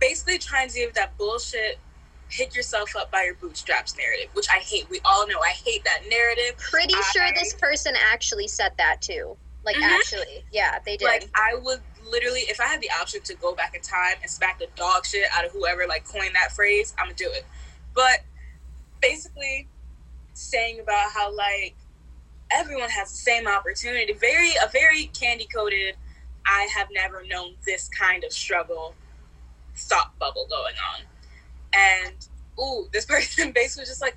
basically 0.00 0.38
trying 0.38 0.68
to 0.68 0.74
give 0.74 0.94
that 0.94 1.16
bullshit, 1.18 1.78
pick 2.28 2.54
yourself 2.54 2.94
up 2.96 3.10
by 3.10 3.24
your 3.24 3.34
bootstraps 3.34 3.96
narrative, 3.96 4.28
which 4.34 4.46
I 4.52 4.58
hate. 4.58 4.88
We 4.90 5.00
all 5.04 5.26
know 5.26 5.40
I 5.40 5.50
hate 5.64 5.84
that 5.84 6.02
narrative. 6.08 6.56
Pretty 6.58 6.94
sure 7.12 7.28
this 7.34 7.54
person 7.54 7.94
actually 8.12 8.48
said 8.48 8.72
that 8.78 9.00
too. 9.00 9.36
Like 9.64 9.76
Mhm. 9.76 9.82
actually, 9.82 10.44
yeah, 10.50 10.78
they 10.84 10.96
did. 10.96 11.04
Like, 11.06 11.30
I 11.34 11.54
would 11.54 11.82
literally, 12.02 12.42
if 12.42 12.60
I 12.60 12.66
had 12.66 12.80
the 12.80 12.90
option 12.92 13.22
to 13.22 13.34
go 13.34 13.54
back 13.54 13.74
in 13.74 13.82
time 13.82 14.16
and 14.22 14.30
smack 14.30 14.58
the 14.58 14.68
dog 14.76 15.04
shit 15.04 15.28
out 15.32 15.44
of 15.44 15.52
whoever 15.52 15.86
like 15.86 16.04
coined 16.04 16.34
that 16.34 16.52
phrase, 16.52 16.94
I'm 16.98 17.06
gonna 17.06 17.16
do 17.16 17.30
it. 17.30 17.46
But 17.94 18.24
basically, 19.00 19.68
saying 20.34 20.80
about 20.80 21.12
how 21.12 21.34
like 21.34 21.76
everyone 22.50 22.90
has 22.90 23.10
the 23.10 23.18
same 23.18 23.46
opportunity. 23.46 24.12
Very 24.12 24.52
a 24.62 24.68
very 24.68 25.06
candy 25.06 25.46
coated. 25.46 25.96
I 26.46 26.68
have 26.74 26.88
never 26.92 27.24
known 27.26 27.56
this 27.66 27.88
kind 27.88 28.24
of 28.24 28.32
struggle 28.32 28.94
thought 29.76 30.18
bubble 30.18 30.46
going 30.48 30.74
on, 30.94 31.02
and 31.74 32.28
ooh, 32.60 32.88
this 32.92 33.04
person 33.06 33.52
basically 33.52 33.82
was 33.82 33.88
just 33.88 34.02
like, 34.02 34.16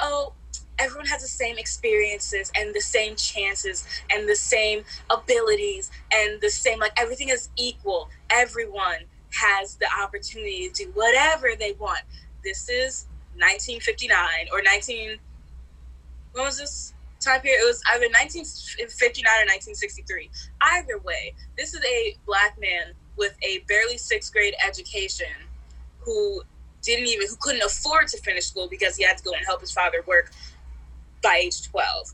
oh, 0.00 0.32
everyone 0.78 1.06
has 1.06 1.22
the 1.22 1.28
same 1.28 1.56
experiences 1.58 2.50
and 2.58 2.74
the 2.74 2.80
same 2.80 3.14
chances 3.16 3.86
and 4.12 4.28
the 4.28 4.36
same 4.36 4.82
abilities 5.10 5.90
and 6.12 6.40
the 6.40 6.50
same 6.50 6.80
like 6.80 6.92
everything 6.96 7.28
is 7.28 7.48
equal. 7.56 8.08
Everyone 8.30 9.06
has 9.40 9.76
the 9.76 9.86
opportunity 10.02 10.70
to 10.72 10.84
do 10.84 10.90
whatever 10.94 11.50
they 11.58 11.72
want. 11.78 12.00
This 12.44 12.68
is 12.68 13.06
1959 13.36 14.16
or 14.52 14.62
19 14.62 15.18
when 16.32 16.44
was 16.44 16.58
this 16.58 16.94
time 17.24 17.40
period? 17.40 17.62
It 17.62 17.66
was 17.66 17.82
either 17.94 18.10
1959 18.10 19.24
or 19.24 19.46
1963. 19.48 20.30
Either 20.60 20.98
way, 20.98 21.34
this 21.56 21.72
is 21.72 21.80
a 21.84 22.16
black 22.26 22.58
man 22.58 22.94
with 23.16 23.36
a 23.42 23.62
barely 23.68 23.96
sixth 23.96 24.32
grade 24.32 24.54
education 24.66 25.30
who 26.00 26.42
didn't 26.84 27.06
even 27.06 27.26
who 27.28 27.36
couldn't 27.40 27.62
afford 27.62 28.08
to 28.08 28.18
finish 28.18 28.46
school 28.46 28.68
because 28.68 28.96
he 28.96 29.04
had 29.04 29.16
to 29.16 29.24
go 29.24 29.32
and 29.32 29.44
help 29.44 29.60
his 29.60 29.72
father 29.72 29.98
work 30.06 30.30
by 31.22 31.40
age 31.44 31.68
12 31.70 32.12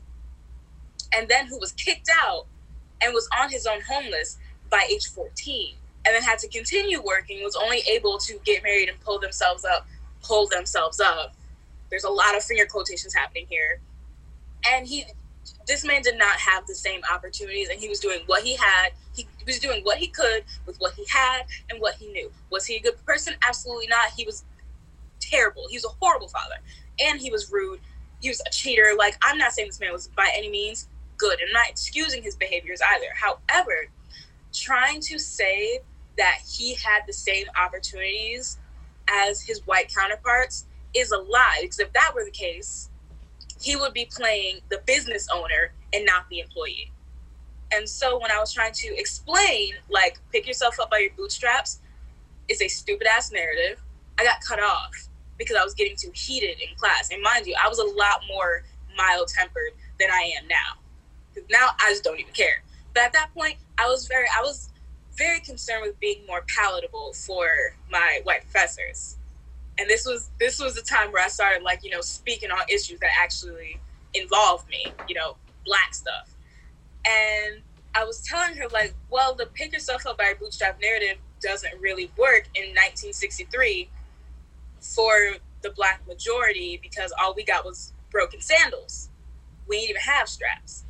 and 1.15 1.27
then 1.27 1.47
who 1.47 1.59
was 1.59 1.71
kicked 1.73 2.09
out 2.23 2.45
and 3.03 3.13
was 3.13 3.27
on 3.39 3.49
his 3.49 3.65
own 3.65 3.79
homeless 3.89 4.37
by 4.69 4.85
age 4.91 5.07
14 5.07 5.75
and 6.05 6.15
then 6.15 6.23
had 6.23 6.39
to 6.39 6.47
continue 6.47 7.01
working 7.01 7.43
was 7.43 7.55
only 7.55 7.81
able 7.91 8.17
to 8.17 8.39
get 8.45 8.63
married 8.63 8.89
and 8.89 8.99
pull 9.01 9.19
themselves 9.19 9.65
up 9.65 9.85
pull 10.21 10.47
themselves 10.47 10.99
up. 10.99 11.33
There's 11.89 12.03
a 12.03 12.09
lot 12.09 12.37
of 12.37 12.43
finger 12.43 12.65
quotations 12.65 13.13
happening 13.13 13.45
here. 13.49 13.79
And 14.71 14.87
he 14.87 15.05
this 15.67 15.85
man 15.85 16.01
did 16.01 16.17
not 16.17 16.35
have 16.37 16.65
the 16.67 16.75
same 16.75 17.01
opportunities 17.11 17.69
and 17.69 17.79
he 17.79 17.89
was 17.89 17.99
doing 17.99 18.19
what 18.25 18.43
he 18.43 18.55
had. 18.55 18.89
He 19.15 19.27
was 19.45 19.59
doing 19.59 19.81
what 19.83 19.97
he 19.97 20.07
could 20.07 20.43
with 20.65 20.77
what 20.77 20.93
he 20.93 21.05
had 21.09 21.43
and 21.69 21.81
what 21.81 21.95
he 21.95 22.07
knew. 22.07 22.31
Was 22.49 22.65
he 22.65 22.77
a 22.77 22.81
good 22.81 23.03
person? 23.05 23.33
Absolutely 23.47 23.87
not. 23.87 24.11
He 24.15 24.25
was 24.25 24.43
terrible. 25.31 25.63
He 25.69 25.77
was 25.77 25.85
a 25.85 25.95
horrible 25.99 26.27
father. 26.27 26.55
And 26.99 27.19
he 27.19 27.31
was 27.31 27.51
rude. 27.51 27.79
He 28.21 28.29
was 28.29 28.41
a 28.45 28.49
cheater. 28.51 28.93
Like 28.97 29.17
i'm 29.23 29.37
not 29.37 29.53
saying 29.53 29.69
this 29.69 29.79
man 29.79 29.93
was 29.93 30.07
by 30.09 30.29
any 30.35 30.49
means 30.49 30.89
good. 31.17 31.39
And 31.39 31.51
not 31.53 31.69
excusing 31.69 32.21
his 32.23 32.35
behaviors 32.35 32.81
either. 32.93 33.07
However 33.15 33.89
trying 34.53 34.99
to 34.99 35.17
say 35.17 35.79
that 36.17 36.39
he 36.45 36.73
had 36.75 37.03
the 37.07 37.13
same 37.13 37.45
opportunities 37.57 38.59
as 39.09 39.41
his 39.41 39.65
white 39.65 39.93
counterparts 39.93 40.65
is 40.93 41.11
a 41.11 41.17
lie. 41.17 41.59
Because 41.61 41.79
if 41.79 41.93
that 41.93 42.11
were 42.13 42.25
the 42.25 42.31
case 42.31 42.89
he 43.61 43.75
would 43.75 43.93
be 43.93 44.09
playing 44.11 44.59
the 44.69 44.81
business 44.85 45.27
owner 45.33 45.73
and 45.93 46.05
not 46.05 46.27
the 46.29 46.39
employee. 46.39 46.91
And 47.73 47.87
so 47.87 48.19
when 48.19 48.31
I 48.31 48.39
was 48.39 48.51
trying 48.51 48.73
to 48.73 48.87
explain, 48.97 49.75
like, 49.89 50.19
pick 50.31 50.47
yourself 50.47 50.79
up 50.79 50.89
by 50.89 50.97
your 50.97 51.11
bootstraps 51.15 51.79
is 52.49 52.61
a 52.61 52.67
stupid 52.67 53.07
ass 53.07 53.31
narrative, 53.31 53.81
I 54.19 54.23
got 54.23 54.41
cut 54.41 54.59
off 54.61 55.07
because 55.41 55.57
I 55.57 55.63
was 55.63 55.73
getting 55.73 55.95
too 55.95 56.11
heated 56.13 56.57
in 56.61 56.75
class. 56.77 57.09
And 57.11 57.21
mind 57.21 57.47
you, 57.47 57.55
I 57.63 57.67
was 57.67 57.79
a 57.79 57.85
lot 57.85 58.21
more 58.27 58.63
mild 58.97 59.27
tempered 59.27 59.71
than 59.99 60.09
I 60.11 60.31
am 60.37 60.47
now. 60.47 61.43
Now 61.49 61.69
I 61.79 61.89
just 61.89 62.03
don't 62.03 62.19
even 62.19 62.33
care. 62.33 62.63
But 62.93 63.03
at 63.03 63.13
that 63.13 63.33
point, 63.33 63.55
I 63.79 63.87
was 63.87 64.07
very, 64.07 64.27
I 64.37 64.41
was 64.41 64.69
very 65.17 65.39
concerned 65.39 65.83
with 65.85 65.99
being 65.99 66.25
more 66.27 66.43
palatable 66.55 67.13
for 67.13 67.75
my 67.89 68.21
white 68.23 68.41
professors 68.41 69.17
and 69.77 69.89
this 69.89 70.05
was 70.05 70.29
this 70.39 70.59
was 70.59 70.75
the 70.75 70.81
time 70.81 71.11
where 71.11 71.23
I 71.23 71.27
started 71.27 71.63
like 71.63 71.83
you 71.83 71.89
know 71.89 72.01
speaking 72.01 72.51
on 72.51 72.59
issues 72.69 72.99
that 72.99 73.09
actually 73.19 73.79
involved 74.13 74.69
me, 74.69 74.85
you 75.07 75.15
know, 75.15 75.35
black 75.65 75.93
stuff. 75.93 76.35
And 77.05 77.61
I 77.95 78.03
was 78.03 78.21
telling 78.21 78.55
her 78.57 78.67
like, 78.69 78.93
well, 79.09 79.33
the 79.33 79.45
pick 79.47 79.73
yourself 79.73 80.05
up 80.05 80.17
by 80.17 80.25
your 80.25 80.35
bootstrap 80.35 80.79
narrative 80.81 81.17
doesn't 81.41 81.79
really 81.79 82.11
work 82.17 82.47
in 82.55 82.69
1963 82.69 83.89
for 84.81 85.13
the 85.61 85.71
black 85.71 86.05
majority 86.07 86.79
because 86.81 87.13
all 87.21 87.33
we 87.35 87.43
got 87.43 87.65
was 87.65 87.93
broken 88.09 88.41
sandals. 88.41 89.09
We 89.67 89.77
didn't 89.77 89.89
even 89.91 90.01
have 90.01 90.27
straps. 90.27 90.85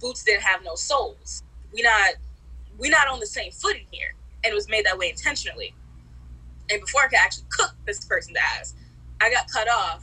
Boots 0.00 0.24
didn't 0.24 0.42
have 0.42 0.64
no 0.64 0.74
soles. 0.74 1.42
We 1.72 1.82
not 1.82 2.14
we 2.78 2.90
not 2.90 3.08
on 3.08 3.20
the 3.20 3.26
same 3.26 3.52
footing 3.52 3.86
here, 3.90 4.14
and 4.44 4.52
it 4.52 4.54
was 4.54 4.68
made 4.68 4.84
that 4.84 4.98
way 4.98 5.10
intentionally 5.10 5.74
and 6.70 6.80
before 6.80 7.02
I 7.02 7.08
could 7.08 7.18
actually 7.18 7.46
cook 7.50 7.74
this 7.86 8.04
person's 8.04 8.36
ass, 8.58 8.74
I 9.20 9.30
got 9.30 9.48
cut 9.50 9.68
off. 9.68 10.02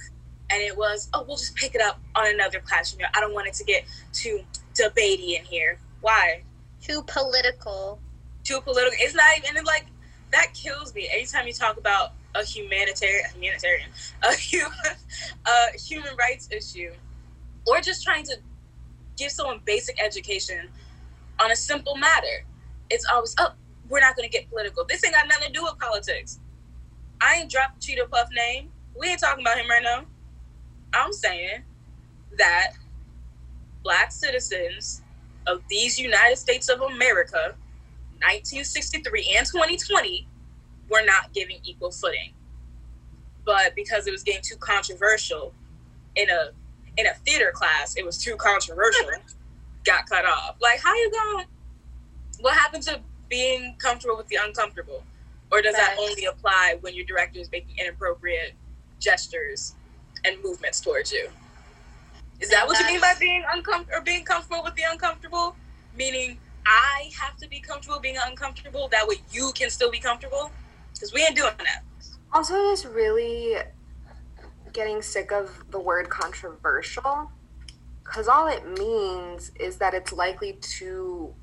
And 0.50 0.62
it 0.62 0.78
was, 0.78 1.10
oh, 1.14 1.24
we'll 1.28 1.38
just 1.38 1.56
pick 1.56 1.74
it 1.74 1.82
up 1.82 2.00
on 2.16 2.28
another 2.28 2.60
class. 2.60 2.94
You 2.94 3.00
know, 3.00 3.08
I 3.14 3.22
don't 3.22 3.34
want 3.34 3.48
it 3.48 3.54
to 3.56 3.64
get 3.64 3.86
too 4.12 4.42
debatey 4.76 5.40
in 5.40 5.46
here. 5.46 5.80
Why? 6.02 6.44
Too 6.82 7.04
political. 7.08 8.00
Too 8.44 8.62
political. 8.62 8.98
It's 9.00 9.16
not 9.16 9.38
even 9.38 9.64
like 9.64 9.86
that 10.32 10.54
kills 10.54 10.94
me. 10.94 11.10
Anytime 11.12 11.48
you 11.48 11.54
talk 11.54 11.78
about 11.78 12.12
a 12.36 12.44
humanitarian, 12.44 13.26
humanitarian, 13.34 13.90
a 14.24 14.34
human, 14.34 14.72
a 15.46 15.78
human 15.78 16.16
rights 16.18 16.50
issue, 16.52 16.92
or 17.68 17.80
just 17.82 18.04
trying 18.04 18.24
to 18.26 18.38
give 19.18 19.32
someone 19.32 19.60
basic 19.66 20.02
education 20.02 20.70
on 21.40 21.52
a 21.52 21.56
simple 21.56 21.96
matter, 21.96 22.46
it's 22.90 23.06
always, 23.12 23.36
oh, 23.40 23.54
we're 23.90 24.00
not 24.00 24.16
going 24.16 24.28
to 24.28 24.32
get 24.32 24.50
political. 24.50 24.86
This 24.88 25.04
ain't 25.06 25.14
got 25.14 25.28
nothing 25.28 25.48
to 25.48 25.54
do 25.54 25.64
with 25.64 25.78
politics. 25.80 26.40
I 27.22 27.38
ain't 27.38 27.52
dropped 27.52 27.82
Cheeto 27.82 28.10
Puff 28.10 28.30
name. 28.36 28.70
We 29.00 29.08
ain't 29.08 29.20
talking 29.20 29.44
about 29.44 29.58
him 29.58 29.70
right 29.70 29.84
now. 29.84 30.06
I'm 30.94 31.12
saying 31.12 31.64
that 32.38 32.74
black 33.84 34.12
citizens 34.12 35.02
of 35.48 35.62
these 35.70 36.00
United 36.00 36.38
States 36.38 36.70
of 36.70 36.82
America, 36.82 37.56
1963 38.22 39.36
and 39.38 39.46
2020, 39.46 40.28
were 40.90 41.04
not 41.06 41.34
giving 41.34 41.58
equal 41.64 41.92
footing. 41.92 42.34
But 43.46 43.76
because 43.76 44.08
it 44.08 44.12
was 44.12 44.24
getting 44.24 44.42
too 44.42 44.58
controversial 44.58 45.54
in 46.16 46.30
a 46.30 46.52
in 46.96 47.08
a 47.08 47.14
theater 47.26 47.52
class, 47.54 47.96
it 47.98 48.06
was 48.06 48.18
too 48.18 48.36
controversial, 48.36 49.08
got 49.86 50.08
cut 50.08 50.26
off. 50.26 50.58
Like 50.62 50.80
how 50.82 50.94
you 50.94 51.12
going 51.12 51.46
what 52.40 52.56
happened 52.56 52.84
to 52.84 53.00
being 53.30 53.76
comfortable 53.80 54.18
with 54.18 54.28
the 54.28 54.38
uncomfortable? 54.44 55.04
Or 55.52 55.62
does 55.62 55.76
that 55.76 55.96
only 56.00 56.26
apply 56.26 56.78
when 56.82 56.96
your 56.96 57.06
director 57.06 57.40
is 57.40 57.52
making 57.52 57.76
inappropriate 57.80 58.54
gestures 59.00 59.76
and 60.26 60.36
movements 60.44 60.82
towards 60.82 61.12
you? 61.12 61.30
Is 62.40 62.50
that 62.50 62.68
what 62.68 62.80
you 62.80 62.88
mean 62.88 63.00
by 63.00 63.14
being 63.20 63.44
uncomfortable 63.54 64.00
or 64.00 64.02
being 64.02 64.26
comfortable 64.26 64.64
with 64.64 64.76
the 64.76 64.84
uncomfortable? 64.90 65.56
Meaning 65.96 66.40
I 66.66 67.12
have 67.22 67.38
to 67.38 67.48
be 67.48 67.60
comfortable 67.60 68.00
being 68.00 68.18
uncomfortable, 68.28 68.90
that 68.92 69.08
way 69.08 69.16
you 69.32 69.52
can 69.56 69.70
still 69.70 69.92
be 69.92 70.00
comfortable? 70.00 70.52
Because 71.04 71.14
we 71.14 71.22
ain't 71.22 71.36
doing 71.36 71.51
that. 71.58 71.84
Also, 72.32 72.54
just 72.72 72.86
really 72.86 73.58
getting 74.72 75.01
sick 75.01 75.34
of 75.34 75.66
the 75.70 75.78
word 75.78 76.10
controversial 76.10 77.30
because 78.06 78.30
all 78.30 78.47
it 78.47 78.66
means 78.80 79.51
is 79.60 79.76
that 79.80 79.93
it's 79.93 80.14
likely 80.14 80.54
to 80.54 81.36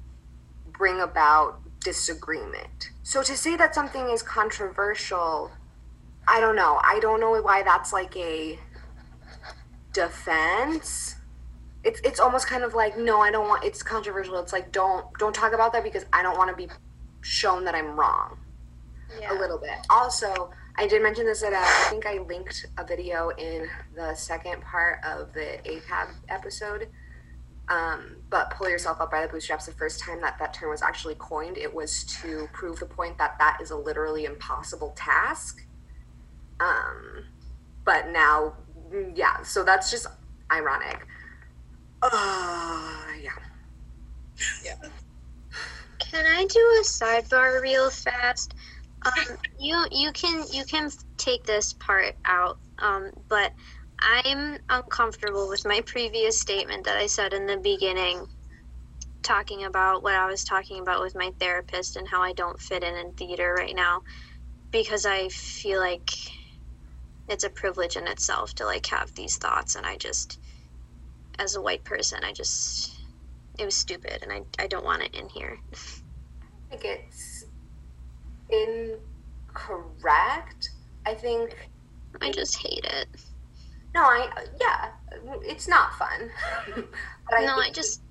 bring 0.73 1.03
about 1.03 1.61
disagreement. 1.81 2.89
So 3.03 3.23
to 3.23 3.37
say 3.37 3.55
that 3.57 3.75
something 3.75 4.09
is 4.09 4.23
controversial, 4.23 5.51
I 6.27 6.41
don't 6.41 6.57
know. 6.57 6.81
I 6.83 6.99
don't 6.99 7.21
know 7.21 7.39
why 7.43 7.63
that's 7.63 7.93
like 7.93 8.17
a 8.17 8.59
defense. 9.93 11.17
It's 11.85 12.01
it's 12.01 12.19
almost 12.19 12.47
kind 12.47 12.65
of 12.65 12.73
like 12.73 12.97
no, 12.97 13.21
I 13.21 13.31
don't 13.31 13.47
want 13.47 13.63
it's 13.63 13.83
controversial. 13.83 14.39
It's 14.39 14.55
like 14.55 14.73
don't 14.73 15.05
don't 15.19 15.35
talk 15.35 15.53
about 15.53 15.75
that 15.75 15.85
because 15.85 16.07
I 16.15 16.23
don't 16.23 16.39
want 16.39 16.49
to 16.49 16.57
be 16.57 16.73
shown 17.21 17.67
that 17.67 17.75
I'm 17.75 17.95
wrong. 17.95 18.39
Yeah. 19.19 19.33
A 19.33 19.35
little 19.39 19.59
bit. 19.59 19.79
Also, 19.89 20.51
I 20.77 20.87
did 20.87 21.03
mention 21.03 21.27
this 21.27 21.41
that 21.41 21.53
uh, 21.53 21.59
I 21.59 21.91
think 21.91 22.07
I 22.07 22.19
linked 22.19 22.67
a 22.79 22.85
video 22.85 23.31
in 23.31 23.69
the 23.95 24.15
second 24.15 24.63
part 24.63 24.99
of 25.05 25.33
the 25.33 25.59
ACAB 25.65 26.09
episode 26.29 26.89
um, 27.71 28.17
but 28.29 28.51
pull 28.51 28.69
yourself 28.69 29.01
up 29.01 29.13
by 29.13 29.23
the 29.23 29.29
bootstraps 29.29 29.67
the 29.67 29.73
first 29.73 30.01
time 30.01 30.21
that 30.23 30.39
that 30.41 30.53
term 30.53 30.71
was 30.71 30.83
actually 30.83 31.15
coined, 31.15 31.57
it 31.57 31.73
was 31.73 32.05
to 32.21 32.49
prove 32.53 32.81
the 32.81 32.87
point 32.87 33.17
that 33.19 33.39
that 33.39 33.61
is 33.63 33.71
a 33.71 33.77
literally 33.77 34.25
impossible 34.25 34.93
task. 34.97 35.65
Um, 36.59 37.27
but 37.85 38.09
now, 38.09 38.55
mm, 38.93 39.17
yeah, 39.17 39.43
so 39.43 39.63
that's 39.63 39.89
just 39.89 40.09
ironic. 40.51 41.07
Uh, 42.03 43.05
yeah. 43.23 43.31
Yeah. 44.65 44.75
Can 46.01 46.27
I 46.27 46.47
do 46.47 46.59
a 46.81 46.83
sidebar 46.83 47.63
real 47.63 47.89
fast? 47.89 48.55
Um, 49.07 49.37
you 49.59 49.87
you 49.91 50.13
can 50.13 50.45
you 50.53 50.65
can 50.65 50.91
take 51.17 51.45
this 51.45 51.73
part 51.75 52.17
out, 52.25 52.59
um, 52.79 53.11
but 53.29 53.53
I'm 53.99 54.59
uncomfortable 54.69 55.49
with 55.49 55.65
my 55.67 55.81
previous 55.87 56.41
statement 56.41 56.85
that 56.85 56.97
I 56.97 57.07
said 57.07 57.33
in 57.33 57.47
the 57.47 57.57
beginning, 57.57 58.27
talking 59.23 59.65
about 59.65 60.03
what 60.03 60.15
I 60.15 60.27
was 60.27 60.45
talking 60.45 60.81
about 60.81 61.01
with 61.01 61.15
my 61.15 61.33
therapist 61.39 61.97
and 61.97 62.07
how 62.09 62.23
I 62.23 62.33
don't 62.33 62.61
fit 62.61 62.83
in 62.85 62.95
in 62.95 63.13
theater 63.13 63.55
right 63.57 63.75
now, 63.75 64.03
because 64.71 65.07
I 65.07 65.29
feel 65.29 65.81
like 65.81 66.11
it's 67.29 67.45
a 67.45 67.51
privilege 67.51 67.97
in 67.97 68.07
itself 68.07 68.55
to 68.57 68.67
like 68.67 68.87
have 68.87 69.15
these 69.15 69.37
thoughts, 69.37 69.77
and 69.77 69.87
I 69.87 69.97
just 69.97 70.39
as 71.39 71.57
a 71.57 71.63
white 71.63 71.85
person. 71.85 72.21
I 72.23 72.33
just 72.33 72.93
it 73.59 73.65
was 73.65 73.75
stupid 73.75 74.19
and 74.23 74.33
I, 74.33 74.43
I 74.63 74.67
don't 74.67 74.85
want 74.85 75.03
it 75.03 75.15
in 75.15 75.29
here. 75.29 75.59
I 75.73 76.77
think 76.77 76.85
it's 76.85 77.30
incorrect. 78.51 80.71
I 81.07 81.15
think 81.15 81.57
I 82.21 82.31
just 82.31 82.59
hate 82.59 82.85
it. 82.85 83.09
no, 83.95 84.03
I 84.03 84.29
yeah, 84.61 84.91
it's 85.43 85.69
not 85.69 85.95
fun. 85.95 86.31
but 86.75 87.39
I 87.39 87.45
no, 87.45 87.57
I 87.57 87.71
just 87.73 88.03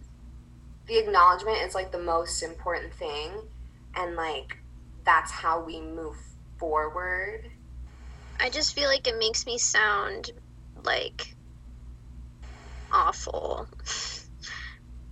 the 0.87 0.97
acknowledgement 0.97 1.57
is 1.63 1.75
like 1.75 1.91
the 1.91 1.99
most 1.99 2.43
important 2.43 2.93
thing, 2.93 3.31
and 3.95 4.15
like 4.15 4.57
that's 5.05 5.31
how 5.31 5.63
we 5.63 5.81
move 5.81 6.15
forward. 6.57 7.41
I 8.39 8.49
just 8.49 8.73
feel 8.73 8.89
like 8.89 9.07
it 9.07 9.17
makes 9.17 9.45
me 9.45 9.57
sound 9.57 10.31
like 10.83 11.35
awful. 12.91 13.67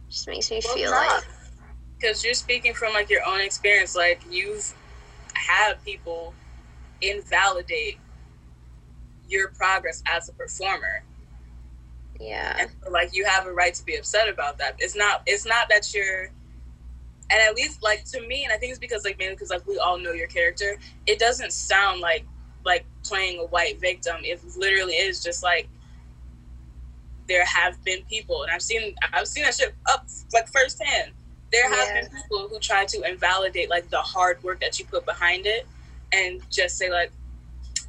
just 0.09 0.28
makes 0.28 0.51
me 0.51 0.61
Well, 0.63 0.75
feel 0.75 0.91
it's 0.91 0.91
like 0.91 1.23
because 1.99 2.23
you're 2.23 2.34
speaking 2.34 2.73
from 2.73 2.93
like 2.93 3.09
your 3.09 3.21
own 3.28 3.41
experience 3.41 3.95
like 3.95 4.21
you've 4.30 4.73
had 5.47 5.83
people 5.83 6.33
invalidate 7.01 7.97
your 9.27 9.49
progress 9.49 10.03
as 10.07 10.29
a 10.29 10.33
performer. 10.33 11.03
Yeah. 12.19 12.57
and 12.59 12.71
so, 12.83 12.89
like 12.89 13.13
you 13.13 13.25
have 13.25 13.45
a 13.45 13.53
right 13.53 13.73
to 13.73 13.85
be 13.85 13.95
upset 13.95 14.27
about 14.27 14.57
that. 14.57 14.75
It's 14.79 14.95
not 14.95 15.21
it's 15.25 15.45
not 15.45 15.69
that 15.69 15.93
you're 15.93 16.31
and 17.29 17.41
at 17.41 17.55
least 17.55 17.83
like 17.83 18.05
to 18.05 18.25
me 18.25 18.45
and 18.45 18.53
i 18.53 18.57
think 18.57 18.69
it's 18.71 18.79
because 18.79 19.03
like 19.03 19.19
mainly 19.19 19.35
because 19.35 19.49
like 19.49 19.67
we 19.67 19.77
all 19.77 19.99
know 19.99 20.13
your 20.13 20.27
character 20.27 20.77
it 21.05 21.19
doesn't 21.19 21.51
sound 21.51 21.99
like 21.99 22.25
like 22.67 22.85
playing 23.03 23.39
a 23.39 23.45
white 23.45 23.79
victim. 23.79 24.17
It 24.23 24.41
literally 24.57 24.93
is 24.93 25.23
just 25.23 25.41
like 25.41 25.69
there 27.27 27.45
have 27.45 27.81
been 27.83 28.03
people 28.09 28.43
and 28.43 28.51
i've 28.51 28.61
seen 28.61 28.95
i've 29.13 29.27
seen 29.27 29.43
that 29.43 29.53
shit 29.53 29.75
up 29.89 30.05
like 30.33 30.47
firsthand 30.47 31.11
there 31.51 31.69
have 31.69 31.87
Yeah. 31.87 32.01
been 32.01 32.21
people 32.21 32.47
who 32.49 32.59
try 32.59 32.85
to 32.85 33.01
invalidate 33.09 33.69
like 33.69 33.89
the 33.89 33.99
hard 34.01 34.41
work 34.43 34.59
that 34.61 34.79
you 34.79 34.85
put 34.85 35.05
behind 35.05 35.45
it 35.45 35.65
and 36.11 36.41
just 36.51 36.77
say 36.77 36.89
like 36.89 37.11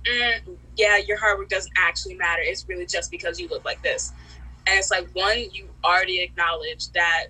mm, 0.05 0.57
yeah 0.77 0.97
your 0.99 1.19
hard 1.19 1.39
work 1.39 1.49
doesn't 1.49 1.73
actually 1.77 2.15
matter. 2.15 2.43
It's 2.45 2.69
really 2.69 2.87
just 2.87 3.11
because 3.11 3.41
you 3.41 3.49
look 3.49 3.65
like 3.65 3.83
this. 3.83 4.13
And 4.67 4.79
it's 4.79 4.91
like 4.91 5.09
one 5.15 5.39
you 5.53 5.69
already 5.85 6.21
acknowledge 6.21 6.89
that 6.93 7.27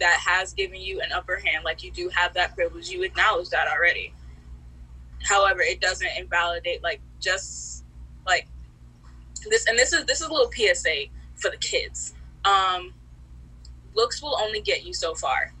that 0.00 0.18
has 0.26 0.54
given 0.54 0.80
you 0.80 1.00
an 1.02 1.12
upper 1.12 1.36
hand. 1.36 1.64
Like 1.64 1.82
you 1.84 1.92
do 1.92 2.08
have 2.14 2.34
that 2.34 2.54
privilege. 2.54 2.88
You 2.88 3.02
acknowledge 3.02 3.50
that 3.50 3.68
already. 3.68 4.12
However 5.22 5.60
it 5.60 5.80
doesn't 5.80 6.10
invalidate 6.18 6.82
like 6.82 7.00
just 7.20 7.84
like 8.26 8.48
this 9.48 9.66
and 9.66 9.78
this 9.78 9.92
is 9.92 10.04
this 10.06 10.20
is 10.20 10.26
a 10.28 10.32
little 10.32 10.50
psa 10.52 11.06
for 11.36 11.50
the 11.50 11.58
kids. 11.58 12.14
Um 12.44 12.94
looks 13.94 14.22
will 14.22 14.36
only 14.40 14.60
get 14.60 14.84
you 14.84 14.94
so 14.94 15.14
far 15.14 15.52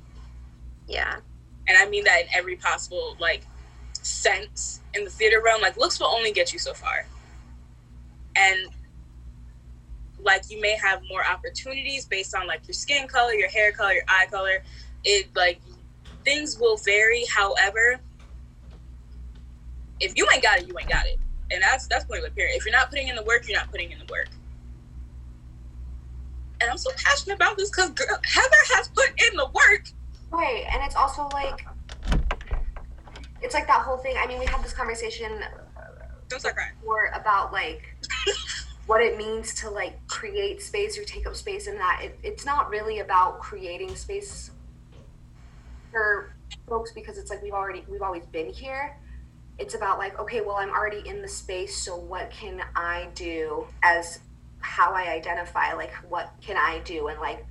Yeah. 0.90 1.16
and 1.68 1.78
I 1.78 1.88
mean 1.88 2.04
that 2.04 2.22
in 2.22 2.28
every 2.36 2.56
possible 2.56 3.16
like 3.20 3.46
sense 3.94 4.82
in 4.94 5.04
the 5.04 5.10
theater 5.10 5.42
realm. 5.44 5.62
Like 5.62 5.76
looks 5.78 6.00
will 6.00 6.08
only 6.08 6.32
get 6.32 6.52
you 6.52 6.58
so 6.58 6.74
far, 6.74 7.08
and 8.36 8.58
like 10.24 10.44
you 10.50 10.60
may 10.60 10.76
have 10.76 11.00
more 11.10 11.22
opportunities 11.30 12.06
based 12.06 12.34
on 12.36 12.46
like 12.46 12.62
your 12.68 12.74
skin 12.74 13.08
color, 13.08 13.32
your 13.34 13.50
hair 13.50 13.72
color, 13.72 13.92
your 13.94 14.04
eye 14.08 14.26
color. 14.30 14.62
It 15.04 15.28
like 15.36 15.62
things 16.24 16.58
will 16.60 16.78
vary. 16.78 17.24
However, 17.34 18.00
if 20.00 20.14
you 20.16 20.26
ain't 20.32 20.42
got 20.42 20.60
it, 20.60 20.68
you 20.68 20.76
ain't 20.80 20.90
got 20.90 21.06
it, 21.06 21.18
and 21.52 21.62
that's 21.62 21.88
that's 21.88 22.04
point 22.06 22.26
of 22.26 22.34
period. 22.36 22.56
If 22.56 22.66
you're 22.66 22.72
not 22.74 22.90
putting 22.90 23.08
in 23.08 23.16
the 23.16 23.24
work, 23.24 23.48
you're 23.48 23.58
not 23.58 23.70
putting 23.70 23.92
in 23.92 23.98
the 23.98 24.06
work. 24.10 24.28
And 26.62 26.70
I'm 26.70 26.78
so 26.78 26.90
passionate 27.06 27.36
about 27.36 27.56
this 27.58 27.70
because 27.70 27.90
Heather 27.98 28.64
has 28.76 28.88
put 28.88 29.08
in 29.10 29.36
the 29.36 29.46
work. 29.46 29.88
Right, 30.30 30.64
and 30.70 30.82
it's 30.84 30.94
also 30.96 31.28
like 31.32 31.66
it's 33.42 33.54
like 33.54 33.66
that 33.66 33.82
whole 33.82 33.96
thing. 33.98 34.16
I 34.18 34.26
mean, 34.26 34.38
we 34.38 34.46
had 34.46 34.62
this 34.62 34.72
conversation 34.72 35.42
Don't 36.28 36.40
start 36.40 36.54
crying. 36.54 36.72
before 36.80 37.10
about 37.14 37.52
like 37.52 37.96
what 38.86 39.02
it 39.02 39.18
means 39.18 39.54
to 39.54 39.70
like 39.70 40.06
create 40.06 40.62
space 40.62 40.98
or 40.98 41.04
take 41.04 41.26
up 41.26 41.34
space, 41.34 41.66
and 41.66 41.78
that 41.78 42.00
it, 42.02 42.18
it's 42.22 42.44
not 42.44 42.70
really 42.70 43.00
about 43.00 43.40
creating 43.40 43.94
space 43.96 44.50
for 45.90 46.32
folks 46.68 46.92
because 46.92 47.18
it's 47.18 47.30
like 47.30 47.42
we've 47.42 47.52
already 47.52 47.84
we've 47.88 48.02
always 48.02 48.24
been 48.26 48.50
here. 48.50 48.96
It's 49.58 49.74
about 49.74 49.98
like 49.98 50.18
okay, 50.20 50.40
well, 50.42 50.56
I'm 50.56 50.70
already 50.70 51.06
in 51.08 51.22
the 51.22 51.28
space, 51.28 51.76
so 51.76 51.96
what 51.96 52.30
can 52.30 52.62
I 52.76 53.08
do 53.14 53.66
as 53.82 54.20
how 54.60 54.92
I 54.92 55.10
identify? 55.10 55.72
Like, 55.72 55.92
what 56.08 56.32
can 56.40 56.56
I 56.56 56.80
do? 56.84 57.08
And 57.08 57.18
like 57.20 57.44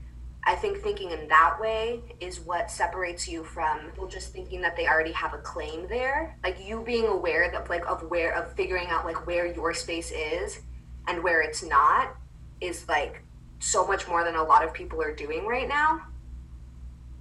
I 0.43 0.55
think 0.55 0.77
thinking 0.79 1.11
in 1.11 1.27
that 1.27 1.57
way 1.59 2.01
is 2.19 2.39
what 2.39 2.71
separates 2.71 3.27
you 3.27 3.43
from 3.43 3.89
people 3.89 4.07
just 4.07 4.31
thinking 4.31 4.61
that 4.61 4.75
they 4.77 4.87
already 4.87 5.11
have 5.11 5.33
a 5.33 5.39
claim 5.39 5.87
there. 5.87 6.37
Like 6.43 6.65
you 6.65 6.81
being 6.81 7.07
aware 7.07 7.51
that 7.51 7.69
like 7.69 7.85
of 7.87 8.03
where 8.09 8.33
of 8.33 8.53
figuring 8.53 8.87
out 8.87 9.05
like 9.05 9.27
where 9.27 9.45
your 9.45 9.73
space 9.73 10.11
is 10.11 10.61
and 11.07 11.23
where 11.23 11.41
it's 11.41 11.61
not 11.61 12.15
is 12.61 12.87
like 12.87 13.21
so 13.59 13.85
much 13.85 14.07
more 14.07 14.23
than 14.23 14.35
a 14.35 14.43
lot 14.43 14.63
of 14.63 14.73
people 14.73 15.01
are 15.01 15.13
doing 15.13 15.45
right 15.45 15.67
now. 15.67 16.01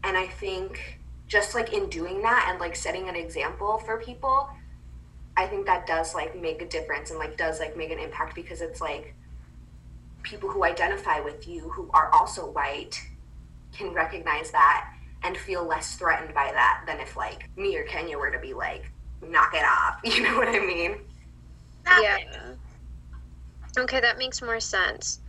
And 0.04 0.16
I 0.16 0.28
think 0.28 1.00
just 1.26 1.54
like 1.54 1.72
in 1.72 1.88
doing 1.88 2.22
that 2.22 2.46
and 2.48 2.60
like 2.60 2.76
setting 2.76 3.08
an 3.08 3.16
example 3.16 3.78
for 3.78 3.98
people, 3.98 4.48
I 5.36 5.46
think 5.46 5.66
that 5.66 5.86
does 5.86 6.14
like 6.14 6.40
make 6.40 6.62
a 6.62 6.66
difference 6.66 7.10
and 7.10 7.18
like 7.18 7.36
does 7.36 7.58
like 7.58 7.76
make 7.76 7.90
an 7.90 7.98
impact 7.98 8.34
because 8.34 8.60
it's 8.60 8.80
like 8.80 9.14
people 10.28 10.50
who 10.50 10.62
identify 10.64 11.20
with 11.20 11.48
you 11.48 11.70
who 11.70 11.90
are 11.94 12.12
also 12.12 12.50
white 12.50 13.00
can 13.72 13.94
recognize 13.94 14.50
that 14.50 14.92
and 15.22 15.36
feel 15.36 15.64
less 15.64 15.96
threatened 15.96 16.34
by 16.34 16.50
that 16.52 16.84
than 16.86 17.00
if 17.00 17.16
like 17.16 17.48
me 17.56 17.76
or 17.76 17.84
Kenya 17.84 18.18
were 18.18 18.30
to 18.30 18.38
be 18.38 18.52
like, 18.52 18.90
knock 19.26 19.54
it 19.54 19.64
off. 19.64 19.98
You 20.04 20.22
know 20.22 20.36
what 20.36 20.48
I 20.48 20.60
mean? 20.60 20.96
Yeah. 21.86 22.18
Okay, 23.78 24.00
that 24.00 24.18
makes 24.18 24.42
more 24.42 24.60
sense. 24.60 25.20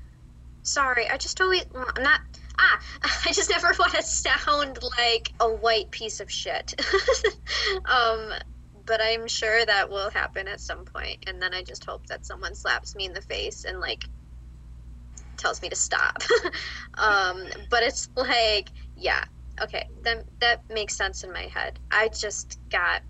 Sorry, 0.63 1.07
I 1.07 1.17
just 1.17 1.39
always 1.39 1.65
I'm 1.73 2.03
not 2.03 2.19
ah 2.59 2.79
I 3.25 3.31
just 3.31 3.49
never 3.49 3.73
want 3.79 3.93
to 3.93 4.03
sound 4.03 4.79
like 4.97 5.31
a 5.39 5.49
white 5.49 5.89
piece 5.91 6.19
of 6.19 6.29
shit. 6.29 6.73
um 7.85 8.33
but 8.85 8.99
I'm 9.01 9.27
sure 9.27 9.65
that 9.65 9.89
will 9.89 10.09
happen 10.09 10.47
at 10.47 10.59
some 10.59 10.83
point 10.83 11.23
and 11.27 11.41
then 11.41 11.53
I 11.53 11.61
just 11.61 11.85
hope 11.85 12.07
that 12.07 12.25
someone 12.25 12.55
slaps 12.55 12.95
me 12.95 13.05
in 13.05 13.13
the 13.13 13.21
face 13.21 13.63
and 13.63 13.79
like 13.79 14.05
tells 15.39 15.61
me 15.61 15.69
to 15.69 15.75
stop. 15.75 16.21
um 16.95 17.45
but 17.69 17.83
it's 17.83 18.09
like 18.15 18.69
yeah, 18.95 19.23
okay. 19.61 19.87
That 20.03 20.25
that 20.39 20.69
makes 20.69 20.95
sense 20.95 21.23
in 21.23 21.31
my 21.31 21.43
head. 21.43 21.79
I 21.91 22.09
just 22.09 22.59
got 22.69 23.01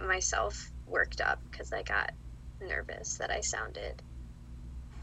myself 0.00 0.70
worked 0.86 1.20
up 1.20 1.40
cuz 1.50 1.72
I 1.72 1.82
got 1.82 2.12
nervous 2.60 3.16
that 3.18 3.30
I 3.30 3.40
sounded 3.40 4.02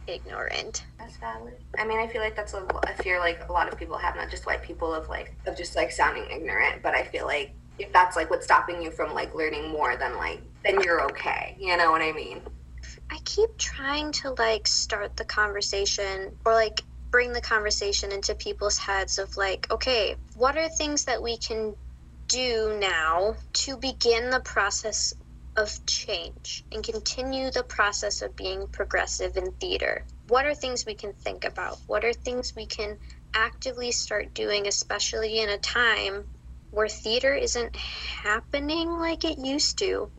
ignorant. 0.07 0.85
That's 0.99 1.17
valid. 1.17 1.55
I 1.77 1.85
mean, 1.85 1.99
I 1.99 2.07
feel 2.07 2.21
like 2.21 2.35
that's 2.35 2.53
a, 2.53 2.63
a 2.83 2.93
fear 3.01 3.19
like 3.19 3.47
a 3.49 3.51
lot 3.51 3.71
of 3.71 3.77
people 3.77 3.97
have, 3.97 4.15
not 4.15 4.29
just 4.29 4.45
white 4.45 4.61
people, 4.61 4.93
of 4.93 5.09
like 5.09 5.35
of 5.45 5.57
just 5.57 5.75
like 5.75 5.91
sounding 5.91 6.25
ignorant. 6.29 6.81
But 6.81 6.93
I 6.93 7.03
feel 7.03 7.25
like 7.25 7.53
if 7.79 7.91
that's 7.91 8.15
like 8.15 8.29
what's 8.29 8.45
stopping 8.45 8.81
you 8.81 8.91
from 8.91 9.13
like 9.13 9.33
learning 9.35 9.69
more, 9.69 9.95
then 9.97 10.17
like 10.17 10.41
then 10.63 10.81
you're 10.81 11.03
okay. 11.11 11.55
You 11.59 11.77
know 11.77 11.91
what 11.91 12.01
I 12.01 12.11
mean? 12.11 12.41
I 13.11 13.19
keep 13.23 13.57
trying 13.57 14.11
to 14.13 14.35
like 14.37 14.67
start 14.67 15.15
the 15.15 15.25
conversation 15.25 16.31
or 16.45 16.53
like 16.53 16.81
bring 17.11 17.33
the 17.33 17.41
conversation 17.41 18.11
into 18.11 18.35
people's 18.35 18.77
heads 18.77 19.19
of 19.19 19.37
like, 19.37 19.67
okay, 19.71 20.17
what 20.35 20.57
are 20.57 20.69
things 20.69 21.05
that 21.05 21.21
we 21.21 21.37
can 21.37 21.75
do 22.27 22.77
now 22.79 23.37
to 23.53 23.77
begin 23.77 24.31
the 24.31 24.39
process 24.39 25.13
of 25.55 25.85
change 25.85 26.65
and 26.71 26.83
continue 26.83 27.51
the 27.51 27.63
process 27.63 28.21
of 28.21 28.35
being 28.35 28.67
progressive 28.67 29.37
in 29.37 29.51
theater? 29.53 30.05
What 30.27 30.45
are 30.45 30.55
things 30.55 30.85
we 30.85 30.95
can 30.95 31.13
think 31.13 31.45
about? 31.45 31.77
What 31.87 32.03
are 32.03 32.13
things 32.13 32.53
we 32.55 32.65
can 32.65 32.97
actively 33.33 33.91
start 33.91 34.33
doing, 34.33 34.67
especially 34.67 35.39
in 35.39 35.49
a 35.49 35.57
time 35.57 36.25
where 36.71 36.89
theater 36.89 37.33
isn't 37.33 37.75
happening 38.23 38.99
like 38.99 39.23
it 39.23 39.37
used 39.37 39.77
to? 39.79 40.09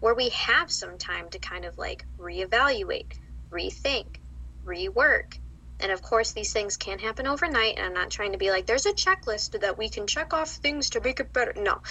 Where 0.00 0.14
we 0.14 0.28
have 0.30 0.70
some 0.70 0.98
time 0.98 1.28
to 1.30 1.38
kind 1.38 1.64
of 1.64 1.78
like 1.78 2.04
reevaluate, 2.18 3.12
rethink, 3.50 4.16
rework. 4.64 5.38
And 5.78 5.92
of 5.92 6.00
course, 6.00 6.32
these 6.32 6.54
things 6.54 6.78
can't 6.78 7.00
happen 7.00 7.26
overnight. 7.26 7.76
And 7.76 7.84
I'm 7.84 7.92
not 7.92 8.10
trying 8.10 8.32
to 8.32 8.38
be 8.38 8.50
like, 8.50 8.64
there's 8.64 8.86
a 8.86 8.92
checklist 8.92 9.60
that 9.60 9.76
we 9.76 9.90
can 9.90 10.06
check 10.06 10.32
off 10.32 10.48
things 10.48 10.90
to 10.90 11.00
make 11.02 11.20
it 11.20 11.32
better. 11.34 11.52
No. 11.54 11.82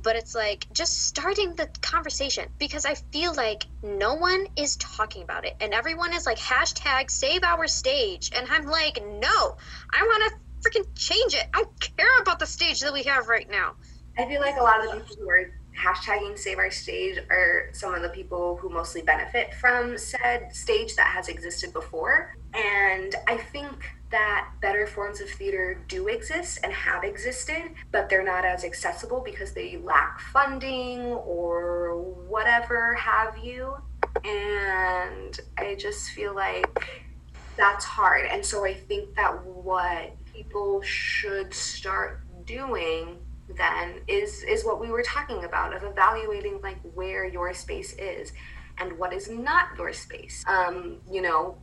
But 0.00 0.14
it's 0.14 0.34
like 0.34 0.66
just 0.72 1.06
starting 1.06 1.56
the 1.56 1.68
conversation 1.80 2.48
because 2.58 2.86
I 2.86 2.94
feel 2.94 3.34
like 3.34 3.64
no 3.82 4.14
one 4.14 4.46
is 4.54 4.76
talking 4.76 5.22
about 5.24 5.44
it. 5.44 5.56
And 5.60 5.74
everyone 5.74 6.14
is 6.14 6.24
like, 6.24 6.38
hashtag 6.38 7.10
save 7.10 7.42
our 7.42 7.66
stage. 7.66 8.30
And 8.34 8.46
I'm 8.48 8.66
like, 8.66 9.02
no, 9.04 9.56
I 9.92 10.02
want 10.02 10.32
to 10.32 10.70
freaking 10.70 10.86
change 10.94 11.34
it. 11.34 11.46
I 11.52 11.62
don't 11.62 11.96
care 11.96 12.20
about 12.20 12.38
the 12.38 12.46
stage 12.46 12.80
that 12.80 12.92
we 12.92 13.02
have 13.04 13.26
right 13.26 13.50
now. 13.50 13.74
I 14.16 14.26
feel 14.26 14.40
like 14.40 14.56
a 14.56 14.62
lot 14.62 14.84
of 14.84 14.92
the 14.92 15.00
people 15.00 15.24
who 15.24 15.30
are 15.30 15.50
hashtagging 15.76 16.38
Save 16.38 16.58
Our 16.58 16.70
Stage 16.70 17.18
are 17.30 17.70
some 17.72 17.94
of 17.94 18.02
the 18.02 18.08
people 18.08 18.56
who 18.56 18.68
mostly 18.68 19.02
benefit 19.02 19.54
from 19.54 19.98
said 19.98 20.54
stage 20.54 20.96
that 20.96 21.06
has 21.06 21.28
existed 21.28 21.72
before. 21.72 22.34
And 22.54 23.14
I 23.26 23.36
think 23.36 23.90
that 24.10 24.50
better 24.60 24.86
forms 24.86 25.20
of 25.20 25.30
theater 25.30 25.78
do 25.88 26.08
exist 26.08 26.60
and 26.62 26.72
have 26.72 27.02
existed, 27.02 27.72
but 27.90 28.08
they're 28.10 28.24
not 28.24 28.44
as 28.44 28.64
accessible 28.64 29.22
because 29.24 29.52
they 29.52 29.78
lack 29.78 30.20
funding 30.20 31.00
or 31.00 31.98
whatever 32.28 32.94
have 32.94 33.38
you. 33.38 33.74
And 34.24 35.40
I 35.56 35.74
just 35.76 36.10
feel 36.10 36.34
like 36.34 37.02
that's 37.56 37.84
hard. 37.84 38.26
And 38.26 38.44
so 38.44 38.64
I 38.64 38.74
think 38.74 39.14
that 39.14 39.44
what 39.46 40.14
people 40.32 40.82
should 40.82 41.52
start 41.54 42.20
doing 42.44 43.18
then 43.48 44.00
is 44.06 44.42
is 44.44 44.64
what 44.64 44.80
we 44.80 44.90
were 44.90 45.02
talking 45.02 45.44
about 45.44 45.74
of 45.74 45.82
evaluating 45.82 46.60
like 46.62 46.78
where 46.94 47.26
your 47.26 47.52
space 47.52 47.92
is 47.94 48.32
and 48.78 48.98
what 48.98 49.12
is 49.12 49.28
not 49.28 49.68
your 49.76 49.92
space. 49.92 50.44
Um, 50.46 50.98
you 51.10 51.20
know, 51.20 51.58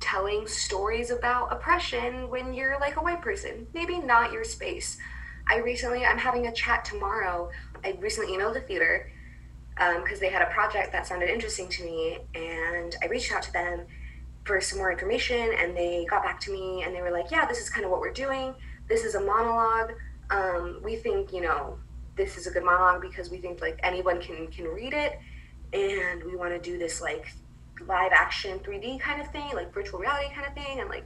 telling 0.00 0.46
stories 0.46 1.10
about 1.10 1.52
oppression 1.52 2.28
when 2.28 2.54
you're 2.54 2.78
like 2.80 2.96
a 2.96 3.00
white 3.00 3.22
person. 3.22 3.66
Maybe 3.74 3.98
not 3.98 4.32
your 4.32 4.44
space. 4.44 4.98
I 5.48 5.58
recently, 5.58 6.04
I'm 6.04 6.18
having 6.18 6.46
a 6.46 6.52
chat 6.52 6.84
tomorrow. 6.84 7.50
I 7.84 7.96
recently 8.00 8.36
emailed 8.36 8.56
a 8.56 8.60
theater 8.60 9.10
because 9.76 10.14
um, 10.14 10.20
they 10.20 10.28
had 10.28 10.42
a 10.42 10.50
project 10.50 10.92
that 10.92 11.06
sounded 11.06 11.30
interesting 11.30 11.68
to 11.68 11.84
me, 11.84 12.18
and 12.34 12.96
I 13.02 13.06
reached 13.06 13.32
out 13.32 13.42
to 13.44 13.52
them 13.52 13.86
for 14.44 14.60
some 14.60 14.78
more 14.78 14.90
information, 14.90 15.52
and 15.56 15.76
they 15.76 16.06
got 16.10 16.22
back 16.22 16.40
to 16.40 16.52
me 16.52 16.82
and 16.82 16.94
they 16.94 17.00
were 17.00 17.10
like, 17.10 17.30
"Yeah, 17.30 17.46
this 17.46 17.60
is 17.60 17.70
kind 17.70 17.84
of 17.84 17.90
what 17.90 18.00
we're 18.00 18.12
doing. 18.12 18.54
This 18.88 19.04
is 19.04 19.14
a 19.14 19.20
monologue. 19.20 19.92
Um, 20.30 20.80
we 20.82 20.96
think, 20.96 21.32
you 21.32 21.40
know, 21.40 21.78
this 22.16 22.36
is 22.36 22.46
a 22.46 22.50
good 22.50 22.64
monologue 22.64 23.00
because 23.00 23.30
we 23.30 23.38
think 23.38 23.60
like 23.60 23.78
anyone 23.82 24.20
can 24.20 24.48
can 24.48 24.66
read 24.66 24.92
it, 24.92 25.18
and 25.72 26.22
we 26.24 26.36
want 26.36 26.52
to 26.52 26.58
do 26.58 26.78
this 26.78 27.00
like 27.00 27.32
live 27.86 28.12
action 28.12 28.58
3D 28.58 29.00
kind 29.00 29.20
of 29.20 29.30
thing, 29.30 29.50
like 29.54 29.72
virtual 29.72 30.00
reality 30.00 30.34
kind 30.34 30.46
of 30.46 30.54
thing, 30.54 30.80
and 30.80 30.88
like 30.88 31.04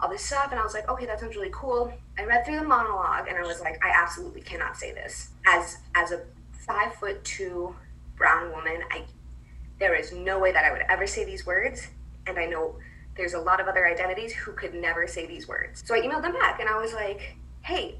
all 0.00 0.08
this 0.08 0.22
stuff. 0.22 0.48
And 0.50 0.58
I 0.58 0.64
was 0.64 0.74
like, 0.74 0.88
okay, 0.88 1.06
that 1.06 1.20
sounds 1.20 1.36
really 1.36 1.50
cool. 1.52 1.92
I 2.18 2.24
read 2.24 2.44
through 2.44 2.60
the 2.60 2.64
monologue 2.64 3.28
and 3.28 3.38
I 3.38 3.42
was 3.42 3.60
like, 3.60 3.82
I 3.84 3.90
absolutely 3.90 4.40
cannot 4.40 4.76
say 4.76 4.92
this. 4.92 5.30
As 5.46 5.78
as 5.94 6.12
a 6.12 6.22
five 6.52 6.94
foot 6.94 7.22
two 7.24 7.74
brown 8.16 8.50
woman, 8.50 8.82
I 8.90 9.04
there 9.78 9.94
is 9.94 10.12
no 10.12 10.38
way 10.38 10.52
that 10.52 10.64
I 10.64 10.72
would 10.72 10.82
ever 10.88 11.06
say 11.06 11.24
these 11.24 11.46
words. 11.46 11.88
And 12.26 12.38
I 12.38 12.46
know 12.46 12.76
there's 13.16 13.34
a 13.34 13.40
lot 13.40 13.60
of 13.60 13.68
other 13.68 13.86
identities 13.86 14.32
who 14.32 14.52
could 14.52 14.74
never 14.74 15.06
say 15.06 15.26
these 15.26 15.46
words. 15.46 15.82
So 15.86 15.94
I 15.94 16.00
emailed 16.00 16.22
them 16.22 16.32
back 16.32 16.60
and 16.60 16.68
I 16.68 16.80
was 16.80 16.92
like, 16.92 17.36
hey, 17.62 17.98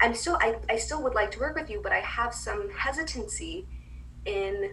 I'm 0.00 0.14
still 0.14 0.36
I, 0.40 0.56
I 0.68 0.76
still 0.76 1.02
would 1.02 1.14
like 1.14 1.30
to 1.32 1.40
work 1.40 1.56
with 1.56 1.70
you, 1.70 1.80
but 1.82 1.92
I 1.92 2.00
have 2.00 2.34
some 2.34 2.70
hesitancy 2.70 3.66
in 4.24 4.72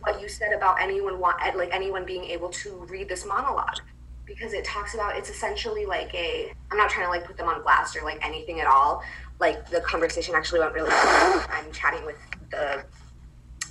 what 0.00 0.20
you 0.20 0.28
said 0.28 0.52
about 0.52 0.80
anyone 0.80 1.18
want 1.18 1.36
eh, 1.44 1.52
like 1.54 1.70
anyone 1.72 2.04
being 2.04 2.24
able 2.24 2.48
to 2.50 2.86
read 2.88 3.08
this 3.08 3.26
monologue. 3.26 3.80
Because 4.24 4.52
it 4.52 4.64
talks 4.64 4.94
about 4.94 5.16
it's 5.16 5.30
essentially 5.30 5.86
like 5.86 6.14
a 6.14 6.52
i'm 6.70 6.76
not 6.76 6.90
trying 6.90 7.06
to 7.06 7.10
like 7.10 7.24
put 7.24 7.36
them 7.38 7.48
on 7.48 7.62
blast 7.62 7.96
or 7.96 8.02
like 8.02 8.24
anything 8.24 8.60
at 8.60 8.66
all. 8.66 9.02
Like 9.40 9.68
the 9.68 9.80
conversation 9.80 10.34
actually 10.34 10.60
went 10.60 10.74
really 10.74 10.88
well. 10.88 11.46
I'm 11.50 11.70
chatting 11.72 12.04
with 12.04 12.16
the 12.50 12.84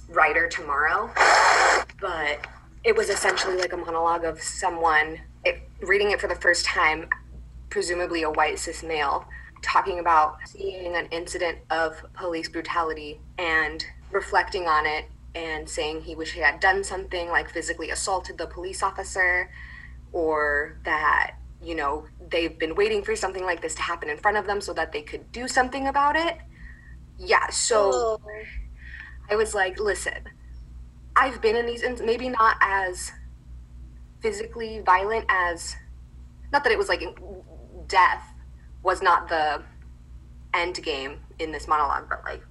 writer 0.10 0.48
tomorrow. 0.48 1.12
But 2.00 2.46
it 2.84 2.96
was 2.96 3.10
essentially 3.10 3.58
like 3.58 3.74
a 3.74 3.78
monologue 3.78 4.24
of 4.24 4.42
someone 4.42 5.20
it, 5.44 5.60
reading 5.82 6.12
it 6.12 6.22
for 6.22 6.28
the 6.28 6.36
first 6.36 6.66
time 6.66 7.10
presumably 7.70 8.24
a 8.24 8.30
white 8.30 8.60
cis 8.60 8.84
male 8.84 9.28
talking 9.62 10.00
about 10.00 10.38
seeing 10.46 10.96
an 10.96 11.08
incident 11.12 11.58
of 11.70 12.02
police 12.14 12.50
brutality 12.50 13.20
and 13.38 13.86
reflecting 14.12 14.68
on 14.68 14.86
it 14.86 15.06
and 15.36 15.70
saying 15.70 16.02
he 16.02 16.16
wish 16.16 16.32
he 16.32 16.40
had 16.40 16.60
done 16.60 16.84
something 16.84 17.30
like 17.30 17.50
physically 17.50 17.92
assaulted 17.92 18.38
the 18.38 18.48
police 18.48 18.82
officer 18.82 19.50
or 20.12 20.78
that 20.84 21.36
you 21.62 21.76
know 21.76 22.06
they've 22.30 22.58
been 22.58 22.76
waiting 22.76 23.04
for 23.04 23.16
something 23.16 23.44
like 23.44 23.62
this 23.62 23.76
to 23.76 23.82
happen 23.82 24.10
in 24.10 24.18
front 24.18 24.38
of 24.38 24.46
them 24.46 24.62
so 24.62 24.74
that 24.74 24.92
they 24.92 25.02
could 25.02 25.32
do 25.32 25.48
something 25.48 25.88
about 25.88 26.16
it 26.16 26.38
yeah 27.18 27.48
so 27.50 27.92
oh. 27.94 28.22
i 29.30 29.36
was 29.36 29.54
like 29.54 29.80
listen 29.80 30.24
i've 31.16 31.42
been 31.42 31.56
in 31.56 31.66
these 31.66 31.84
maybe 32.04 32.30
not 32.30 32.58
as 32.62 33.12
physically 34.22 34.82
violent 34.86 35.26
as 35.30 35.76
not 36.52 36.64
that 36.64 36.72
it 36.72 36.78
was 36.78 36.90
like 36.90 37.04
death 37.88 38.34
was 38.84 39.02
not 39.02 39.28
the 39.28 39.64
end 40.54 40.82
game 40.84 41.20
in 41.40 41.52
this 41.52 41.68
monologue 41.68 42.08
but 42.10 42.24
like 42.24 42.42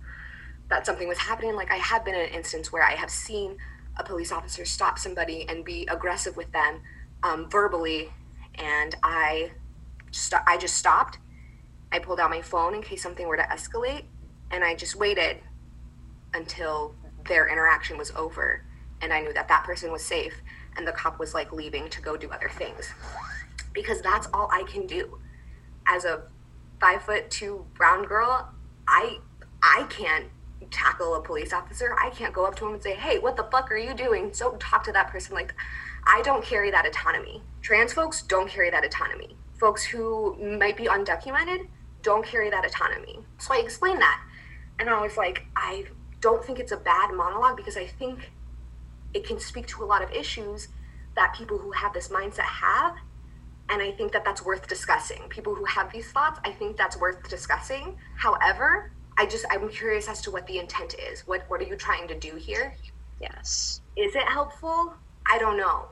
that 0.69 0.87
something 0.87 1.09
was 1.09 1.19
happening. 1.19 1.55
Like 1.55 1.71
I 1.71 1.77
have 1.77 2.05
been 2.05 2.15
in 2.15 2.23
an 2.23 2.35
instance 2.35 2.73
where 2.73 2.83
I 2.83 2.93
have 2.93 3.11
seen 3.11 3.57
a 3.97 4.05
police 4.05 4.33
officer 4.33 4.65
stop 4.65 4.99
somebody 4.99 5.47
and 5.49 5.65
be 5.65 5.87
aggressive 5.91 6.37
with 6.37 6.51
them 6.53 6.81
um, 7.23 7.49
verbally, 7.49 8.11
and 8.57 8.95
I 9.03 9.53
st- 10.11 10.43
I 10.47 10.57
just 10.57 10.77
stopped. 10.77 11.19
I 11.93 11.99
pulled 11.99 12.21
out 12.21 12.31
my 12.31 12.43
phone 12.43 12.75
in 12.75 12.83
case 12.83 13.03
something 13.03 13.27
were 13.27 13.37
to 13.37 13.45
escalate, 13.45 14.05
and 14.51 14.65
I 14.65 14.75
just 14.75 14.97
waited 14.97 15.39
until 16.35 16.95
their 17.27 17.49
interaction 17.49 17.97
was 17.97 18.11
over, 18.13 18.65
and 19.01 19.13
I 19.13 19.21
knew 19.21 19.33
that 19.33 19.49
that 19.49 19.65
person 19.65 19.93
was 19.93 20.05
safe, 20.05 20.35
and 20.77 20.87
the 20.87 20.93
cop 20.93 21.19
was 21.19 21.33
like 21.33 21.53
leaving 21.53 21.89
to 21.91 22.03
go 22.03 22.17
do 22.17 22.31
other 22.31 22.51
things, 22.51 22.91
because 23.73 24.03
that's 24.03 24.29
all 24.35 24.49
I 24.53 24.65
can 24.65 24.87
do. 24.87 25.19
As 25.89 26.05
a 26.05 26.23
five 26.81 27.03
foot 27.03 27.31
two 27.31 27.67
brown 27.75 28.05
girl, 28.05 28.51
I 28.87 29.19
I 29.63 29.87
can't 29.89 30.27
tackle 30.71 31.15
a 31.15 31.23
police 31.23 31.53
officer. 31.53 31.95
I 32.01 32.11
can't 32.11 32.35
go 32.35 32.45
up 32.45 32.57
to 32.57 32.67
him 32.67 32.75
and 32.75 32.83
say, 32.83 32.95
hey, 32.95 33.19
what 33.19 33.37
the 33.37 33.45
fuck 33.45 33.71
are 33.71 33.77
you 33.77 33.95
doing? 33.95 34.33
So 34.33 34.53
talk 34.59 34.85
to 34.85 34.93
that 34.93 35.09
person 35.09 35.35
like 35.35 35.55
I 36.07 36.23
don't 36.23 36.45
carry 36.45 36.71
that 36.71 36.87
autonomy. 36.87 37.43
Trans 37.63 37.93
folks 37.93 38.23
don't 38.23 38.49
carry 38.49 38.71
that 38.71 38.85
autonomy. 38.85 39.37
Folks 39.59 39.85
who 39.85 40.37
might 40.59 40.77
be 40.77 40.85
undocumented 40.85 41.69
don't 42.03 42.25
carry 42.25 42.51
that 42.51 42.65
autonomy. 42.65 43.19
So 43.39 43.55
I 43.55 43.59
explained 43.59 44.01
that. 44.01 44.23
And 44.79 44.89
I 44.89 45.01
was 45.01 45.17
like, 45.17 45.47
I 45.57 45.87
don't 46.21 46.45
think 46.45 46.59
it's 46.59 46.73
a 46.73 46.77
bad 46.77 47.13
monologue 47.15 47.57
because 47.57 47.77
I 47.77 47.87
think 47.87 48.31
it 49.15 49.27
can 49.27 49.41
speak 49.41 49.67
to 49.69 49.83
a 49.83 49.87
lot 49.87 50.03
of 50.03 50.13
issues 50.13 50.69
that 51.17 51.35
people 51.35 51.59
who 51.59 51.73
have 51.73 51.93
this 51.93 52.09
mindset 52.09 52.41
have. 52.41 52.95
And 53.69 53.83
I 53.83 53.91
think 53.93 54.13
that 54.13 54.25
that's 54.25 54.45
worth 54.45 54.69
discussing. 54.69 55.23
People 55.29 55.55
who 55.55 55.65
have 55.65 55.93
these 55.93 56.11
thoughts, 56.13 56.39
I 56.45 56.53
think 56.53 56.77
that's 56.77 56.97
worth 56.97 57.29
discussing. 57.29 57.97
However, 58.17 58.93
I 59.19 59.27
just 59.27 59.45
I'm 59.51 59.69
curious 59.69 60.09
as 60.09 60.21
to 60.23 60.31
what 60.31 60.47
the 60.47 60.59
intent 60.59 60.95
is. 61.11 61.27
What 61.27 61.45
what 61.49 61.61
are 61.61 61.65
you 61.65 61.77
trying 61.77 62.07
to 62.09 62.19
do 62.19 62.37
here? 62.37 62.75
Yes. 63.21 63.81
Is 63.97 64.15
it 64.15 64.25
helpful? 64.29 64.95
I 65.31 65.39
don't 65.39 65.57
know. 65.57 65.87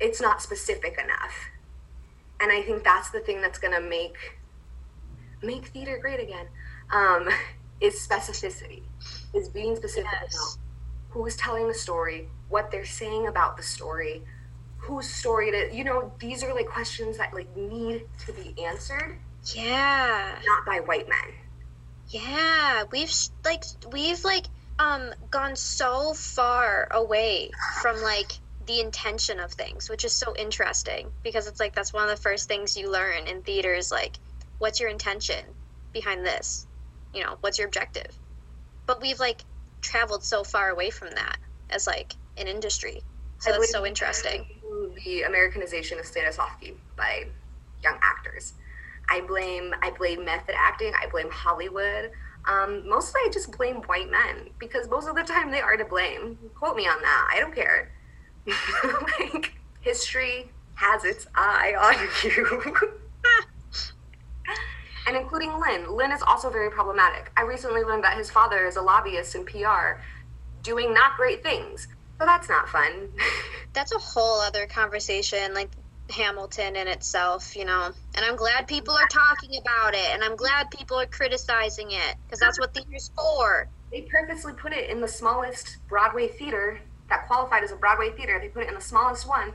It's 0.00 0.20
not 0.20 0.42
specific 0.42 0.98
enough. 1.02 1.34
And 2.40 2.52
I 2.52 2.62
think 2.62 2.84
that's 2.84 3.10
the 3.10 3.20
thing 3.20 3.40
that's 3.40 3.58
gonna 3.58 3.80
make 3.80 4.16
make 5.42 5.68
theater 5.68 5.98
great 5.98 6.20
again. 6.20 6.46
Um, 6.92 7.28
is 7.80 7.94
specificity. 7.94 8.82
Is 9.34 9.48
being 9.48 9.76
specific 9.76 10.10
yes. 10.20 10.34
about 10.34 10.58
who's 11.10 11.36
telling 11.36 11.68
the 11.68 11.74
story, 11.74 12.28
what 12.48 12.70
they're 12.70 12.84
saying 12.84 13.28
about 13.28 13.56
the 13.56 13.62
story, 13.62 14.22
whose 14.88 15.08
story 15.08 15.48
it 15.48 15.54
is. 15.54 15.76
You 15.76 15.84
know, 15.84 16.10
these 16.18 16.42
are 16.42 16.54
like 16.54 16.66
questions 16.66 17.18
that 17.18 17.34
like 17.34 17.54
need 17.54 18.06
to 18.26 18.32
be 18.32 18.54
answered. 18.64 19.18
Yeah. 19.54 20.34
Not 20.46 20.64
by 20.64 20.80
white 20.80 21.08
men. 21.08 21.34
Yeah, 22.08 22.84
we've 22.90 23.12
like 23.44 23.64
we've 23.92 24.24
like 24.24 24.46
um 24.78 25.12
gone 25.30 25.56
so 25.56 26.14
far 26.14 26.88
away 26.90 27.50
from 27.82 28.00
like 28.02 28.32
the 28.66 28.80
intention 28.80 29.40
of 29.40 29.52
things, 29.52 29.90
which 29.90 30.06
is 30.06 30.12
so 30.12 30.34
interesting 30.36 31.10
because 31.22 31.46
it's 31.46 31.60
like 31.60 31.74
that's 31.74 31.92
one 31.92 32.04
of 32.04 32.10
the 32.10 32.22
first 32.22 32.48
things 32.48 32.76
you 32.76 32.90
learn 32.90 33.26
in 33.26 33.42
theater 33.42 33.74
is 33.74 33.90
like 33.92 34.16
what's 34.56 34.80
your 34.80 34.88
intention 34.88 35.44
behind 35.92 36.24
this? 36.24 36.66
You 37.14 37.24
know, 37.24 37.36
what's 37.42 37.58
your 37.58 37.66
objective? 37.66 38.10
But 38.86 39.02
we've 39.02 39.20
like 39.20 39.42
traveled 39.82 40.24
so 40.24 40.44
far 40.44 40.70
away 40.70 40.88
from 40.88 41.10
that 41.10 41.36
as 41.68 41.86
like 41.86 42.14
an 42.38 42.48
industry. 42.48 43.02
So 43.40 43.52
that's 43.52 43.70
so 43.70 43.86
interesting. 43.86 44.46
The 45.04 45.22
Americanization 45.22 45.98
of 45.98 46.04
Stanislavski 46.04 46.74
by 46.96 47.26
young 47.82 47.98
actors. 48.02 48.54
I 49.10 49.22
blame 49.22 49.74
I 49.82 49.90
blame 49.90 50.24
method 50.24 50.54
acting. 50.56 50.92
I 51.00 51.08
blame 51.08 51.30
Hollywood. 51.30 52.10
Um, 52.44 52.88
mostly, 52.88 53.20
I 53.26 53.30
just 53.32 53.56
blame 53.56 53.76
white 53.82 54.10
men 54.10 54.50
because 54.58 54.88
most 54.88 55.08
of 55.08 55.16
the 55.16 55.22
time 55.22 55.50
they 55.50 55.60
are 55.60 55.76
to 55.76 55.84
blame. 55.84 56.38
Quote 56.54 56.76
me 56.76 56.86
on 56.86 57.00
that. 57.02 57.30
I 57.32 57.40
don't 57.40 57.54
care. 57.54 57.92
like 59.34 59.54
history 59.80 60.50
has 60.74 61.04
its 61.04 61.26
eye 61.34 61.74
on 61.78 62.30
you. 62.30 62.76
and 65.06 65.16
including 65.16 65.58
Lin. 65.58 65.94
Lin 65.94 66.12
is 66.12 66.22
also 66.22 66.50
very 66.50 66.70
problematic. 66.70 67.32
I 67.36 67.42
recently 67.42 67.82
learned 67.82 68.04
that 68.04 68.16
his 68.16 68.30
father 68.30 68.64
is 68.66 68.76
a 68.76 68.82
lobbyist 68.82 69.34
in 69.34 69.44
PR, 69.44 70.00
doing 70.62 70.94
not 70.94 71.16
great 71.16 71.42
things. 71.42 71.88
So 72.20 72.26
that's 72.26 72.48
not 72.48 72.68
fun. 72.68 73.08
that's 73.72 73.92
a 73.92 73.98
whole 73.98 74.40
other 74.40 74.66
conversation. 74.66 75.54
Like 75.54 75.70
Hamilton 76.10 76.76
in 76.76 76.88
itself, 76.88 77.56
you 77.56 77.64
know. 77.64 77.90
And 78.14 78.24
I'm 78.24 78.36
glad 78.36 78.66
people 78.66 78.94
are 78.94 79.06
talking 79.08 79.58
about 79.60 79.94
it, 79.94 80.10
and 80.12 80.24
I'm 80.24 80.36
glad 80.36 80.70
people 80.70 80.98
are 80.98 81.06
criticizing 81.06 81.90
it 81.90 82.16
because 82.26 82.40
that's 82.40 82.58
what 82.58 82.74
theater's 82.74 83.10
for. 83.14 83.68
They 83.90 84.02
purposely 84.02 84.52
put 84.54 84.72
it 84.72 84.90
in 84.90 85.00
the 85.00 85.08
smallest 85.08 85.78
Broadway 85.88 86.28
theater 86.28 86.80
that 87.08 87.26
qualified 87.26 87.64
as 87.64 87.72
a 87.72 87.76
Broadway 87.76 88.10
theater. 88.10 88.38
They 88.40 88.48
put 88.48 88.64
it 88.64 88.68
in 88.68 88.74
the 88.74 88.80
smallest 88.80 89.26
one 89.28 89.52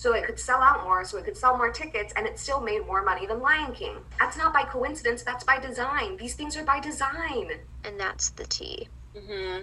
so 0.00 0.14
it 0.14 0.24
could 0.24 0.40
sell 0.40 0.62
out 0.62 0.84
more, 0.84 1.04
so 1.04 1.18
it 1.18 1.26
could 1.26 1.36
sell 1.36 1.58
more 1.58 1.70
tickets, 1.70 2.14
and 2.16 2.26
it 2.26 2.38
still 2.38 2.60
made 2.60 2.86
more 2.86 3.02
money 3.02 3.26
than 3.26 3.40
Lion 3.40 3.72
King. 3.74 3.96
That's 4.18 4.36
not 4.36 4.54
by 4.54 4.62
coincidence, 4.62 5.22
that's 5.22 5.44
by 5.44 5.58
design. 5.60 6.16
These 6.16 6.34
things 6.34 6.56
are 6.56 6.64
by 6.64 6.80
design. 6.80 7.50
And 7.84 8.00
that's 8.00 8.30
the 8.30 8.44
T. 8.44 8.88
hmm 9.14 9.58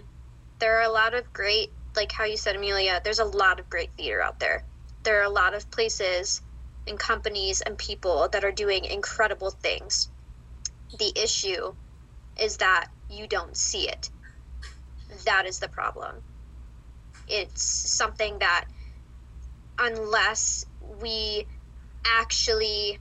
There 0.59 0.77
are 0.77 0.83
a 0.83 0.91
lot 0.91 1.15
of 1.15 1.33
great, 1.33 1.71
like 1.97 2.13
how 2.13 2.23
you 2.23 2.37
said, 2.37 2.55
Amelia, 2.55 3.01
there's 3.03 3.19
a 3.19 3.25
lot 3.25 3.59
of 3.59 3.69
great 3.69 3.89
theater 3.97 4.21
out 4.21 4.39
there. 4.39 4.63
There 5.03 5.19
are 5.19 5.25
a 5.25 5.29
lot 5.29 5.53
of 5.53 5.69
places 5.71 6.41
and 6.87 6.97
companies 6.97 7.59
and 7.61 7.77
people 7.77 8.29
that 8.31 8.45
are 8.45 8.51
doing 8.51 8.85
incredible 8.85 9.51
things. 9.51 10.09
The 10.97 11.11
issue 11.21 11.73
is 12.39 12.57
that 12.57 12.87
you 13.09 13.27
don't 13.27 13.57
see 13.57 13.89
it. 13.89 14.09
That 15.25 15.45
is 15.45 15.59
the 15.59 15.67
problem. 15.67 16.15
It's 17.27 17.63
something 17.63 18.39
that, 18.39 18.65
unless 19.79 20.65
we 21.01 21.45
actually 22.05 22.99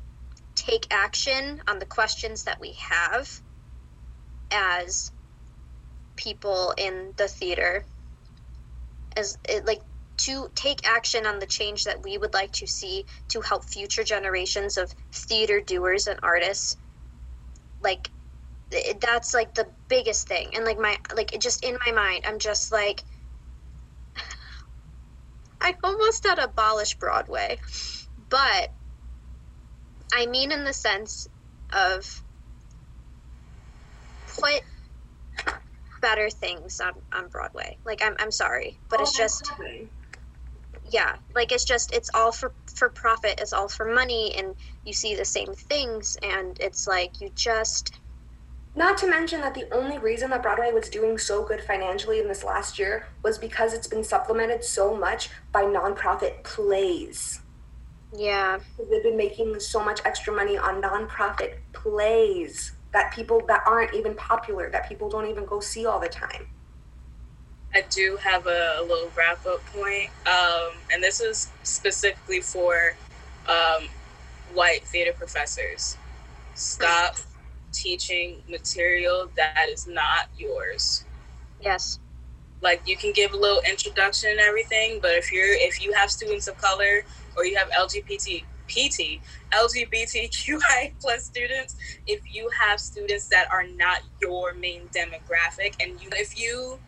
take 0.57 0.86
action 0.90 1.61
on 1.68 1.78
the 1.78 1.86
questions 1.86 2.44
that 2.44 2.61
we 2.61 2.74
have 2.90 3.28
as 4.51 5.12
people 6.16 6.74
in 6.76 7.12
the 7.16 7.28
theater, 7.28 7.84
as 9.16 9.36
it, 9.48 9.66
like 9.66 9.82
to 10.18 10.48
take 10.54 10.86
action 10.88 11.26
on 11.26 11.38
the 11.38 11.46
change 11.46 11.84
that 11.84 12.02
we 12.02 12.16
would 12.16 12.34
like 12.34 12.52
to 12.52 12.66
see 12.66 13.04
to 13.28 13.40
help 13.40 13.64
future 13.64 14.04
generations 14.04 14.76
of 14.76 14.90
theater 15.12 15.60
doers 15.60 16.06
and 16.06 16.18
artists 16.22 16.76
like 17.82 18.10
it, 18.70 19.00
that's 19.00 19.34
like 19.34 19.54
the 19.54 19.66
biggest 19.88 20.26
thing. 20.28 20.50
And 20.54 20.64
like 20.64 20.78
my 20.78 20.96
like 21.14 21.34
it 21.34 21.40
just 21.40 21.64
in 21.64 21.76
my 21.86 21.92
mind 21.92 22.24
i'm 22.26 22.38
just 22.38 22.72
like 22.72 23.04
i 25.60 25.74
almost 25.84 26.26
had 26.26 26.38
abolish 26.38 26.96
broadway. 26.96 27.58
But 28.30 28.72
i 30.14 30.26
mean 30.26 30.52
in 30.52 30.64
the 30.64 30.72
sense 30.72 31.26
of 31.72 32.22
put 34.40 34.62
better 36.09 36.28
things 36.30 36.80
on, 36.80 36.92
on 37.12 37.24
broadway. 37.28 37.76
Like 37.84 38.00
i'm, 38.07 38.14
I'm 38.22 38.30
sorry 38.30 38.78
but 38.90 39.00
it's 39.00 39.14
oh, 39.18 39.22
just 39.24 39.52
yeah 40.90 41.16
like 41.34 41.50
it's 41.50 41.64
just 41.64 41.92
it's 41.92 42.11
all 42.14 42.30
for 42.30 42.52
for 42.78 42.88
profit 42.88 43.40
it's 43.42 43.52
all 43.52 43.66
for 43.66 43.86
money 44.02 44.34
and 44.38 44.54
you 44.84 44.92
see 44.92 45.16
the 45.16 45.24
same 45.24 45.52
things 45.70 46.16
and 46.22 46.59
it's 46.61 46.86
like 46.86 47.20
you 47.20 47.28
just 47.34 47.98
Not 48.76 48.96
to 48.98 49.07
mention 49.09 49.40
that 49.40 49.54
the 49.54 49.66
only 49.74 49.98
reason 49.98 50.30
that 50.30 50.42
Broadway 50.42 50.70
was 50.70 50.88
doing 50.88 51.18
so 51.18 51.42
good 51.42 51.61
financially 51.62 52.20
in 52.20 52.28
this 52.28 52.44
last 52.44 52.78
year 52.78 53.09
was 53.24 53.36
because 53.38 53.72
it's 53.72 53.88
been 53.88 54.04
supplemented 54.04 54.62
so 54.62 54.94
much 54.94 55.30
by 55.50 55.62
nonprofit 55.64 56.44
plays. 56.44 57.40
yeah. 58.16 58.59
They've 58.90 59.02
been 59.02 59.16
making 59.16 59.59
so 59.61 59.82
much 59.82 60.00
extra 60.04 60.32
money 60.32 60.57
on 60.57 60.82
nonprofit 60.82 61.54
plays 61.72 62.75
that 62.97 63.12
people 63.12 63.42
that 63.47 63.62
aren't 63.66 63.94
even 63.94 64.14
popular, 64.14 64.70
that 64.70 64.88
people 64.88 65.11
don't 65.11 65.28
even 65.28 65.44
go 65.44 65.61
see 65.61 65.84
all 65.84 66.01
the 66.01 66.09
time. 66.09 66.47
I 67.74 67.84
do 67.90 68.18
have 68.24 68.47
a, 68.47 68.78
a 68.80 68.82
little 68.82 69.11
wrap 69.14 69.44
up 69.47 69.62
point, 69.66 70.09
um, 70.26 70.72
and 70.90 71.03
this 71.03 71.20
is 71.20 71.51
specifically 71.62 72.40
for 72.40 72.97
um, 73.49 73.88
white 74.55 74.82
theater 74.86 75.12
professors. 75.12 75.99
Stop 76.55 77.16
teaching 77.70 78.36
material 78.49 79.30
that 79.36 79.66
is 79.70 79.86
not 79.86 80.30
yours. 80.38 81.05
yes 81.61 81.99
Like 82.62 82.82
you 82.86 82.97
can 82.97 83.12
give 83.12 83.34
a 83.34 83.36
little 83.36 83.61
introduction 83.68 84.30
and 84.30 84.40
everything, 84.40 85.01
but 85.03 85.11
if 85.12 85.30
you're 85.30 85.53
if 85.53 85.84
you 85.84 85.92
have 85.92 86.11
students 86.11 86.49
of 86.49 86.57
color 86.57 87.05
or 87.36 87.44
you 87.44 87.59
have 87.59 87.68
LGBT 87.72 88.44
PT 88.68 89.20
LGBTQI 89.52 90.92
plus 91.00 91.24
students, 91.24 91.76
if 92.06 92.20
you 92.32 92.50
have 92.60 92.80
students 92.80 93.28
that 93.28 93.46
are 93.50 93.66
not 93.66 94.00
your 94.20 94.54
main 94.54 94.82
demographic, 94.88 95.74
and 95.80 96.00
you 96.00 96.08
if 96.12 96.38
you 96.38 96.78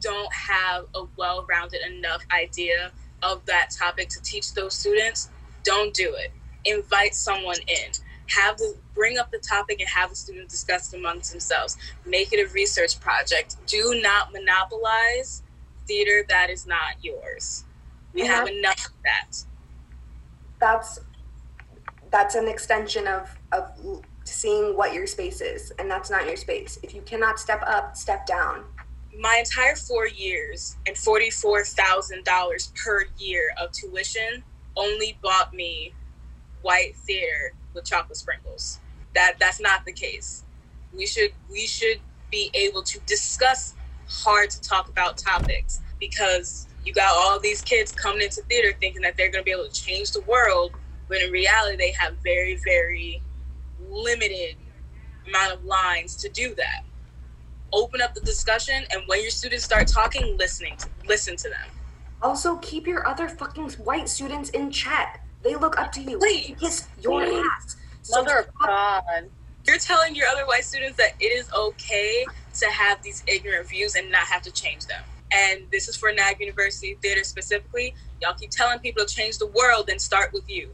don't 0.00 0.32
have 0.32 0.84
a 0.94 1.02
well-rounded 1.16 1.80
enough 1.96 2.22
idea 2.32 2.92
of 3.22 3.44
that 3.46 3.70
topic 3.76 4.08
to 4.08 4.22
teach 4.22 4.54
those 4.54 4.74
students, 4.74 5.28
don't 5.64 5.92
do 5.94 6.14
it. 6.16 6.32
Invite 6.64 7.14
someone 7.14 7.58
in. 7.66 7.92
Have 8.28 8.58
the 8.58 8.76
bring 8.94 9.18
up 9.18 9.30
the 9.30 9.38
topic 9.38 9.80
and 9.80 9.88
have 9.88 10.10
the 10.10 10.16
students 10.16 10.52
discuss 10.52 10.92
it 10.92 10.98
amongst 10.98 11.30
themselves. 11.32 11.76
Make 12.04 12.32
it 12.32 12.46
a 12.46 12.52
research 12.52 13.00
project. 13.00 13.56
Do 13.66 14.00
not 14.02 14.32
monopolize 14.32 15.42
theater 15.86 16.24
that 16.28 16.50
is 16.50 16.66
not 16.66 17.02
yours. 17.02 17.64
We 18.12 18.22
And 18.22 18.30
have 18.30 18.48
enough 18.48 18.86
of 18.86 18.92
that. 19.04 19.44
That's 20.60 21.00
that's 22.12 22.34
an 22.36 22.48
extension 22.48 23.06
of 23.08 23.38
of 23.52 23.70
seeing 24.24 24.76
what 24.76 24.94
your 24.94 25.06
space 25.06 25.40
is, 25.40 25.72
and 25.78 25.90
that's 25.90 26.10
not 26.10 26.26
your 26.26 26.36
space. 26.36 26.78
If 26.82 26.94
you 26.94 27.02
cannot 27.02 27.40
step 27.40 27.62
up, 27.66 27.96
step 27.96 28.26
down. 28.26 28.64
my 29.18 29.36
entire 29.40 29.76
four 29.76 30.08
years 30.08 30.78
and 30.86 30.96
forty-four 30.96 31.64
thousand 31.64 32.24
dollars 32.24 32.72
per 32.82 33.06
year 33.18 33.50
of 33.62 33.70
tuition 33.72 34.44
only 34.76 35.18
bought 35.22 35.52
me 35.54 35.94
white 36.62 36.96
theater 36.96 37.54
with 37.74 37.86
chocolate 37.86 38.18
sprinkles. 38.18 38.80
That 39.14 39.34
that's 39.40 39.60
not 39.60 39.84
the 39.86 39.92
case. 39.92 40.44
We 40.92 41.06
should 41.06 41.32
we 41.50 41.66
should 41.66 41.98
be 42.30 42.50
able 42.54 42.82
to 42.84 43.00
discuss 43.06 43.76
hard 44.08 44.50
to 44.50 44.60
talk 44.62 44.88
about 44.90 45.18
topics 45.18 45.82
because 46.00 46.68
you 46.84 46.94
got 46.94 47.12
all 47.14 47.40
these 47.40 47.62
kids 47.62 47.92
coming 47.92 48.22
into 48.22 48.42
theater 48.48 48.76
thinking 48.80 49.02
that 49.02 49.16
they're 49.16 49.30
going 49.30 49.42
to 49.42 49.46
be 49.46 49.52
able 49.52 49.68
to 49.68 49.72
change 49.72 50.12
the 50.12 50.22
world 50.22 50.72
when 51.08 51.22
in 51.22 51.30
reality 51.32 51.76
they 51.76 51.92
have 51.92 52.14
very 52.24 52.58
very 52.64 53.22
limited 53.90 54.56
amount 55.28 55.52
of 55.54 55.64
lines 55.64 56.16
to 56.16 56.28
do 56.30 56.54
that 56.56 56.84
open 57.72 58.00
up 58.02 58.14
the 58.14 58.20
discussion 58.22 58.84
and 58.92 59.02
when 59.06 59.20
your 59.22 59.30
students 59.30 59.64
start 59.64 59.86
talking 59.88 60.36
listening 60.38 60.76
to, 60.78 60.88
listen 61.06 61.36
to 61.36 61.48
them 61.48 61.68
Also, 62.22 62.56
keep 62.58 62.86
your 62.86 63.06
other 63.06 63.28
fucking 63.28 63.70
white 63.84 64.08
students 64.08 64.50
in 64.50 64.70
check. 64.70 65.22
They 65.44 65.54
look 65.54 65.78
up 65.78 65.92
to 65.92 66.02
you. 66.02 66.18
Please. 66.18 66.56
kiss 66.58 66.88
your 67.00 67.24
Please. 67.24 67.44
ass. 67.58 67.76
So 68.02 68.22
Mother 68.22 68.38
of 68.40 68.46
stop- 68.60 69.04
God. 69.06 69.30
you're 69.66 69.78
telling 69.78 70.14
your 70.16 70.26
other 70.28 70.46
white 70.46 70.64
students 70.64 70.96
that 70.96 71.12
it 71.20 71.26
is 71.26 71.48
okay 71.56 72.24
to 72.54 72.66
have 72.66 73.02
these 73.02 73.22
ignorant 73.28 73.68
views 73.68 73.94
and 73.96 74.10
not 74.10 74.26
have 74.28 74.42
to 74.42 74.52
change 74.52 74.86
them 74.86 75.02
and 75.32 75.60
this 75.70 75.88
is 75.88 75.96
for 75.96 76.10
nag 76.12 76.40
university 76.40 76.96
theater 77.02 77.22
specifically 77.22 77.94
y'all 78.22 78.34
keep 78.34 78.50
telling 78.50 78.78
people 78.80 79.04
to 79.04 79.14
change 79.14 79.38
the 79.38 79.46
world 79.48 79.88
and 79.90 80.00
start 80.00 80.30
with 80.32 80.44
you 80.48 80.70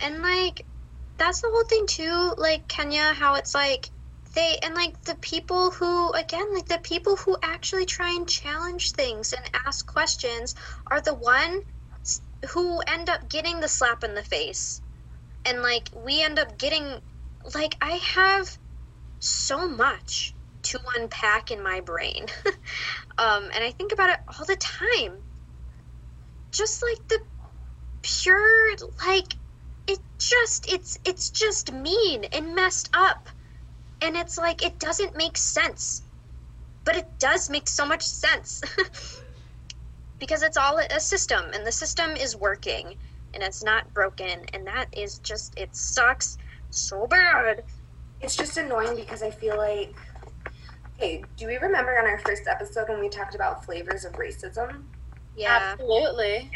and 0.00 0.22
like 0.22 0.64
that's 1.16 1.40
the 1.40 1.48
whole 1.50 1.64
thing 1.64 1.86
too 1.86 2.34
like 2.38 2.66
kenya 2.68 3.12
how 3.14 3.34
it's 3.34 3.54
like 3.54 3.90
they 4.34 4.58
and 4.62 4.74
like 4.74 5.00
the 5.02 5.16
people 5.16 5.70
who 5.70 6.12
again 6.12 6.54
like 6.54 6.68
the 6.68 6.78
people 6.82 7.16
who 7.16 7.36
actually 7.42 7.86
try 7.86 8.10
and 8.10 8.28
challenge 8.28 8.92
things 8.92 9.32
and 9.32 9.50
ask 9.66 9.86
questions 9.86 10.54
are 10.90 11.00
the 11.00 11.14
one 11.14 11.60
who 12.50 12.80
end 12.86 13.08
up 13.08 13.28
getting 13.28 13.60
the 13.60 13.68
slap 13.68 14.04
in 14.04 14.14
the 14.14 14.22
face. 14.22 14.80
And 15.44 15.62
like 15.62 15.90
we 15.94 16.22
end 16.22 16.38
up 16.38 16.58
getting 16.58 17.00
like 17.54 17.76
i 17.80 17.92
have 18.14 18.46
so 19.20 19.68
much 19.68 20.34
to 20.62 20.78
unpack 20.96 21.50
in 21.50 21.62
my 21.62 21.80
brain. 21.80 22.26
Um 23.18 23.50
and 23.52 23.64
i 23.64 23.72
think 23.72 23.92
about 23.92 24.10
it 24.10 24.20
all 24.28 24.46
the 24.46 24.54
time. 24.54 25.16
Just 26.52 26.84
like 26.88 27.08
the 27.08 27.18
pure 28.02 28.76
like 29.04 29.34
it 29.88 29.98
just 30.18 30.72
it's 30.72 30.98
it's 31.04 31.30
just 31.30 31.72
mean 31.72 32.24
and 32.32 32.54
messed 32.54 32.90
up 32.94 33.28
and 34.02 34.16
it's 34.16 34.38
like 34.38 34.64
it 34.64 34.78
doesn't 34.78 35.16
make 35.16 35.36
sense 35.36 36.02
but 36.84 36.96
it 36.96 37.06
does 37.18 37.50
make 37.50 37.68
so 37.68 37.84
much 37.84 38.02
sense 38.02 38.62
because 40.20 40.42
it's 40.42 40.56
all 40.56 40.78
a 40.78 41.00
system 41.00 41.44
and 41.54 41.66
the 41.66 41.72
system 41.72 42.10
is 42.10 42.36
working 42.36 42.94
and 43.34 43.42
it's 43.42 43.64
not 43.64 43.92
broken 43.94 44.40
and 44.54 44.66
that 44.66 44.86
is 44.92 45.18
just 45.18 45.58
it 45.58 45.74
sucks 45.74 46.38
so 46.70 47.06
bad 47.06 47.64
It's 48.20 48.36
just 48.36 48.56
annoying 48.58 48.96
because 48.96 49.22
I 49.22 49.30
feel 49.30 49.56
like. 49.56 49.94
Hey, 50.98 51.22
do 51.36 51.46
we 51.46 51.56
remember 51.58 51.96
on 51.96 52.06
our 52.06 52.18
first 52.18 52.42
episode 52.48 52.88
when 52.88 52.98
we 52.98 53.08
talked 53.08 53.36
about 53.36 53.64
flavors 53.64 54.04
of 54.04 54.12
racism? 54.14 54.82
yeah 55.36 55.74
Absolutely. 55.78 56.50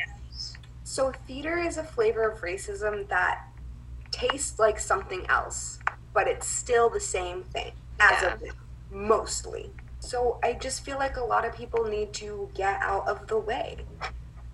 So, 0.93 1.11
theater 1.27 1.57
is 1.57 1.79
a 1.79 1.85
flavor 1.85 2.29
of 2.29 2.43
racism 2.43 3.09
that 3.09 3.47
tastes 4.11 4.59
like 4.59 4.79
something 4.79 5.25
else, 5.31 5.79
but 6.13 6.29
it's 6.29 6.47
still 6.47 6.91
the 6.91 7.01
same 7.01 7.45
thing 7.45 7.73
as 7.99 8.21
Yeah. 8.21 8.35
of 8.35 8.43
mostly. 8.91 9.73
So, 10.01 10.39
I 10.43 10.53
just 10.53 10.85
feel 10.85 10.99
like 10.99 11.17
a 11.17 11.25
lot 11.25 11.47
of 11.47 11.55
people 11.55 11.85
need 11.85 12.13
to 12.21 12.51
get 12.53 12.79
out 12.83 13.09
of 13.09 13.27
the 13.27 13.39
way. 13.39 13.87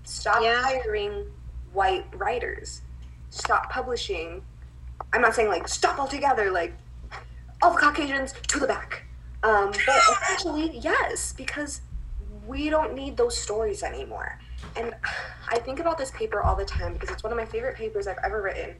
Stop 0.05 0.41
Yeah. 0.41 0.63
hiring 0.63 1.29
white 1.73 2.07
writers. 2.15 2.83
Stop 3.31 3.69
publishing. 3.69 4.45
I'm 5.13 5.23
not 5.23 5.35
saying 5.35 5.49
like 5.49 5.67
stop 5.67 5.99
altogether, 5.99 6.53
like 6.53 6.73
all 7.63 7.73
the 7.73 7.81
Caucasians 7.81 8.33
to 8.47 8.61
the 8.61 8.69
back. 8.69 9.03
Um, 9.43 9.73
but 9.73 10.03
essentially, 10.23 10.79
yes, 10.79 11.33
because 11.33 11.81
we 12.47 12.71
don't 12.71 12.95
need 12.95 13.17
those 13.17 13.37
stories 13.37 13.83
anymore. 13.83 14.39
And 14.77 14.95
I 15.49 15.59
think 15.59 15.81
about 15.81 15.99
this 15.99 16.11
paper 16.11 16.43
all 16.43 16.57
the 16.57 16.65
time 16.65 16.93
because 16.93 17.11
it's 17.11 17.23
one 17.23 17.33
of 17.33 17.39
my 17.39 17.47
favorite 17.47 17.77
papers 17.77 18.07
I've 18.07 18.19
ever 18.25 18.43
written 18.43 18.77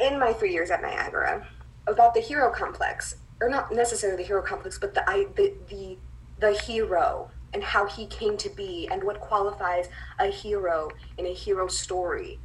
in 0.00 0.18
my 0.18 0.32
three 0.32 0.52
years 0.52 0.70
at 0.70 0.82
Niagara 0.82 1.46
about 1.86 2.14
the 2.14 2.20
hero 2.20 2.50
complex, 2.50 3.16
or 3.40 3.48
not 3.48 3.72
necessarily 3.72 4.22
the 4.22 4.26
hero 4.26 4.42
complex, 4.42 4.78
but 4.78 4.94
the 4.94 5.08
I, 5.08 5.26
the 5.36 5.54
the 5.68 5.98
the 6.40 6.52
hero 6.52 7.30
and 7.54 7.62
how 7.62 7.86
he 7.86 8.06
came 8.06 8.36
to 8.38 8.48
be 8.50 8.88
and 8.90 9.04
what 9.04 9.20
qualifies 9.20 9.88
a 10.18 10.26
hero 10.26 10.88
in 11.18 11.26
a 11.26 11.32
hero 11.32 11.68
story. 11.68 12.40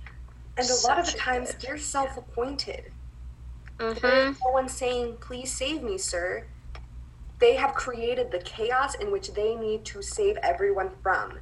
And 0.57 0.67
a 0.69 0.87
lot 0.87 0.99
of 0.99 1.05
the 1.05 1.17
times 1.17 1.51
good- 1.53 1.61
they're 1.61 1.77
self-appointed. 1.77 2.91
Mm-hmm. 3.79 3.99
There's 4.01 4.39
no 4.43 4.51
one 4.51 4.67
saying, 4.67 5.17
"Please 5.19 5.51
save 5.51 5.83
me, 5.83 5.97
sir." 5.97 6.45
They 7.39 7.55
have 7.55 7.75
created 7.75 8.31
the 8.31 8.39
chaos 8.39 8.95
in 8.95 9.11
which 9.11 9.33
they 9.33 9.55
need 9.55 9.85
to 9.85 10.01
save 10.01 10.37
everyone 10.37 10.89
from, 11.03 11.37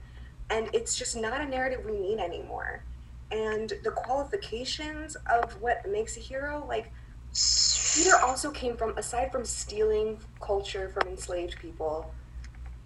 and 0.49 0.69
it's 0.73 0.97
just 0.97 1.15
not 1.15 1.41
a 1.41 1.45
narrative 1.45 1.85
we 1.85 1.97
need 1.97 2.19
anymore. 2.19 2.83
And 3.31 3.73
the 3.83 3.91
qualifications 3.91 5.15
of 5.31 5.59
what 5.61 5.89
makes 5.89 6.15
a 6.17 6.19
hero, 6.19 6.65
like 6.67 6.91
theater, 7.33 8.17
also 8.23 8.51
came 8.51 8.77
from 8.77 8.97
aside 8.97 9.31
from 9.31 9.45
stealing 9.45 10.19
culture 10.39 10.89
from 10.89 11.07
enslaved 11.09 11.57
people. 11.57 12.13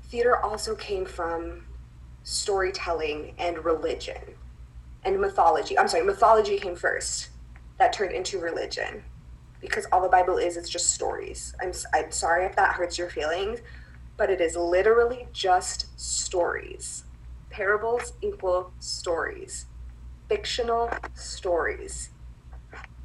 Theater 0.03 0.37
also 0.37 0.75
came 0.75 1.05
from 1.05 1.65
storytelling 2.23 3.33
and 3.37 3.63
religion 3.63 4.21
and 5.03 5.19
mythology. 5.19 5.77
I'm 5.77 5.87
sorry, 5.87 6.03
mythology 6.03 6.57
came 6.57 6.75
first. 6.75 7.29
That 7.77 7.93
turned 7.93 8.13
into 8.13 8.39
religion 8.39 9.03
because 9.61 9.85
all 9.91 10.01
the 10.01 10.09
Bible 10.09 10.37
is 10.37 10.57
is 10.57 10.69
just 10.69 10.93
stories. 10.93 11.53
I'm 11.61 11.71
I'm 11.93 12.11
sorry 12.11 12.45
if 12.45 12.55
that 12.55 12.73
hurts 12.75 12.97
your 12.97 13.09
feelings, 13.09 13.59
but 14.17 14.29
it 14.29 14.41
is 14.41 14.55
literally 14.55 15.27
just 15.33 15.99
stories. 15.99 17.03
Parables 17.49 18.13
equal 18.21 18.71
stories. 18.79 19.65
Fictional 20.27 20.89
stories. 21.15 22.09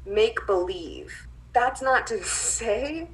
Make 0.05 0.45
believe. 0.45 1.27
That's 1.53 1.81
not 1.81 2.07
to 2.07 2.23
say 2.23 3.07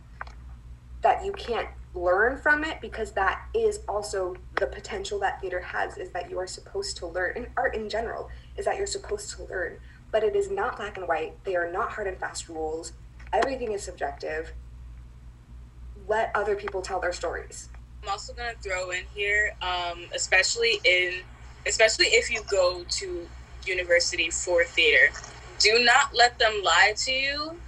that 1.01 1.25
you 1.25 1.31
can't 1.31 1.69
learn 1.93 2.37
from 2.37 2.63
it 2.63 2.79
because 2.79 3.11
that 3.11 3.41
is 3.53 3.81
also 3.87 4.35
the 4.59 4.67
potential 4.67 5.19
that 5.19 5.41
theater 5.41 5.59
has 5.59 5.97
is 5.97 6.09
that 6.11 6.29
you 6.29 6.39
are 6.39 6.47
supposed 6.47 6.95
to 6.97 7.07
learn 7.07 7.33
and 7.35 7.47
art 7.57 7.75
in 7.75 7.89
general 7.89 8.29
is 8.55 8.63
that 8.63 8.77
you're 8.77 8.87
supposed 8.87 9.29
to 9.29 9.43
learn 9.45 9.77
but 10.09 10.23
it 10.23 10.35
is 10.35 10.49
not 10.49 10.77
black 10.77 10.97
and 10.97 11.07
white 11.07 11.33
they 11.43 11.55
are 11.55 11.69
not 11.69 11.91
hard 11.91 12.07
and 12.07 12.17
fast 12.17 12.47
rules 12.47 12.93
everything 13.33 13.73
is 13.73 13.83
subjective 13.83 14.53
let 16.07 16.31
other 16.33 16.55
people 16.55 16.81
tell 16.81 17.01
their 17.01 17.11
stories 17.11 17.67
I'm 18.03 18.09
also 18.09 18.33
gonna 18.33 18.53
throw 18.63 18.91
in 18.91 19.03
here, 19.13 19.51
um, 19.61 20.05
especially 20.15 20.81
in, 20.85 21.21
especially 21.67 22.07
if 22.07 22.31
you 22.31 22.43
go 22.49 22.83
to 22.89 23.29
university 23.65 24.29
for 24.31 24.63
theater, 24.65 25.13
do 25.59 25.83
not 25.85 26.15
let 26.15 26.39
them 26.39 26.61
lie 26.63 26.93
to 26.97 27.11
you 27.11 27.59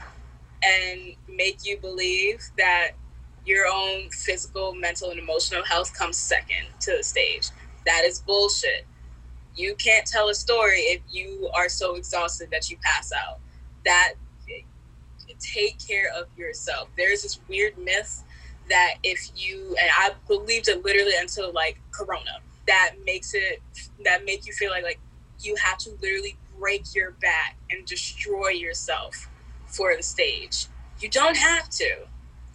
and 0.65 1.15
make 1.29 1.59
you 1.65 1.77
believe 1.79 2.43
that 2.57 2.91
your 3.45 3.67
own 3.67 4.09
physical, 4.11 4.73
mental, 4.75 5.11
and 5.11 5.19
emotional 5.19 5.63
health 5.65 5.93
comes 5.97 6.17
second 6.17 6.67
to 6.81 6.95
the 6.97 7.03
stage. 7.03 7.49
That 7.85 8.03
is 8.05 8.19
bullshit. 8.21 8.87
You 9.55 9.75
can't 9.75 10.05
tell 10.07 10.29
a 10.29 10.35
story 10.35 10.79
if 10.81 11.01
you 11.11 11.49
are 11.57 11.69
so 11.69 11.95
exhausted 11.95 12.49
that 12.51 12.69
you 12.71 12.77
pass 12.83 13.11
out. 13.13 13.39
That 13.85 14.13
take 15.39 15.77
care 15.85 16.09
of 16.17 16.27
yourself. 16.37 16.89
There's 16.97 17.23
this 17.23 17.39
weird 17.49 17.77
myth 17.77 18.23
that 18.69 18.95
if 19.03 19.31
you 19.35 19.75
and 19.81 19.89
I 19.97 20.11
believed 20.27 20.67
it 20.69 20.83
literally 20.85 21.13
until 21.19 21.51
like 21.53 21.79
Corona, 21.91 22.39
that 22.67 22.93
makes 23.05 23.33
it 23.33 23.61
that 24.05 24.25
make 24.25 24.45
you 24.47 24.53
feel 24.53 24.71
like 24.71 24.83
like 24.83 24.99
you 25.41 25.55
have 25.57 25.77
to 25.79 25.91
literally 26.01 26.37
break 26.59 26.83
your 26.95 27.11
back 27.21 27.57
and 27.71 27.85
destroy 27.85 28.49
yourself 28.49 29.29
for 29.67 29.95
the 29.97 30.03
stage. 30.03 30.67
You 30.99 31.09
don't 31.09 31.37
have 31.37 31.69
to, 31.71 31.89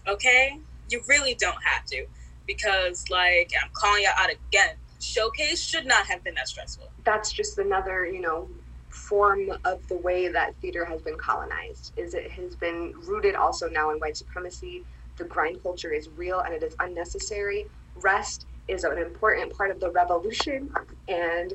okay? 0.08 0.58
You 0.90 1.02
really 1.08 1.34
don't 1.34 1.62
have 1.64 1.84
to 1.86 2.06
because 2.46 3.04
like 3.10 3.52
I'm 3.62 3.70
calling 3.74 4.02
you 4.02 4.10
out 4.18 4.30
again. 4.30 4.76
Showcase 5.00 5.62
should 5.62 5.86
not 5.86 6.06
have 6.06 6.24
been 6.24 6.34
that 6.34 6.48
stressful. 6.48 6.86
that's 7.04 7.32
just 7.32 7.58
another 7.58 8.06
you 8.06 8.20
know 8.20 8.48
form 8.90 9.50
of 9.64 9.86
the 9.88 9.96
way 9.98 10.28
that 10.28 10.54
theater 10.56 10.84
has 10.84 11.02
been 11.02 11.16
colonized 11.16 11.92
is 11.96 12.14
it 12.14 12.30
has 12.32 12.56
been 12.56 12.92
rooted 13.06 13.34
also 13.36 13.68
now 13.68 13.90
in 13.90 13.98
white 13.98 14.16
supremacy 14.16 14.84
the 15.18 15.24
grind 15.24 15.62
culture 15.62 15.92
is 15.92 16.08
real 16.16 16.40
and 16.40 16.54
it 16.54 16.62
is 16.62 16.74
unnecessary 16.80 17.66
rest 18.02 18.46
is 18.68 18.84
an 18.84 18.98
important 18.98 19.56
part 19.56 19.70
of 19.70 19.80
the 19.80 19.90
revolution 19.90 20.68
and 21.08 21.54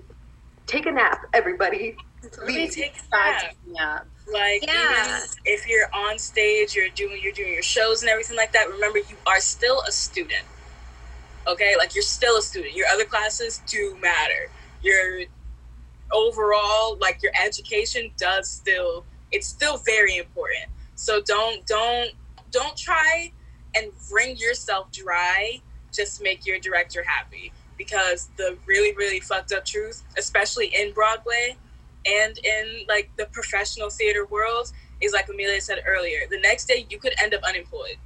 take 0.67 0.85
a 0.85 0.91
nap 0.91 1.19
everybody 1.33 1.95
Really 2.41 2.53
please 2.53 2.75
take 2.75 2.95
a 3.13 3.17
nap. 3.17 3.55
yeah. 3.67 3.99
Like 4.31 4.63
Yeah. 4.63 4.73
even 4.73 5.21
if 5.45 5.67
you're 5.67 5.87
on 5.93 6.17
stage, 6.17 6.73
you're 6.75 6.89
doing 6.95 7.19
you're 7.21 7.33
doing 7.33 7.51
your 7.53 7.63
shows 7.63 8.01
and 8.01 8.09
everything 8.09 8.37
like 8.37 8.53
that. 8.53 8.69
Remember, 8.69 8.99
you 8.99 9.17
are 9.27 9.39
still 9.41 9.81
a 9.87 9.91
student. 9.91 10.45
Okay, 11.47 11.75
like 11.77 11.93
you're 11.95 12.01
still 12.03 12.37
a 12.37 12.41
student. 12.41 12.73
Your 12.75 12.87
other 12.93 13.05
classes 13.05 13.59
do 13.67 13.97
matter. 14.01 14.51
Your 14.81 15.23
overall, 16.13 16.97
like 17.01 17.21
your 17.23 17.33
education, 17.43 18.11
does 18.17 18.49
still 18.49 19.05
it's 19.31 19.47
still 19.47 19.81
very 19.85 20.17
important. 20.17 20.67
So 20.95 21.21
don't 21.25 21.65
don't 21.67 22.11
don't 22.51 22.77
try 22.77 23.31
and 23.75 23.91
wring 24.11 24.35
yourself 24.37 24.91
dry 24.91 25.61
just 25.91 26.17
to 26.17 26.23
make 26.23 26.45
your 26.45 26.59
director 26.59 27.03
happy. 27.03 27.51
Because 27.77 28.29
the 28.37 28.57
really 28.65 28.95
really 28.95 29.19
fucked 29.19 29.51
up 29.51 29.65
truth, 29.65 30.03
especially 30.17 30.67
in 30.67 30.93
Broadway, 30.93 31.57
and 32.05 32.37
in 32.39 32.85
like 32.87 33.09
the 33.17 33.25
professional 33.25 33.89
theater 33.89 34.25
world 34.25 34.71
is 35.01 35.11
like 35.13 35.27
Amelia 35.29 35.59
said 35.59 35.79
earlier. 35.87 36.19
The 36.29 36.39
next 36.39 36.65
day 36.65 36.85
you 36.89 36.99
could 36.99 37.13
end 37.21 37.33
up 37.33 37.41
unemployed, 37.43 37.97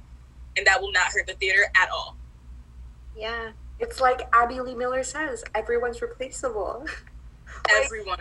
and 0.56 0.66
that 0.66 0.80
will 0.80 0.92
not 0.92 1.12
hurt 1.12 1.26
the 1.26 1.34
theater 1.34 1.66
at 1.76 1.90
all. 1.90 2.16
Yeah. 3.16 3.50
it's 3.80 4.00
like 4.00 4.28
abby 4.32 4.60
lee 4.60 4.74
miller 4.74 5.02
says 5.02 5.42
everyone's 5.54 6.00
replaceable 6.02 6.86
Like, 7.66 7.84
Everyone. 7.84 8.18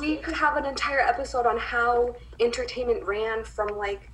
we 0.00 0.16
could 0.16 0.34
have 0.34 0.56
an 0.56 0.64
entire 0.64 1.00
episode 1.00 1.46
on 1.46 1.58
how 1.58 2.14
entertainment 2.40 3.04
ran 3.04 3.42
from 3.44 3.68
like 3.76 4.10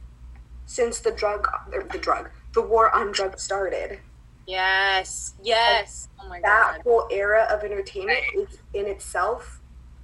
since 0.67 1.01
the 1.01 1.11
drug 1.13 1.47
the 1.93 1.99
drug 1.99 2.31
the 2.55 2.63
war 2.63 2.95
on 2.95 3.13
drugs 3.13 3.43
started 3.43 3.99
Yes. 4.47 5.35
Yes. 5.43 6.09
Oh 6.21 6.29
my 6.29 6.41
that 6.41 6.73
god. 6.77 6.81
whole 6.83 7.07
era 7.13 7.47
of 7.51 7.63
entertainment 7.63 8.19
is 8.35 8.59
in 8.75 8.87
itself 8.87 9.61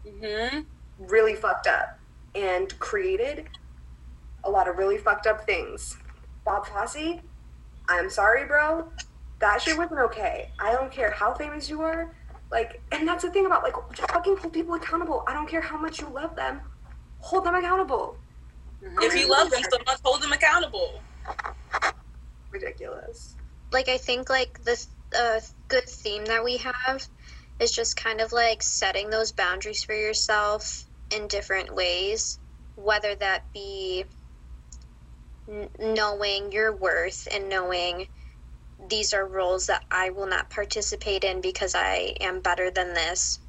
Mm-hmm. 0.06 0.60
really 0.98 1.34
fucked 1.34 1.66
up 1.66 1.98
and 2.34 2.78
created 2.78 3.48
a 4.44 4.50
lot 4.50 4.68
of 4.68 4.76
really 4.78 4.96
fucked 4.96 5.26
up 5.26 5.44
things. 5.44 5.96
Bob 6.44 6.66
Fosse, 6.66 7.18
I'm 7.88 8.08
sorry, 8.08 8.46
bro. 8.46 8.88
That 9.40 9.60
shit 9.60 9.76
wasn't 9.76 10.00
okay. 10.00 10.50
I 10.60 10.72
don't 10.72 10.90
care 10.90 11.10
how 11.10 11.34
famous 11.34 11.68
you 11.68 11.82
are. 11.82 12.14
Like, 12.50 12.80
and 12.92 13.06
that's 13.06 13.22
the 13.24 13.30
thing 13.30 13.44
about 13.44 13.62
like 13.64 13.74
fucking 14.10 14.36
hold 14.38 14.52
people 14.54 14.74
accountable. 14.74 15.24
I 15.26 15.34
don't 15.34 15.48
care 15.48 15.60
how 15.60 15.76
much 15.76 16.00
you 16.00 16.08
love 16.08 16.34
them. 16.36 16.60
Hold 17.18 17.44
them 17.44 17.54
accountable. 17.56 18.16
If 19.02 19.14
you 19.14 19.28
love 19.28 19.50
them 19.50 19.62
so 19.68 19.78
much, 19.84 19.98
hold 20.02 20.22
them 20.22 20.32
accountable. 20.32 21.02
Ridiculous. 22.50 23.36
like 23.72 23.88
I 23.88 23.98
think 23.98 24.30
like 24.30 24.58
the 24.64 24.86
uh, 25.16 25.40
good 25.68 25.88
theme 25.88 26.24
that 26.26 26.44
we 26.44 26.58
have 26.58 27.06
is 27.60 27.72
just 27.72 27.96
kind 27.96 28.20
of 28.20 28.32
like 28.32 28.62
setting 28.62 29.10
those 29.10 29.32
boundaries 29.32 29.82
for 29.84 29.94
yourself 29.94 30.86
in 31.10 31.26
different 31.28 31.74
ways, 31.74 32.38
whether 32.76 33.14
that 33.16 33.44
be 33.52 34.04
n- 35.48 35.68
knowing 35.78 36.52
your 36.52 36.74
worth 36.74 37.26
and 37.32 37.48
knowing 37.48 38.06
these 38.88 39.12
are 39.12 39.26
roles 39.26 39.66
that 39.66 39.84
I 39.90 40.10
will 40.10 40.26
not 40.26 40.50
participate 40.50 41.24
in 41.24 41.40
because 41.40 41.74
I 41.74 42.14
am 42.20 42.40
better 42.40 42.70
than 42.70 42.94
this, 42.94 43.40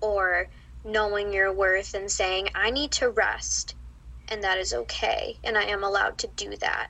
or 0.00 0.48
knowing 0.84 1.32
your 1.32 1.52
worth 1.52 1.94
and 1.94 2.10
saying 2.10 2.48
I 2.54 2.70
need 2.70 2.92
to 2.92 3.10
rest 3.10 3.74
and 4.28 4.42
that 4.44 4.58
is 4.58 4.72
okay 4.72 5.38
and 5.44 5.56
I 5.58 5.64
am 5.64 5.84
allowed 5.84 6.18
to 6.18 6.28
do 6.36 6.56
that 6.60 6.88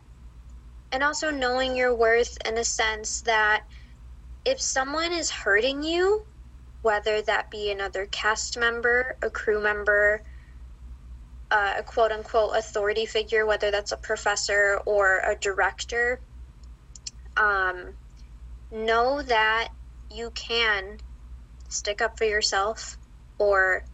and 0.93 1.03
also 1.03 1.31
knowing 1.31 1.75
your 1.77 1.95
worth 1.95 2.37
in 2.47 2.59
a 2.59 2.65
sense 2.65 3.23
that 3.23 3.65
if 4.45 4.61
someone 4.61 5.13
is 5.13 5.31
hurting 5.31 5.83
you, 5.83 6.23
whether 6.83 7.23
that 7.23 7.51
be 7.51 7.71
another 7.71 8.07
cast 8.07 8.59
member, 8.59 9.17
a 9.23 9.31
crew 9.31 9.63
member, 9.63 10.23
uh, 11.51 11.75
a 11.79 11.83
quote 11.83 12.13
unquote 12.13 12.57
authority 12.57 13.07
figure, 13.07 13.47
whether 13.47 13.71
that's 13.71 13.93
a 13.93 13.97
professor 13.97 14.81
or 14.85 15.21
a 15.21 15.37
director, 15.41 16.21
um, 17.37 17.95
know 18.71 19.23
that 19.23 19.69
you 20.11 20.31
can 20.33 20.99
stick 21.69 22.03
up 22.03 22.19
for 22.19 22.25
yourself 22.25 22.99
or 23.39 23.85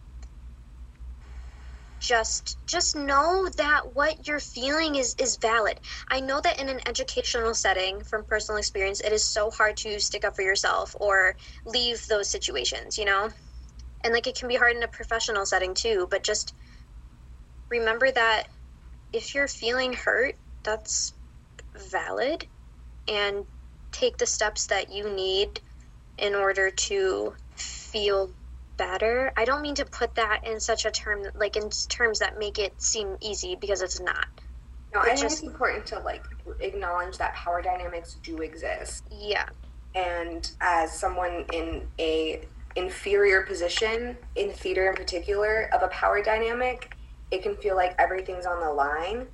just 2.01 2.59
just 2.66 2.96
know 2.96 3.49
that 3.57 3.82
what 3.94 4.26
you're 4.26 4.40
feeling 4.40 4.94
is 4.96 5.14
is 5.18 5.38
valid 5.42 5.80
I 6.11 6.20
know 6.20 6.40
that 6.42 6.61
in 6.61 6.68
an 6.68 6.80
educational 6.86 7.55
setting, 7.55 8.03
from 8.05 8.24
personal 8.24 8.59
experience, 8.59 9.01
it 9.01 9.12
is 9.12 9.24
so 9.24 9.51
hard 9.51 9.76
to 9.78 10.01
stick 10.01 10.24
up 10.24 10.36
for 10.36 10.42
yourself 10.42 10.94
or 11.01 11.36
leave 11.66 12.07
those 12.09 12.28
situations, 12.30 12.99
you 12.99 13.05
know? 13.05 13.30
and 14.03 14.14
like 14.14 14.26
it 14.26 14.38
can 14.38 14.49
be 14.49 14.57
hard 14.57 14.76
in 14.76 14.82
a 14.82 14.88
professional 14.88 15.46
setting 15.46 15.74
too 15.74 16.07
but 16.11 16.22
just 16.24 16.55
remember 17.70 18.11
that 18.11 18.44
if 19.12 19.34
you're 19.34 19.49
feeling 19.49 19.92
hurt 19.92 20.36
that's 20.64 21.14
valid 21.90 22.46
and 23.09 23.44
take 23.92 24.18
the 24.18 24.26
steps 24.26 24.66
that 24.66 24.92
you 24.92 25.09
need 25.11 25.61
in 26.18 26.34
order 26.34 26.70
to 26.70 27.34
feel 27.57 28.30
better. 28.89 29.33
I 29.37 29.45
don't 29.45 29.61
mean 29.61 29.74
to 29.74 29.85
put 29.85 30.14
that 30.14 30.47
in 30.47 30.59
such 30.61 30.87
a 30.87 30.91
term 30.91 31.26
like 31.35 31.57
in 31.57 31.68
terms 31.91 32.20
that 32.20 32.39
make 32.39 32.59
it 32.59 32.72
seem 32.81 33.18
easy 33.20 33.57
because 33.57 33.83
it's 33.83 34.01
not. 34.01 34.26
No, 34.95 35.01
I 35.01 35.11
It's 35.11 35.20
think 35.20 35.31
just- 35.31 35.43
it's 35.43 35.53
important 35.53 35.85
to 35.89 35.99
like 35.99 36.24
acknowledge 36.61 37.18
that 37.18 37.35
power 37.35 37.61
dynamics 37.61 38.16
do 38.22 38.39
exist. 38.41 39.05
yeah. 39.11 39.49
And 39.95 40.51
as 40.61 40.93
someone 40.99 41.45
in 41.53 41.87
a 41.99 42.47
inferior 42.76 43.43
position 43.43 44.16
in 44.37 44.53
theater 44.53 44.89
in 44.91 44.95
particular 44.95 45.68
of 45.72 45.83
a 45.83 45.89
power 45.89 46.22
dynamic 46.22 46.95
it 47.33 47.43
can 47.43 47.57
feel 47.57 47.74
like 47.74 47.95
everything's 47.99 48.47
on 48.47 48.61
the 48.61 48.70
line 48.70 49.26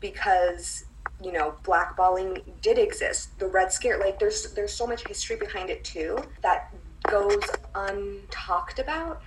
because 0.00 0.84
you 1.22 1.32
know 1.32 1.54
blackballing 1.64 2.42
did 2.62 2.78
exist. 2.78 3.36
The 3.38 3.46
red 3.46 3.72
scare 3.72 3.98
like 3.98 4.18
there's 4.18 4.52
there's 4.54 4.72
so 4.72 4.86
much 4.86 5.06
history 5.06 5.36
behind 5.36 5.68
it 5.70 5.84
too 5.84 6.18
that 6.42 6.72
goes 7.10 7.42
untalked 7.74 8.78
about 8.78 9.22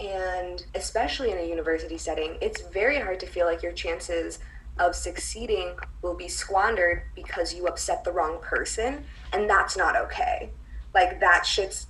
and 0.00 0.64
especially 0.74 1.30
in 1.32 1.38
a 1.38 1.42
university 1.42 1.98
setting 1.98 2.36
it's 2.40 2.60
very 2.68 2.98
hard 3.00 3.18
to 3.20 3.26
feel 3.26 3.46
like 3.46 3.62
your 3.62 3.72
chances 3.72 4.38
of 4.78 4.94
succeeding 4.94 5.74
will 6.02 6.14
be 6.14 6.28
squandered 6.28 7.02
because 7.16 7.52
you 7.52 7.66
upset 7.66 8.04
the 8.04 8.12
wrong 8.12 8.38
person 8.40 9.04
and 9.32 9.48
that's 9.50 9.76
not 9.76 9.96
okay 9.96 10.50
like 10.94 11.18
that 11.20 11.44
shit 11.44 11.84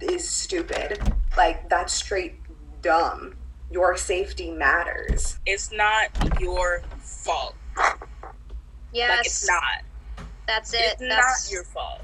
is 0.00 0.28
stupid 0.28 1.00
like 1.36 1.68
that's 1.68 1.92
straight 1.92 2.34
dumb 2.82 3.34
your 3.70 3.96
safety 3.96 4.50
matters 4.50 5.38
It's 5.46 5.72
not 5.72 6.08
your 6.40 6.82
fault. 7.00 7.54
yes 8.92 9.10
Like 9.16 9.26
it's 9.26 9.48
not. 9.48 10.26
that's 10.46 10.74
it 10.74 10.80
It's 10.80 11.00
that's 11.00 11.48
not 11.48 11.52
your 11.52 11.64
fault. 11.64 12.00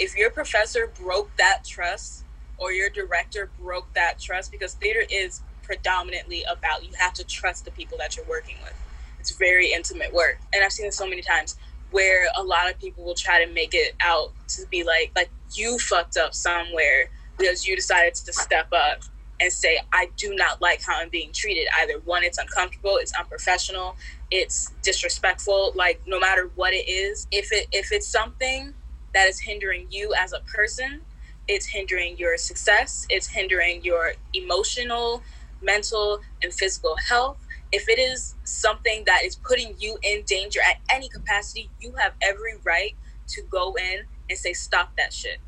If 0.00 0.16
your 0.16 0.30
professor 0.32 0.92
broke 1.00 1.36
that 1.38 1.64
trust 1.66 2.26
or 2.58 2.72
your 2.72 2.90
director 2.90 3.52
broke 3.60 3.94
that 3.94 4.20
trust, 4.20 4.52
because 4.52 4.74
theater 4.74 5.02
is 5.10 5.42
predominantly 5.62 6.44
about 6.50 6.84
you 6.84 6.92
have 7.00 7.14
to 7.14 7.24
trust 7.24 7.66
the 7.66 7.72
people 7.72 7.98
that 8.00 8.16
you're 8.16 8.26
working 8.26 8.56
with. 8.64 8.74
It's 9.20 9.36
very 9.38 9.72
intimate 9.72 10.14
work. 10.14 10.40
And 10.54 10.64
I've 10.64 10.72
seen 10.72 10.86
it 10.88 10.94
so 10.94 11.08
many 11.08 11.22
times 11.22 11.56
where 11.92 12.28
a 12.38 12.44
lot 12.44 12.70
of 12.70 12.80
people 12.80 13.04
will 13.04 13.14
try 13.14 13.44
to 13.44 13.52
make 13.52 13.74
it 13.74 13.96
out 14.02 14.34
to 14.50 14.62
be 14.70 14.84
like 14.84 15.12
like 15.16 15.30
you 15.54 15.78
fucked 15.78 16.18
up 16.18 16.34
somewhere 16.34 17.10
because 17.38 17.66
you 17.68 17.76
decided 17.76 18.16
to 18.16 18.34
step 18.34 18.68
up 18.72 19.02
and 19.40 19.52
say 19.52 19.80
I 19.94 20.10
do 20.18 20.34
not 20.36 20.62
like 20.62 20.82
how 20.86 21.00
I'm 21.00 21.10
being 21.10 21.32
treated. 21.34 21.68
Either 21.82 22.00
one, 22.04 22.24
it's 22.24 22.38
uncomfortable, 22.38 22.98
it's 23.00 23.14
unprofessional, 23.18 23.96
it's 24.32 24.72
disrespectful. 24.82 25.72
Like 25.76 26.02
no 26.08 26.20
matter 26.20 26.50
what 26.56 26.74
it 26.74 26.90
is, 26.90 27.28
if 27.32 27.52
it 27.52 27.68
if 27.72 27.92
it's 27.92 28.08
something 28.08 28.74
that 29.14 29.26
is 29.28 29.40
hindering 29.40 29.86
you 29.90 30.14
as 30.18 30.32
a 30.32 30.40
person, 30.40 31.02
it's 31.48 31.66
hindering 31.66 32.16
your 32.16 32.36
success, 32.36 33.06
it's 33.10 33.28
hindering 33.28 33.82
your 33.82 34.12
emotional, 34.34 35.22
mental, 35.62 36.20
and 36.42 36.52
physical 36.52 36.96
health. 37.08 37.38
If 37.72 37.88
it 37.88 37.98
is 37.98 38.34
something 38.44 39.04
that 39.06 39.22
is 39.24 39.36
putting 39.36 39.74
you 39.78 39.98
in 40.02 40.22
danger 40.26 40.60
at 40.68 40.78
any 40.94 41.08
capacity, 41.08 41.70
you 41.80 41.94
have 41.98 42.12
every 42.22 42.52
right 42.64 42.94
to 43.28 43.42
go 43.50 43.74
in 43.74 44.04
and 44.28 44.38
say, 44.38 44.52
stop 44.52 44.92
that 44.96 45.12
shit. 45.12 45.38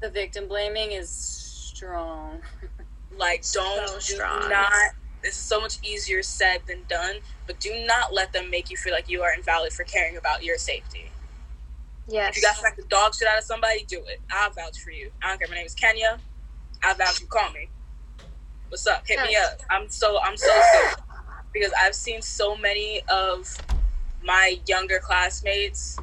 The 0.00 0.10
victim 0.10 0.48
blaming 0.48 0.92
is 0.92 1.10
strong. 1.10 2.40
Like, 3.16 3.44
don't 3.54 4.02
So 4.02 4.18
do 4.18 4.48
not. 4.48 4.92
This 5.22 5.36
is 5.36 5.42
so 5.42 5.60
much 5.60 5.78
easier 5.82 6.22
said 6.22 6.58
than 6.68 6.84
done. 6.88 7.16
But 7.46 7.60
do 7.60 7.84
not 7.86 8.14
let 8.14 8.32
them 8.32 8.50
make 8.50 8.70
you 8.70 8.76
feel 8.76 8.92
like 8.92 9.08
you 9.08 9.22
are 9.22 9.32
invalid 9.34 9.72
for 9.72 9.84
caring 9.84 10.16
about 10.16 10.44
your 10.44 10.58
safety. 10.58 11.13
Yes 12.08 12.30
If 12.30 12.36
you 12.36 12.42
got 12.42 12.54
to 12.54 12.60
smack 12.60 12.76
the 12.76 12.84
dog 12.90 13.14
shit 13.14 13.28
out 13.28 13.38
of 13.38 13.44
somebody, 13.44 13.84
do 13.88 13.98
it. 13.98 14.20
I'll 14.32 14.50
vouch 14.52 14.78
for 14.84 14.90
you. 14.90 15.10
I 15.22 15.28
don't 15.30 15.38
care. 15.38 15.48
My 15.48 15.56
name 15.56 15.66
is 15.66 15.74
Kenya. 15.74 16.20
I'll 16.84 16.94
vouch. 16.96 17.20
You 17.20 17.26
call 17.28 17.50
me. 17.52 17.70
What's 18.68 18.86
up? 18.86 19.04
Hit 19.06 19.20
me 19.22 19.36
up. 19.36 19.60
I'm 19.70 19.88
so 19.88 20.18
I'm 20.24 20.36
so 20.36 20.50
sick 20.72 20.98
because 21.54 21.72
I've 21.80 21.94
seen 21.94 22.22
so 22.22 22.56
many 22.56 23.02
of 23.08 23.46
my 24.22 24.58
younger 24.66 25.00
classmates 25.02 26.02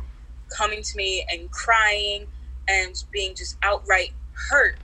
coming 0.57 0.81
to 0.83 0.91
me 0.97 1.25
and 1.31 1.51
crying 1.51 2.27
and 2.67 2.95
being 3.11 3.35
just 3.35 3.57
outright 3.63 4.11
hurt 4.51 4.75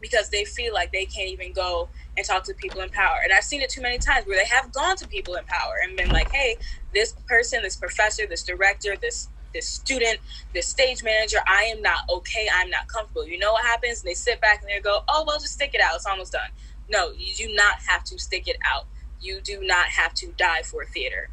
because 0.00 0.30
they 0.30 0.44
feel 0.44 0.74
like 0.74 0.92
they 0.92 1.06
can't 1.06 1.30
even 1.30 1.52
go 1.52 1.90
and 2.16 2.26
talk 2.26 2.44
to 2.44 2.54
people 2.54 2.80
in 2.82 2.90
power. 2.90 3.16
And 3.24 3.32
I've 3.32 3.44
seen 3.44 3.62
it 3.62 3.70
too 3.70 3.82
many 3.82 3.98
times 3.98 4.26
where 4.26 4.38
they 4.38 4.48
have 4.48 4.72
gone 4.72 4.96
to 4.96 5.06
people 5.08 5.34
in 5.34 5.44
power 5.46 5.74
and 5.82 5.96
been 5.96 6.10
like, 6.12 6.30
"Hey, 6.32 6.58
this 6.94 7.14
person, 7.28 7.62
this 7.62 7.76
professor, 7.76 8.26
this 8.26 8.44
director, 8.44 8.96
this 8.96 9.28
this 9.52 9.68
student, 9.68 10.18
this 10.54 10.66
stage 10.66 11.02
manager, 11.02 11.38
I 11.46 11.64
am 11.64 11.82
not 11.82 12.00
okay. 12.08 12.48
I'm 12.52 12.70
not 12.70 12.88
comfortable." 12.88 13.26
You 13.26 13.38
know 13.38 13.52
what 13.52 13.64
happens? 13.64 14.00
And 14.00 14.10
they 14.10 14.14
sit 14.14 14.40
back 14.40 14.60
and 14.62 14.70
they 14.70 14.80
go, 14.80 15.02
"Oh, 15.08 15.24
well, 15.26 15.38
just 15.38 15.54
stick 15.54 15.74
it 15.74 15.80
out. 15.80 15.96
It's 15.96 16.06
almost 16.06 16.32
done." 16.32 16.50
No, 16.88 17.12
you 17.12 17.34
do 17.34 17.54
not 17.54 17.76
have 17.86 18.04
to 18.04 18.18
stick 18.18 18.48
it 18.48 18.56
out. 18.64 18.86
You 19.20 19.40
do 19.40 19.62
not 19.62 19.86
have 19.86 20.12
to 20.14 20.32
die 20.36 20.62
for 20.62 20.84
theater. 20.84 21.28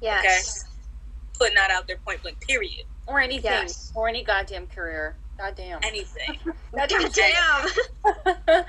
yes 0.00 0.64
Putting 1.38 1.54
that 1.56 1.70
out 1.70 1.86
there 1.86 1.96
point 1.96 2.22
blank, 2.22 2.40
period. 2.40 2.84
Or 3.06 3.20
anything. 3.20 3.50
Yes. 3.50 3.92
Or 3.94 4.08
any 4.08 4.22
goddamn 4.24 4.66
career. 4.68 5.16
Goddamn. 5.36 5.80
Anything. 5.82 6.38
God 6.74 6.88
damn 7.12 7.66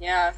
yeah. 0.00 0.32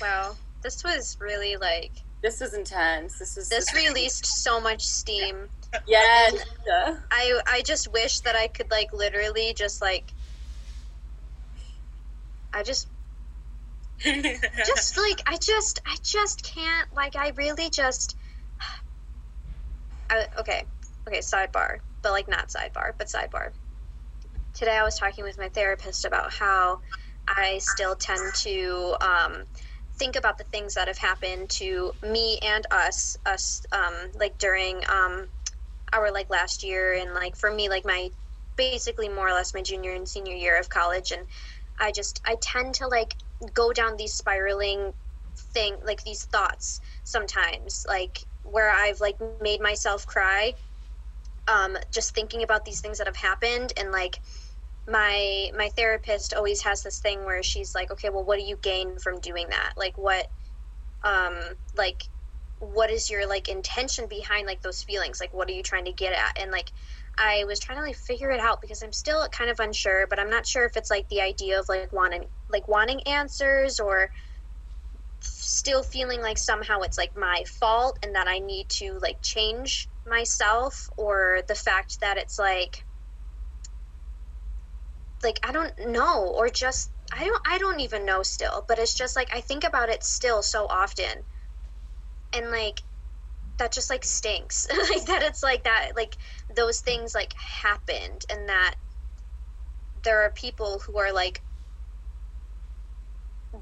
wow 0.00 0.36
this 0.62 0.84
was 0.84 1.16
really 1.20 1.56
like 1.56 1.92
This 2.22 2.40
was 2.40 2.54
intense. 2.54 3.18
This 3.18 3.36
was 3.36 3.48
this 3.48 3.74
released 3.74 4.24
so 4.26 4.60
much 4.60 4.82
steam 4.82 5.48
Yes. 5.86 6.44
I 7.10 7.40
I 7.46 7.62
just 7.62 7.92
wish 7.92 8.20
that 8.20 8.36
I 8.36 8.48
could 8.48 8.70
like 8.70 8.92
literally 8.92 9.54
just 9.56 9.80
like 9.80 10.12
I 12.52 12.62
just 12.62 12.88
just 14.02 14.96
like 14.96 15.22
I 15.26 15.36
just 15.40 15.80
I 15.86 15.96
just 16.02 16.42
can't 16.42 16.92
like 16.94 17.16
I 17.16 17.30
really 17.36 17.70
just 17.70 18.16
I, 20.10 20.26
okay 20.40 20.64
okay 21.08 21.20
sidebar 21.20 21.78
but 22.02 22.12
like 22.12 22.28
not 22.28 22.48
sidebar 22.48 22.92
but 22.98 23.08
sidebar 23.08 23.52
today 24.54 24.76
I 24.76 24.84
was 24.84 24.98
talking 24.98 25.24
with 25.24 25.38
my 25.38 25.48
therapist 25.48 26.04
about 26.04 26.32
how 26.32 26.80
I 27.28 27.58
still 27.58 27.94
tend 27.94 28.34
to 28.42 28.96
um, 29.00 29.44
think 29.94 30.16
about 30.16 30.38
the 30.38 30.44
things 30.44 30.74
that 30.74 30.88
have 30.88 30.98
happened 30.98 31.48
to 31.50 31.92
me 32.02 32.38
and 32.42 32.66
us 32.70 33.16
us 33.24 33.62
um, 33.72 34.10
like 34.18 34.38
during 34.38 34.82
um, 34.88 35.28
our 35.92 36.12
like 36.12 36.30
last 36.30 36.62
year 36.62 36.94
and 36.94 37.14
like 37.14 37.36
for 37.36 37.50
me 37.50 37.68
like 37.68 37.84
my 37.84 38.10
basically 38.56 39.08
more 39.08 39.28
or 39.28 39.32
less 39.32 39.54
my 39.54 39.62
junior 39.62 39.92
and 39.92 40.08
senior 40.08 40.34
year 40.34 40.58
of 40.58 40.68
college 40.68 41.12
and 41.12 41.26
I 41.78 41.92
just 41.92 42.20
I 42.24 42.36
tend 42.40 42.74
to 42.76 42.86
like 42.86 43.16
go 43.54 43.72
down 43.72 43.96
these 43.96 44.14
spiraling 44.14 44.92
thing 45.36 45.76
like 45.84 46.02
these 46.04 46.24
thoughts 46.24 46.80
sometimes 47.04 47.84
like 47.88 48.24
where 48.42 48.70
I've 48.70 49.00
like 49.00 49.16
made 49.40 49.60
myself 49.60 50.06
cry 50.06 50.54
um 51.48 51.76
just 51.92 52.14
thinking 52.14 52.42
about 52.42 52.64
these 52.64 52.80
things 52.80 52.98
that 52.98 53.06
have 53.06 53.16
happened 53.16 53.72
and 53.76 53.90
like 53.90 54.20
my 54.88 55.50
my 55.56 55.68
therapist 55.76 56.34
always 56.34 56.62
has 56.62 56.82
this 56.82 56.98
thing 56.98 57.24
where 57.24 57.42
she's 57.42 57.74
like 57.74 57.90
okay 57.90 58.10
well 58.10 58.24
what 58.24 58.38
do 58.38 58.44
you 58.44 58.58
gain 58.62 58.98
from 58.98 59.20
doing 59.20 59.46
that? 59.50 59.72
Like 59.76 59.96
what 59.96 60.26
um 61.04 61.38
like 61.76 62.04
what 62.62 62.90
is 62.90 63.10
your 63.10 63.28
like 63.28 63.48
intention 63.48 64.06
behind 64.08 64.46
like 64.46 64.62
those 64.62 64.82
feelings? 64.82 65.20
Like 65.20 65.34
what 65.34 65.48
are 65.48 65.52
you 65.52 65.62
trying 65.62 65.84
to 65.86 65.92
get 65.92 66.12
at? 66.12 66.38
And 66.40 66.50
like 66.50 66.72
i 67.18 67.44
was 67.44 67.58
trying 67.58 67.78
to 67.78 67.84
like 67.84 67.96
figure 67.96 68.30
it 68.30 68.40
out 68.40 68.60
because 68.60 68.82
i'm 68.82 68.92
still 68.92 69.26
kind 69.28 69.50
of 69.50 69.60
unsure 69.60 70.06
but 70.08 70.18
i'm 70.18 70.30
not 70.30 70.46
sure 70.46 70.64
if 70.64 70.76
it's 70.76 70.90
like 70.90 71.08
the 71.08 71.20
idea 71.20 71.58
of 71.58 71.68
like 71.68 71.92
wanting 71.92 72.24
like 72.48 72.66
wanting 72.68 73.02
answers 73.02 73.78
or 73.78 74.10
still 75.20 75.82
feeling 75.82 76.20
like 76.20 76.38
somehow 76.38 76.80
it's 76.80 76.98
like 76.98 77.16
my 77.16 77.42
fault 77.46 77.98
and 78.02 78.14
that 78.14 78.26
i 78.28 78.38
need 78.38 78.68
to 78.68 78.98
like 79.02 79.20
change 79.22 79.88
myself 80.08 80.88
or 80.96 81.40
the 81.48 81.54
fact 81.54 82.00
that 82.00 82.16
it's 82.16 82.38
like 82.38 82.84
like 85.22 85.38
i 85.44 85.52
don't 85.52 85.74
know 85.86 86.26
or 86.36 86.48
just 86.48 86.90
i 87.12 87.24
don't 87.24 87.42
i 87.46 87.58
don't 87.58 87.80
even 87.80 88.04
know 88.04 88.22
still 88.22 88.64
but 88.66 88.78
it's 88.78 88.94
just 88.94 89.14
like 89.14 89.28
i 89.32 89.40
think 89.40 89.64
about 89.64 89.88
it 89.88 90.02
still 90.02 90.42
so 90.42 90.66
often 90.68 91.22
and 92.32 92.50
like 92.50 92.82
that 93.58 93.72
just 93.72 93.90
like 93.90 94.04
stinks. 94.04 94.66
Like 94.90 95.06
that 95.06 95.22
it's 95.22 95.42
like 95.42 95.64
that 95.64 95.92
like 95.96 96.16
those 96.54 96.80
things 96.80 97.14
like 97.14 97.34
happened 97.34 98.24
and 98.30 98.48
that 98.48 98.74
there 100.02 100.22
are 100.22 100.30
people 100.30 100.80
who 100.86 100.98
are 100.98 101.12
like 101.12 101.40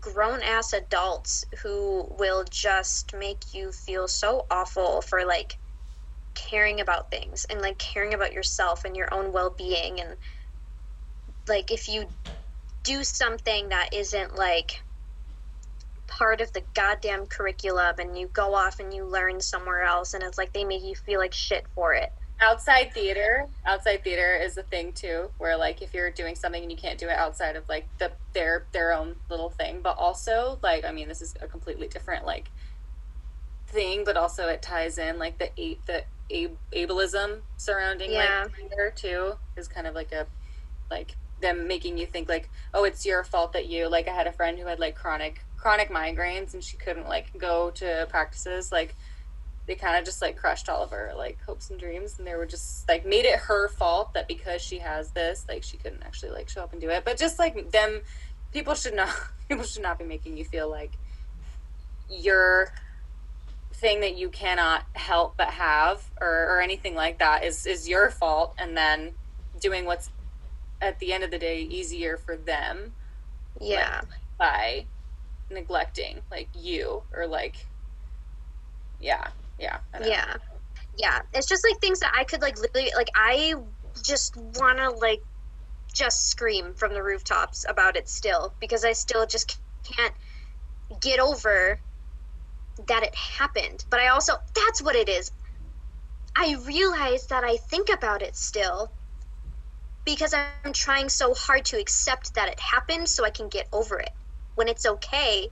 grown 0.00 0.40
ass 0.42 0.72
adults 0.72 1.44
who 1.62 2.06
will 2.18 2.44
just 2.50 3.14
make 3.14 3.52
you 3.52 3.72
feel 3.72 4.06
so 4.06 4.46
awful 4.50 5.02
for 5.02 5.24
like 5.26 5.58
caring 6.34 6.80
about 6.80 7.10
things 7.10 7.44
and 7.50 7.60
like 7.60 7.78
caring 7.78 8.14
about 8.14 8.32
yourself 8.32 8.84
and 8.84 8.96
your 8.96 9.12
own 9.12 9.32
well-being 9.32 10.00
and 10.00 10.16
like 11.48 11.70
if 11.70 11.88
you 11.88 12.06
do 12.84 13.02
something 13.02 13.68
that 13.68 13.92
isn't 13.92 14.36
like 14.36 14.82
part 16.11 16.40
of 16.40 16.52
the 16.52 16.62
goddamn 16.74 17.24
curriculum 17.26 17.94
and 17.98 18.18
you 18.18 18.26
go 18.28 18.54
off 18.54 18.80
and 18.80 18.92
you 18.92 19.04
learn 19.04 19.40
somewhere 19.40 19.82
else 19.82 20.12
and 20.12 20.22
it's 20.22 20.36
like 20.36 20.52
they 20.52 20.64
make 20.64 20.82
you 20.82 20.94
feel 20.94 21.18
like 21.20 21.32
shit 21.32 21.64
for 21.74 21.94
it. 21.94 22.12
outside 22.42 22.92
theater 22.92 23.46
outside 23.66 24.02
theater 24.02 24.34
is 24.34 24.56
a 24.56 24.62
thing 24.64 24.92
too 24.92 25.30
where 25.38 25.56
like 25.56 25.80
if 25.82 25.92
you're 25.94 26.11
doing 26.11 26.34
something 26.34 26.62
and 26.62 26.72
you 26.72 26.76
can't 26.76 26.98
do 26.98 27.06
it 27.06 27.12
outside 27.24 27.54
of 27.54 27.68
like 27.68 27.86
the 27.98 28.11
their 28.32 28.64
their 28.72 28.92
own 28.92 29.14
little 29.28 29.50
thing 29.50 29.80
but 29.82 29.96
also 29.98 30.58
like 30.62 30.84
i 30.84 30.90
mean 30.90 31.06
this 31.06 31.20
is 31.22 31.34
a 31.42 31.46
completely 31.46 31.86
different 31.86 32.24
like 32.26 32.50
thing 33.68 34.02
but 34.04 34.16
also 34.16 34.48
it 34.48 34.61
ties 34.62 34.98
in 34.98 35.18
like 35.18 35.38
the 35.38 35.48
eight 35.61 35.78
the 35.86 36.02
ableism 36.74 37.40
surrounding 37.56 38.11
Yeah. 38.11 38.44
like 38.44 38.56
theater 38.56 38.92
too 38.94 39.32
is 39.56 39.68
kind 39.68 39.86
of 39.86 39.94
like 39.94 40.12
a 40.12 40.26
like 40.90 41.14
them 41.41 41.66
making 41.66 41.99
you 41.99 42.07
think 42.07 42.28
like 42.28 42.49
oh 42.74 42.84
it's 42.84 43.05
your 43.05 43.24
fault 43.24 43.53
that 43.53 43.66
you 43.66 43.88
like 43.88 44.09
i 44.09 44.12
had 44.12 44.26
a 44.26 44.32
friend 44.32 44.59
who 44.59 44.66
had 44.66 44.78
like 44.78 44.95
chronic 44.95 45.45
chronic 45.57 45.91
migraines 45.91 46.55
and 46.55 46.62
she 46.62 46.76
couldn't 46.76 47.09
like 47.09 47.36
go 47.38 47.70
to 47.70 48.07
practices 48.11 48.70
like 48.72 48.95
they 49.70 49.76
kind 49.76 49.97
of 49.97 50.05
just 50.05 50.20
like 50.20 50.36
crushed 50.36 50.68
all 50.68 50.82
of 50.82 50.91
her 50.91 51.12
like 51.16 51.38
hopes 51.47 51.70
and 51.70 51.78
dreams 51.78 52.18
and 52.18 52.26
they 52.26 52.34
were 52.34 52.45
just 52.45 52.88
like 52.88 53.07
made 53.07 53.24
it 53.24 53.38
her 53.38 53.68
fault 53.68 54.12
that 54.14 54.26
because 54.26 54.61
she 54.61 54.80
has 54.80 55.12
this 55.12 55.45
like 55.49 55.62
she 55.62 55.76
couldn't 55.76 56.03
actually 56.03 56.32
like 56.32 56.49
show 56.49 56.62
up 56.62 56.72
and 56.72 56.80
do 56.80 56.91
it. 56.91 57.05
But 57.05 57.16
just 57.16 57.38
like 57.38 57.70
them 57.70 58.01
people 58.53 58.74
should 58.74 58.95
not 58.95 59.14
people 59.49 59.64
should 59.64 59.82
not 59.82 59.97
be 59.97 60.05
making 60.05 60.36
you 60.36 60.45
feel 60.45 60.68
like 60.68 60.91
your 62.11 62.72
thing 63.74 64.01
that 64.01 64.16
you 64.16 64.28
cannot 64.28 64.82
help 64.95 65.36
but 65.36 65.49
have 65.51 66.03
or, 66.20 66.57
or 66.57 66.61
anything 66.61 66.97
like 66.97 67.20
that 67.20 67.45
is 67.45 67.64
is 67.64 67.88
your 67.88 68.11
fault 68.11 68.55
and 68.59 68.76
then 68.76 69.12
doing 69.61 69.84
what's 69.84 70.11
at 70.81 70.99
the 70.99 71.12
end 71.12 71.24
of 71.24 71.31
the 71.31 71.39
day 71.39 71.62
easier 71.62 72.16
for 72.16 72.37
them 72.37 72.93
Yeah. 73.61 74.03
by 74.39 74.87
neglecting 75.51 76.22
like 76.31 76.49
you 76.55 77.03
or 77.12 77.26
like 77.26 77.66
yeah 79.01 79.28
yeah. 79.59 79.78
Yeah. 80.01 80.37
Yeah. 80.97 81.20
It's 81.35 81.47
just 81.47 81.64
like 81.68 81.78
things 81.81 82.01
that 82.01 82.12
I 82.16 82.24
could 82.24 82.41
like 82.43 82.59
literally 82.59 82.91
like 82.97 83.11
I 83.14 83.55
just 84.05 84.37
wanna 84.37 84.91
like 84.91 85.20
just 85.93 86.28
scream 86.28 86.72
from 86.74 86.95
the 86.95 87.03
rooftops 87.03 87.66
about 87.68 87.97
it 87.97 88.09
still 88.09 88.55
because 88.61 88.85
I 88.85 88.93
still 88.93 89.26
just 89.26 89.59
can't 89.85 90.14
get 91.01 91.20
over 91.20 91.78
that 92.89 93.03
it 93.03 93.14
happened. 93.14 93.85
But 93.91 94.01
I 94.01 94.09
also 94.09 94.35
that's 94.55 94.83
what 94.83 94.97
it 94.97 95.09
is. 95.09 95.31
I 96.37 96.57
realize 96.66 97.26
that 97.26 97.45
I 97.45 97.57
think 97.57 97.89
about 97.93 98.22
it 98.22 98.37
still 98.37 98.91
because 100.05 100.34
I'm 100.34 100.72
trying 100.72 101.09
so 101.09 101.34
hard 101.34 101.64
to 101.66 101.78
accept 101.78 102.34
that 102.34 102.48
it 102.48 102.61
happened 102.61 103.09
so 103.09 103.24
I 103.24 103.30
can 103.30 103.48
get 103.48 103.68
over 103.72 103.98
it. 103.98 104.11
When 104.55 104.68
it's 104.68 104.86
okay 104.86 105.48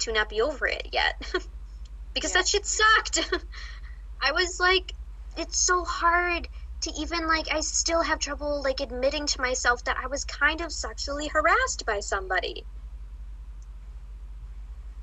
to 0.00 0.12
not 0.12 0.28
be 0.28 0.40
over 0.40 0.66
it 0.66 0.88
yet. 0.92 1.14
because 2.14 2.32
Yeah. 2.32 2.40
that 2.40 2.48
shit 2.48 2.66
sucked. 2.66 3.20
I 4.22 4.32
was 4.32 4.58
like, 4.60 4.92
it's 5.36 5.60
so 5.60 5.84
hard 5.84 6.48
to 6.82 6.92
even 6.98 7.26
like, 7.26 7.46
I 7.52 7.60
still 7.60 8.02
have 8.02 8.18
trouble 8.18 8.62
like 8.62 8.80
admitting 8.80 9.26
to 9.26 9.40
myself 9.40 9.84
that 9.84 9.96
I 10.02 10.06
was 10.06 10.24
kind 10.24 10.60
of 10.60 10.72
sexually 10.72 11.28
harassed 11.28 11.84
by 11.86 12.00
somebody. 12.00 12.66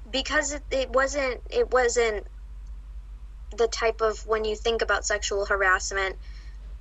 Because 0.09 0.53
it, 0.53 0.63
it 0.71 0.89
wasn't, 0.91 1.41
it 1.49 1.71
wasn't 1.71 2.27
the 3.57 3.67
type 3.67 4.01
of 4.01 4.19
when 4.25 4.45
you 4.45 4.55
think 4.55 4.81
about 4.81 5.05
sexual 5.05 5.45
harassment, 5.45 6.17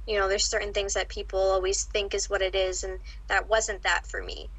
you 0.07 0.18
know, 0.18 0.28
there's 0.28 0.46
certain 0.46 0.72
things 0.72 0.94
that 0.94 1.09
people 1.09 1.38
always 1.40 1.84
think 1.84 2.14
is 2.14 2.28
what 2.30 2.42
it 2.42 2.55
is, 2.55 2.84
and 2.84 2.98
that 3.28 3.48
wasn't 3.48 3.82
that 3.82 4.07
for 4.07 4.22
me. 4.22 4.50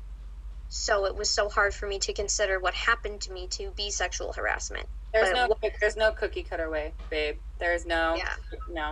So 0.70 1.06
it 1.06 1.16
was 1.16 1.30
so 1.30 1.50
hard 1.50 1.74
for 1.74 1.88
me 1.88 2.00
to 2.00 2.14
consider 2.14 2.60
what 2.60 2.74
happened 2.74 3.22
to 3.22 3.32
me 3.34 3.48
to 3.50 3.72
be 3.78 3.92
sexual 3.92 4.34
harassment. 4.34 4.88
there's 5.14 5.32
but 5.32 5.36
no 5.38 5.56
there's 5.80 5.96
no 5.96 6.12
cookie 6.12 6.44
cutter 6.44 6.70
way 6.70 6.94
babe 7.10 7.36
there's 7.60 7.86
no 7.86 8.16
Yeah. 8.18 8.36
no 8.70 8.92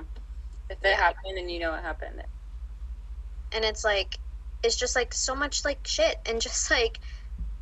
if 0.69 0.77
it 0.77 0.87
Yeah. 0.87 0.95
happened 0.97 1.37
and 1.37 1.51
you 1.51 1.59
know 1.59 1.73
it 1.75 1.81
happened 1.81 2.21
and 3.51 3.65
it's 3.65 3.83
like 3.83 4.17
it's 4.63 4.77
just 4.77 4.95
like 4.95 5.13
so 5.13 5.35
much 5.35 5.65
like 5.65 5.85
shit 5.85 6.17
and 6.25 6.41
just 6.47 6.69
like 6.71 6.99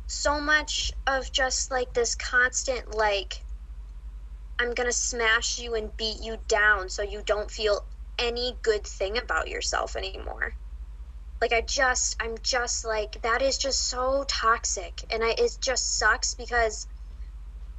so 0.06 0.40
much 0.40 0.92
of 1.06 1.32
just 1.32 1.70
like 1.70 1.92
this 1.94 2.14
constant 2.14 2.94
like 2.94 3.44
i'm 4.58 4.74
gonna 4.74 4.92
smash 4.92 5.58
you 5.58 5.74
and 5.74 5.96
beat 5.96 6.18
you 6.22 6.36
down 6.48 6.88
so 6.88 7.02
you 7.02 7.22
don't 7.24 7.50
feel 7.50 7.80
any 8.22 8.56
good 8.62 8.86
thing 8.86 9.18
about 9.18 9.48
yourself 9.48 9.96
anymore. 9.96 10.54
Like 11.40 11.52
i 11.52 11.60
just 11.60 12.16
i'm 12.20 12.36
just 12.42 12.84
like 12.84 13.20
that 13.22 13.42
is 13.42 13.58
just 13.58 13.88
so 13.88 14.24
toxic. 14.28 15.04
And 15.10 15.24
i 15.24 15.30
it 15.36 15.58
just 15.60 15.98
sucks 15.98 16.34
because 16.34 16.86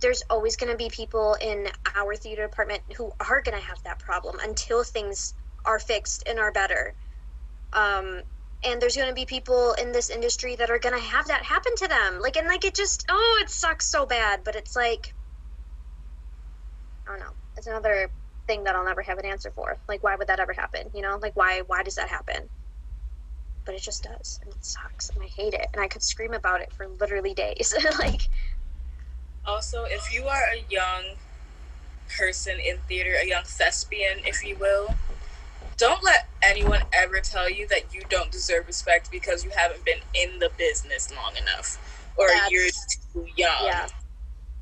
there's 0.02 0.24
always 0.30 0.58
going 0.58 0.72
to 0.72 0.78
be 0.78 0.90
people 0.90 1.38
in 1.40 1.70
our 1.96 2.14
theater 2.16 2.46
department 2.46 2.82
who 2.98 3.10
are 3.22 3.42
going 3.42 3.58
to 3.58 3.66
have 3.66 3.82
that 3.86 4.00
problem 4.00 4.36
until 4.44 4.84
things 4.84 5.34
are 5.64 5.80
fixed 5.80 6.24
and 6.28 6.40
are 6.40 6.52
better. 6.52 6.94
Um 7.72 8.22
and 8.66 8.82
there's 8.82 8.96
going 8.96 9.10
to 9.10 9.16
be 9.16 9.26
people 9.26 9.74
in 9.74 9.92
this 9.92 10.10
industry 10.10 10.56
that 10.56 10.70
are 10.70 10.80
going 10.80 10.96
to 10.96 11.02
have 11.02 11.28
that 11.28 11.44
happen 11.44 11.74
to 11.78 11.88
them. 11.88 12.20
Like 12.22 12.36
and 12.36 12.48
like 12.48 12.66
it 12.66 12.76
just 12.76 13.06
oh 13.10 13.40
it 13.42 13.50
sucks 13.50 13.86
so 13.86 14.06
bad. 14.06 14.42
But 14.44 14.58
it's 14.58 14.76
like 14.76 15.14
i 17.08 17.12
don't 17.12 17.20
know. 17.22 17.34
It's 17.56 17.68
another 17.68 18.12
thing 18.48 18.64
that 18.64 18.76
i'll 18.76 18.86
never 18.86 19.02
have 19.02 19.18
an 19.18 19.26
answer 19.26 19.52
for. 19.52 19.78
Like 19.88 20.04
why 20.04 20.16
would 20.16 20.28
that 20.28 20.40
ever 20.40 20.54
happen 20.54 20.90
you 20.94 21.02
know? 21.02 21.18
Like 21.22 21.36
why 21.36 21.62
why 21.68 21.84
does 21.84 21.96
that 21.96 22.10
happen? 22.10 22.50
But 23.66 23.76
it 23.76 23.82
just 23.82 24.04
does 24.04 24.40
and 24.44 24.52
it 24.54 24.64
sucks 24.64 25.10
and 25.10 25.24
i 25.24 25.28
hate 25.28 25.54
it 25.54 25.68
and 25.74 25.82
i 25.82 25.88
could 25.88 26.04
scream 26.04 26.34
about 26.34 26.62
it 26.62 26.72
for 26.74 26.88
literally 27.00 27.34
days 27.34 27.74
like. 28.00 28.28
Also, 29.46 29.84
if 29.88 30.14
you 30.14 30.26
are 30.28 30.44
a 30.56 30.64
young 30.70 31.16
person 32.18 32.54
in 32.66 32.78
theater, 32.88 33.16
a 33.22 33.28
young 33.28 33.44
thespian, 33.44 34.20
if 34.26 34.42
you 34.46 34.56
will, 34.58 34.96
don't 35.78 36.02
let 36.04 36.30
anyone 36.42 36.82
ever 36.94 37.20
tell 37.20 37.50
you 37.50 37.68
that 37.68 37.94
you 37.94 38.02
don't 38.10 38.32
deserve 38.32 38.68
respect 38.68 39.12
because 39.12 39.44
you 39.44 39.52
haven't 39.56 39.84
been 39.84 40.00
in 40.14 40.40
the 40.40 40.50
business 40.58 41.12
long 41.14 41.36
enough 41.36 41.78
or 42.16 42.28
That's- 42.28 42.52
you're 42.52 42.70
too 43.26 43.30
young. 43.36 43.66
yeah 43.66 43.88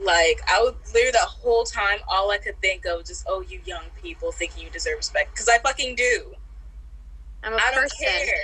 Like, 0.03 0.41
I 0.49 0.61
would 0.63 0.75
literally 0.93 1.11
the 1.11 1.19
whole 1.19 1.63
time, 1.63 1.99
all 2.11 2.31
I 2.31 2.37
could 2.37 2.59
think 2.59 2.85
of 2.85 2.97
was 2.97 3.07
just, 3.07 3.25
oh, 3.27 3.41
you 3.47 3.59
young 3.65 3.83
people 4.01 4.31
thinking 4.31 4.63
you 4.63 4.69
deserve 4.71 4.97
respect. 4.97 5.33
Because 5.33 5.47
I 5.47 5.59
fucking 5.59 5.95
do. 5.95 6.33
i'm 7.43 7.53
a 7.53 7.55
I 7.57 7.71
don't 7.71 7.83
person 7.83 7.97
care. 7.99 8.35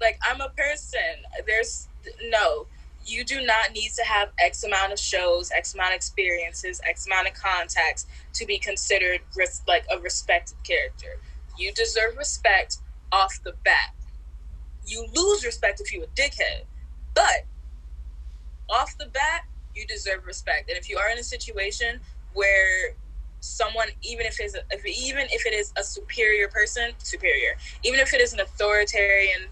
Like 0.00 0.18
I'm 0.28 0.40
a 0.40 0.50
person. 0.50 1.00
There's 1.46 1.88
no. 2.28 2.66
You 3.06 3.24
do 3.24 3.44
not 3.44 3.72
need 3.72 3.90
to 3.96 4.04
have 4.04 4.28
X 4.38 4.64
amount 4.64 4.92
of 4.92 4.98
shows, 4.98 5.50
X 5.54 5.74
amount 5.74 5.92
of 5.92 5.96
experiences, 5.96 6.80
X 6.88 7.06
amount 7.06 7.28
of 7.28 7.34
contacts 7.34 8.06
to 8.34 8.46
be 8.46 8.58
considered 8.58 9.20
res- 9.36 9.62
like 9.68 9.84
a 9.94 9.98
respected 9.98 10.56
character. 10.64 11.20
You 11.58 11.72
deserve 11.72 12.16
respect 12.16 12.78
off 13.12 13.40
the 13.44 13.54
bat. 13.64 13.94
You 14.86 15.06
lose 15.14 15.44
respect 15.44 15.80
if 15.80 15.92
you 15.92 16.02
a 16.02 16.06
dickhead, 16.20 16.64
but 17.14 17.46
off 18.70 18.96
the 18.98 19.06
bat, 19.06 19.42
you 19.74 19.86
deserve 19.86 20.24
respect. 20.26 20.68
And 20.68 20.78
if 20.78 20.88
you 20.88 20.98
are 20.98 21.10
in 21.10 21.18
a 21.18 21.24
situation 21.24 22.00
where 22.32 22.94
someone, 23.40 23.88
even 24.02 24.26
if 24.26 24.40
it's 24.40 24.56
if 24.70 24.86
even 24.86 25.26
if 25.30 25.46
it 25.46 25.54
is 25.54 25.72
a 25.78 25.82
superior 25.82 26.48
person, 26.48 26.92
superior, 26.98 27.52
even 27.82 28.00
if 28.00 28.14
it 28.14 28.20
is 28.20 28.32
an 28.32 28.40
authoritarian, 28.40 29.48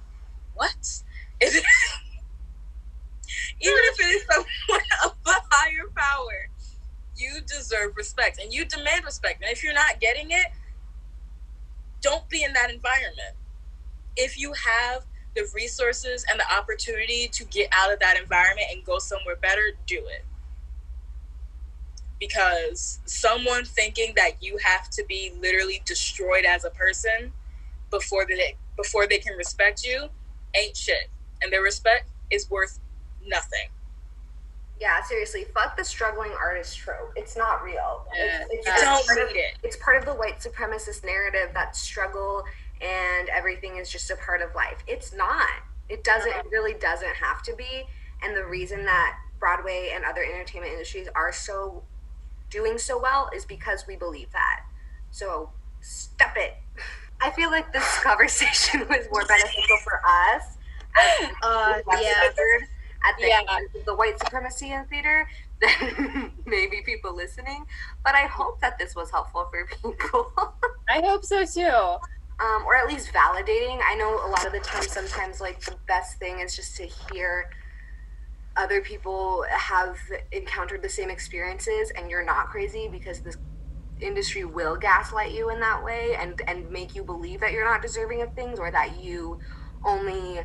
what? 0.55 1.03
It, 1.41 1.55
even 3.61 3.79
if 3.85 4.01
it 4.01 4.05
is 4.05 4.25
someone 4.31 4.83
of 5.05 5.13
a 5.27 5.35
higher 5.51 5.89
power, 5.97 6.51
you 7.17 7.41
deserve 7.47 7.93
respect 7.97 8.39
and 8.43 8.53
you 8.53 8.65
demand 8.65 9.05
respect. 9.05 9.43
And 9.43 9.51
if 9.51 9.63
you're 9.63 9.75
not 9.75 10.01
getting 10.01 10.31
it, 10.31 10.47
don't 12.01 12.29
be 12.29 12.43
in 12.43 12.53
that 12.55 12.71
environment. 12.71 13.37
If 14.17 14.39
you 14.39 14.53
have 14.53 15.07
the 15.35 15.47
resources 15.55 16.25
and 16.31 16.39
the 16.39 16.55
opportunity 16.55 17.29
to 17.29 17.45
get 17.45 17.69
out 17.73 17.93
of 17.93 17.99
that 18.01 18.19
environment 18.21 18.67
and 18.73 18.85
go 18.85 18.99
somewhere 18.99 19.37
better, 19.37 19.73
do 19.87 19.97
it. 19.97 20.25
Because 22.21 23.01
someone 23.05 23.65
thinking 23.65 24.13
that 24.17 24.43
you 24.43 24.59
have 24.63 24.89
to 24.91 25.05
be 25.09 25.33
literally 25.41 25.83
destroyed 25.85 26.45
as 26.45 26.65
a 26.65 26.71
person 26.71 27.33
before 27.91 28.27
they 28.27 28.57
before 28.77 29.07
they 29.07 29.19
can 29.19 29.37
respect 29.37 29.85
you 29.85 30.09
ain't 30.55 30.77
shit. 30.77 31.11
And 31.43 31.53
their 31.53 31.63
respect 31.63 32.09
is 32.31 32.49
worth 32.51 32.79
nothing. 33.27 33.69
Yeah, 34.81 35.01
seriously, 35.03 35.47
fuck 35.55 35.77
the 35.77 35.85
struggling 35.85 36.33
artist 36.33 36.77
trope. 36.77 37.13
It's 37.15 37.37
not 37.37 37.63
real. 37.63 38.05
Yeah, 38.17 38.45
It's, 38.51 38.67
it's, 38.67 38.69
I 38.69 38.85
don't 38.85 39.07
part 39.07 39.31
of, 39.31 39.37
it. 39.37 39.55
it's 39.63 39.77
part 39.77 39.97
of 39.97 40.05
the 40.05 40.15
white 40.15 40.41
supremacist 40.41 41.05
narrative 41.05 41.51
that 41.55 41.77
struggle 41.77 42.43
and 42.83 43.29
everything 43.29 43.77
is 43.77 43.91
just 43.91 44.11
a 44.11 44.17
part 44.17 44.41
of 44.43 44.55
life. 44.55 44.83
It's 44.87 45.13
not. 45.15 45.49
It 45.89 46.05
doesn't. 46.05 46.31
It 46.33 46.47
really 46.51 46.75
doesn't 46.75 47.15
have 47.17 47.43
to 47.43 47.55
be. 47.55 47.85
And 48.23 48.37
the 48.37 48.45
reason 48.45 48.85
that 48.85 49.19
Broadway 49.39 49.93
and 49.95 50.05
other 50.05 50.23
entertainment 50.23 50.73
industries 50.73 51.09
are 51.15 51.33
so 51.33 51.83
doing 52.51 52.79
so 52.79 53.01
well 53.01 53.31
is 53.35 53.45
because 53.45 53.85
we 53.87 53.97
believe 53.97 54.31
that. 54.33 54.61
So 55.11 55.51
step 55.81 56.35
it. 56.37 56.55
I 57.21 57.31
feel 57.31 57.51
like 57.51 57.73
this 57.73 57.99
conversation 58.03 58.81
was 58.89 59.07
more 59.11 59.25
beneficial 59.27 59.77
for 59.85 60.01
us 60.07 60.43
Uh, 61.43 61.81
yeah. 62.01 62.29
at 63.05 63.17
the, 63.19 63.27
Yeah. 63.27 63.43
the 63.87 63.95
white 63.95 64.19
supremacy 64.19 64.73
in 64.73 64.85
theater, 64.87 65.29
then 65.61 66.31
maybe 66.47 66.83
people 66.85 67.15
listening. 67.15 67.65
But 68.05 68.15
I 68.15 68.27
hope 68.27 68.61
that 68.61 68.79
this 68.79 68.95
was 68.95 69.11
helpful 69.11 69.49
for 69.51 69.67
people. 69.67 70.33
I 70.89 71.01
hope 71.01 71.25
so 71.25 71.45
too. 71.45 71.97
Um, 72.41 72.65
or 72.67 72.75
at 72.77 72.87
least 72.87 73.13
validating. 73.13 73.81
I 73.85 73.95
know 73.97 74.15
a 74.27 74.29
lot 74.29 74.47
of 74.47 74.53
the 74.53 74.61
time, 74.61 74.83
sometimes 74.83 75.41
like 75.41 75.61
the 75.61 75.77
best 75.87 76.19
thing 76.19 76.41
is 76.41 76.57
just 76.57 76.77
to 76.77 76.85
hear 77.13 77.51
other 78.57 78.81
people 78.83 79.45
have 79.51 79.97
encountered 80.33 80.83
the 80.83 80.89
same 80.89 81.11
experiences, 81.11 81.91
and 81.97 82.11
you're 82.11 82.25
not 82.25 82.49
crazy 82.49 82.89
because 82.91 83.21
this 83.21 83.37
industry 84.01 84.45
will 84.45 84.77
gaslight 84.77 85.33
you 85.33 85.51
in 85.51 85.61
that 85.61 85.83
way 85.83 86.17
and 86.19 86.43
and 86.49 86.69
make 86.71 86.95
you 86.95 87.05
believe 87.05 87.41
that 87.41 87.53
you're 87.53 87.65
not 87.65 87.81
deserving 87.81 88.21
of 88.21 88.33
things 88.35 88.59
or 88.59 88.71
that 88.71 89.01
you 89.01 89.39
only 89.85 90.41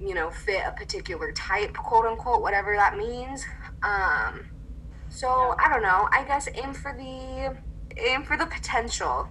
you 0.00 0.14
know 0.14 0.30
fit 0.30 0.62
a 0.66 0.72
particular 0.72 1.30
type 1.32 1.74
quote 1.74 2.06
unquote 2.06 2.40
whatever 2.40 2.74
that 2.74 2.96
means 2.96 3.44
um 3.82 4.40
so 5.10 5.54
i 5.58 5.68
don't 5.68 5.82
know 5.82 6.08
i 6.10 6.24
guess 6.24 6.48
aim 6.54 6.72
for 6.72 6.94
the 6.96 7.54
aim 8.02 8.22
for 8.22 8.38
the 8.38 8.46
potential 8.46 9.28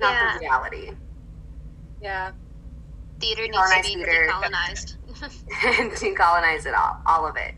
not 0.00 0.12
Yeah. 0.12 0.34
the 0.34 0.40
reality 0.40 0.90
Yeah. 2.04 2.32
Theater 3.18 3.42
needs 3.48 3.70
to 3.70 3.82
be 3.82 3.94
theater. 3.94 4.28
decolonized. 4.30 4.96
and 5.78 5.90
decolonize 5.92 6.66
it 6.66 6.74
all, 6.74 7.00
all 7.06 7.26
of 7.26 7.36
it, 7.36 7.54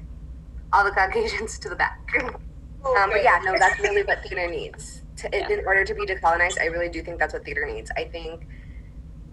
all 0.72 0.84
the 0.84 0.92
Caucasians 0.92 1.58
to 1.58 1.68
the 1.68 1.76
back. 1.76 1.98
Um, 2.86 3.10
but 3.10 3.24
yeah, 3.24 3.40
no, 3.42 3.56
that's 3.58 3.80
really 3.80 4.04
what 4.04 4.22
theater 4.22 4.48
needs. 4.48 5.02
To, 5.16 5.28
Yeah. 5.32 5.48
In 5.50 5.66
order 5.66 5.84
to 5.84 5.92
be 5.92 6.06
decolonized, 6.06 6.60
I 6.60 6.66
really 6.66 6.88
do 6.88 7.02
think 7.02 7.18
that's 7.18 7.34
what 7.34 7.44
theater 7.44 7.66
needs. 7.66 7.90
I 7.96 8.04
think 8.04 8.46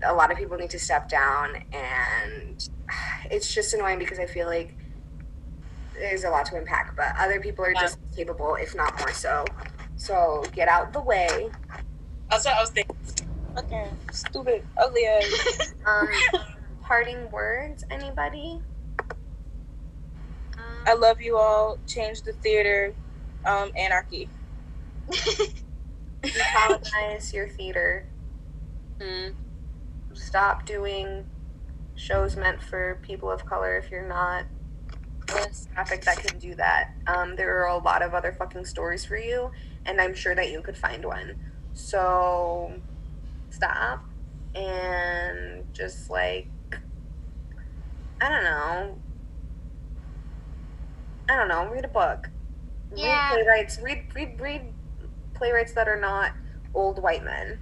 a 0.03 0.11
lot 0.11 0.31
of 0.31 0.40
people 0.40 0.57
need 0.57 0.72
to 0.72 0.80
step 0.80 1.07
down, 1.07 1.64
and 1.72 2.68
it's 3.30 3.53
just 3.53 3.76
annoying 3.76 3.99
because 3.99 4.18
I 4.18 4.26
feel 4.26 4.48
like 4.48 4.73
there's 5.94 6.23
a 6.23 6.31
lot 6.31 6.48
to 6.48 6.56
unpack, 6.56 6.95
but 6.95 7.14
other 7.19 7.40
people 7.40 7.64
are 7.64 7.73
Yeah. 7.73 7.81
just 7.81 7.99
capable, 8.15 8.56
if 8.56 8.73
not 8.73 8.98
more 8.98 9.11
so. 9.11 9.45
So 9.98 10.44
get 10.53 10.68
out 10.68 10.91
the 10.91 11.02
way. 11.02 11.52
That's 12.31 12.45
what 12.45 12.56
I 12.56 12.60
was 12.61 12.72
thinking. 12.72 12.95
Okay, 13.58 13.88
stupid, 14.12 14.64
ugly 14.78 15.06
ass. 15.06 15.74
Um, 15.86 16.08
parting 16.82 17.30
words, 17.30 17.84
anybody? 17.92 18.62
I 20.88 20.94
love 20.94 21.22
you 21.22 21.38
all. 21.38 21.78
Change 21.86 22.22
the 22.22 22.32
theater. 22.32 22.96
Um, 23.46 23.72
anarchy. 23.76 24.30
Decolonize 26.22 27.34
your 27.34 27.50
theater. 27.50 28.08
Mm. 29.00 29.34
stop 30.14 30.66
doing 30.66 31.26
shows 31.96 32.38
meant 32.38 32.62
for 32.62 33.00
people 33.02 33.30
of 33.30 33.46
color 33.46 33.76
if 33.78 33.92
you're 33.92 34.08
not 34.08 34.46
Yes. 35.28 35.68
traffic 35.74 36.04
that 36.06 36.18
can 36.18 36.38
do 36.40 36.56
that. 36.56 36.92
Um, 37.08 37.36
there 37.36 37.62
are 37.62 37.68
a 37.68 37.78
lot 37.78 38.02
of 38.02 38.14
other 38.14 38.32
fucking 38.32 38.66
stories 38.66 39.04
for 39.04 39.18
you, 39.18 39.52
and 39.86 40.00
I'm 40.00 40.14
sure 40.14 40.36
that 40.36 40.52
you 40.52 40.62
could 40.62 40.78
find 40.78 41.04
one. 41.04 41.36
So 41.74 42.74
stop 43.64 44.03
and 44.56 45.64
just 45.73 46.10
like 46.10 46.48
I 48.22 48.30
don't 48.30 48.44
know. 48.44 48.98
I 51.30 51.35
don't 51.35 51.49
know. 51.49 51.68
Read 51.68 51.84
a 51.84 51.90
book. 51.90 52.30
Yeah. 52.95 53.30
Read 53.30 53.44
playwrights. 53.44 53.80
Read 53.81 54.06
read 54.15 54.40
read 54.40 54.73
playwrights 55.34 55.73
that 55.73 55.88
are 55.88 55.99
not 55.99 56.31
old 56.73 57.02
white 57.02 57.23
men 57.23 57.60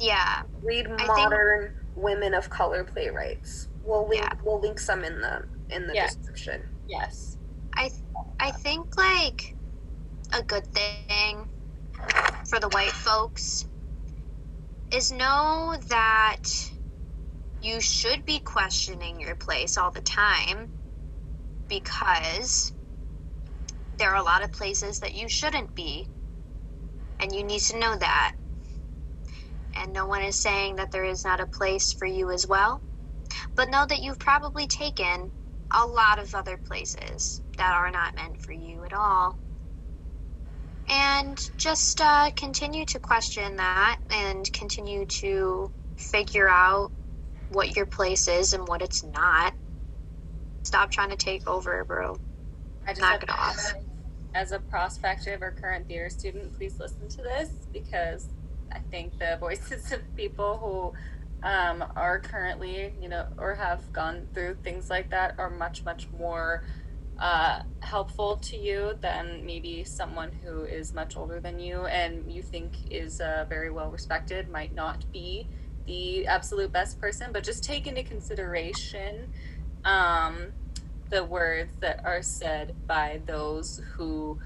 yeah. 0.00 0.42
read 0.62 0.86
think- 0.86 1.06
modern 1.06 1.74
women 1.94 2.34
of 2.34 2.50
color 2.50 2.84
playwrights. 2.84 3.68
We'll 3.84 4.08
link 4.08 4.22
Yeah. 4.22 4.32
we'll 4.42 4.60
link 4.60 4.78
some 4.78 5.04
in 5.04 5.20
the 5.20 5.44
in 5.70 5.86
the 5.86 5.94
description. 5.94 6.62
Yes. 6.88 7.36
I 7.74 7.90
I 8.40 8.50
think 8.50 8.96
like 8.96 9.54
a 10.32 10.42
good 10.42 10.66
thing 10.72 11.48
for 12.48 12.58
the 12.58 12.68
white 12.70 12.90
folks 12.90 13.66
is 14.94 15.10
know 15.10 15.76
that 15.88 16.42
you 17.60 17.80
should 17.80 18.24
be 18.24 18.38
questioning 18.38 19.20
your 19.20 19.34
place 19.34 19.76
all 19.76 19.90
the 19.90 20.00
time 20.02 20.70
because 21.68 22.72
there 23.98 24.10
are 24.10 24.20
a 24.20 24.22
lot 24.22 24.44
of 24.44 24.52
places 24.52 25.00
that 25.00 25.14
you 25.14 25.28
shouldn't 25.28 25.74
be 25.74 26.06
and 27.18 27.34
you 27.34 27.42
need 27.42 27.60
to 27.60 27.78
know 27.78 27.96
that 27.96 28.34
and 29.76 29.92
no 29.92 30.06
one 30.06 30.22
is 30.22 30.36
saying 30.36 30.76
that 30.76 30.92
there 30.92 31.04
is 31.04 31.24
not 31.24 31.40
a 31.40 31.46
place 31.46 31.92
for 31.92 32.06
you 32.06 32.30
as 32.30 32.46
well 32.46 32.80
but 33.56 33.68
know 33.70 33.84
that 33.86 34.00
you've 34.00 34.18
probably 34.20 34.66
taken 34.68 35.32
a 35.72 35.84
lot 35.84 36.20
of 36.20 36.34
other 36.34 36.56
places 36.56 37.40
that 37.58 37.74
are 37.74 37.90
not 37.90 38.14
meant 38.14 38.40
for 38.40 38.52
you 38.52 38.84
at 38.84 38.92
all. 38.92 39.38
And 40.88 41.50
just 41.56 42.00
uh, 42.00 42.30
continue 42.36 42.84
to 42.86 42.98
question 42.98 43.56
that 43.56 43.98
and 44.10 44.50
continue 44.52 45.06
to 45.06 45.72
figure 45.96 46.48
out 46.48 46.92
what 47.50 47.76
your 47.76 47.86
place 47.86 48.28
is 48.28 48.52
and 48.52 48.66
what 48.68 48.82
it's 48.82 49.02
not. 49.04 49.54
Stop 50.62 50.90
trying 50.90 51.10
to 51.10 51.16
take 51.16 51.46
over, 51.48 51.84
bro. 51.84 52.18
I 52.86 52.90
just 52.90 53.00
Knock 53.00 53.22
it 53.22 53.30
off. 53.30 53.74
As 54.34 54.52
a 54.52 54.58
prospective 54.58 55.42
or 55.42 55.52
current 55.52 55.86
theater 55.86 56.10
student, 56.10 56.56
please 56.56 56.78
listen 56.78 57.08
to 57.08 57.22
this 57.22 57.50
because 57.72 58.28
I 58.72 58.80
think 58.90 59.18
the 59.18 59.36
voices 59.40 59.92
of 59.92 60.00
people 60.16 60.58
who 60.58 61.48
um, 61.48 61.84
are 61.94 62.18
currently, 62.18 62.92
you 63.00 63.08
know, 63.08 63.26
or 63.38 63.54
have 63.54 63.92
gone 63.92 64.26
through 64.34 64.56
things 64.62 64.90
like 64.90 65.10
that 65.10 65.34
are 65.38 65.50
much, 65.50 65.84
much 65.84 66.08
more 66.18 66.64
uh, 67.18 67.60
helpful 67.80 68.36
to 68.36 68.56
you 68.56 68.96
than 69.00 69.44
maybe 69.46 69.84
someone 69.84 70.32
who 70.42 70.64
is 70.64 70.92
much 70.92 71.16
older 71.16 71.40
than 71.40 71.58
you 71.60 71.86
and 71.86 72.30
you 72.30 72.42
think 72.42 72.72
is 72.90 73.20
uh, 73.20 73.46
very 73.48 73.70
well 73.70 73.90
respected 73.90 74.48
might 74.50 74.74
not 74.74 75.04
be 75.12 75.46
the 75.86 76.26
absolute 76.26 76.72
best 76.72 77.00
person, 77.00 77.30
but 77.32 77.44
just 77.44 77.62
take 77.62 77.86
into 77.86 78.02
consideration 78.02 79.28
um, 79.84 80.52
the 81.10 81.24
words 81.24 81.76
that 81.80 82.00
are 82.04 82.22
said 82.22 82.74
by 82.86 83.20
those 83.26 83.80
who 83.94 84.38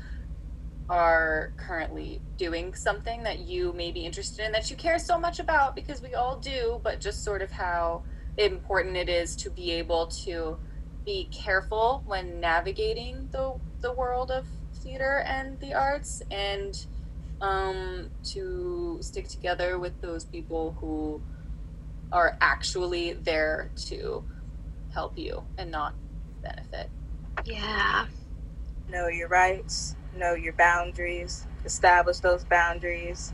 are 0.91 1.53
currently 1.57 2.21
doing 2.37 2.75
something 2.75 3.23
that 3.23 3.41
you 3.41 3.73
may 3.75 3.93
be 3.93 4.01
interested 4.05 4.45
in 4.45 4.53
that 4.53 4.71
you 4.71 4.77
care 4.77 4.99
so 4.99 5.19
much 5.19 5.39
about 5.39 5.75
because 5.75 6.03
we 6.03 6.15
all 6.15 6.37
do, 6.37 6.81
but 6.83 7.01
just 7.01 7.23
sort 7.23 7.43
of 7.43 7.51
how 7.51 8.03
important 8.37 8.97
it 8.97 9.09
is 9.09 9.37
to 9.37 9.51
be 9.51 9.73
able 9.73 10.07
to 10.07 10.59
be 11.05 11.29
careful 11.33 12.03
when 12.07 12.41
navigating 12.41 13.29
the 13.33 13.55
the 13.81 13.93
world 13.93 14.31
of 14.31 14.45
theater 14.75 15.23
and 15.27 15.59
the 15.61 15.75
arts 15.75 16.23
and 16.31 16.87
um, 17.41 18.11
to 18.25 18.99
stick 19.01 19.29
together 19.29 19.79
with 19.79 20.01
those 20.01 20.25
people 20.25 20.77
who 20.81 21.21
are 22.11 22.37
actually 22.41 23.13
there 23.13 23.71
to 23.77 24.25
help 24.93 25.17
you 25.19 25.45
and 25.57 25.71
not 25.71 25.95
benefit. 26.43 26.91
Yeah. 27.45 28.07
Know 28.89 29.09
your 29.09 29.29
rights. 29.29 29.97
Know 30.17 30.35
your 30.35 30.55
boundaries. 30.55 31.47
Establish 31.65 32.19
those 32.19 32.45
boundaries. 32.45 33.33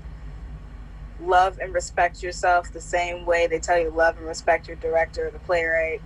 Love 1.20 1.59
and 1.61 1.73
respect 1.73 2.23
yourself 2.23 2.73
the 2.73 2.81
same 2.81 3.24
way 3.24 3.47
they 3.47 3.61
tell 3.61 3.78
you 3.78 3.91
love 3.91 4.16
and 4.19 4.27
respect 4.27 4.66
your 4.66 4.77
director 4.77 5.28
or 5.28 5.31
the 5.31 5.39
playwright. 5.41 6.03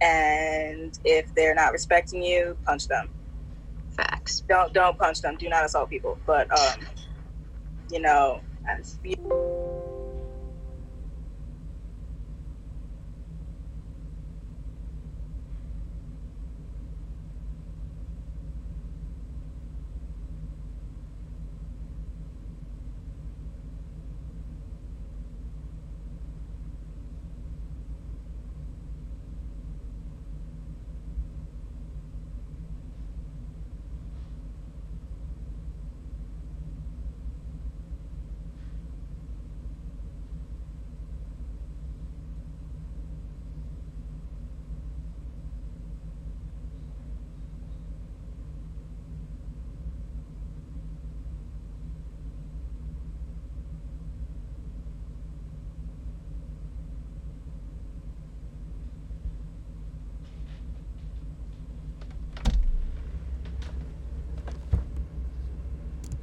And 0.00 0.98
if 1.04 1.34
they're 1.34 1.54
not 1.54 1.72
respecting 1.72 2.22
you, 2.22 2.56
punch 2.66 2.88
them. 2.88 3.08
Facts. 3.90 4.42
Don't 4.48 4.72
don't 4.74 4.98
punch 4.98 5.22
them. 5.22 5.36
Do 5.38 5.48
not 5.48 5.64
assault 5.64 5.90
people. 5.90 6.18
But 6.26 6.50
um, 6.58 6.86
you 7.90 8.00
know, 8.00 8.40
as- 8.68 8.98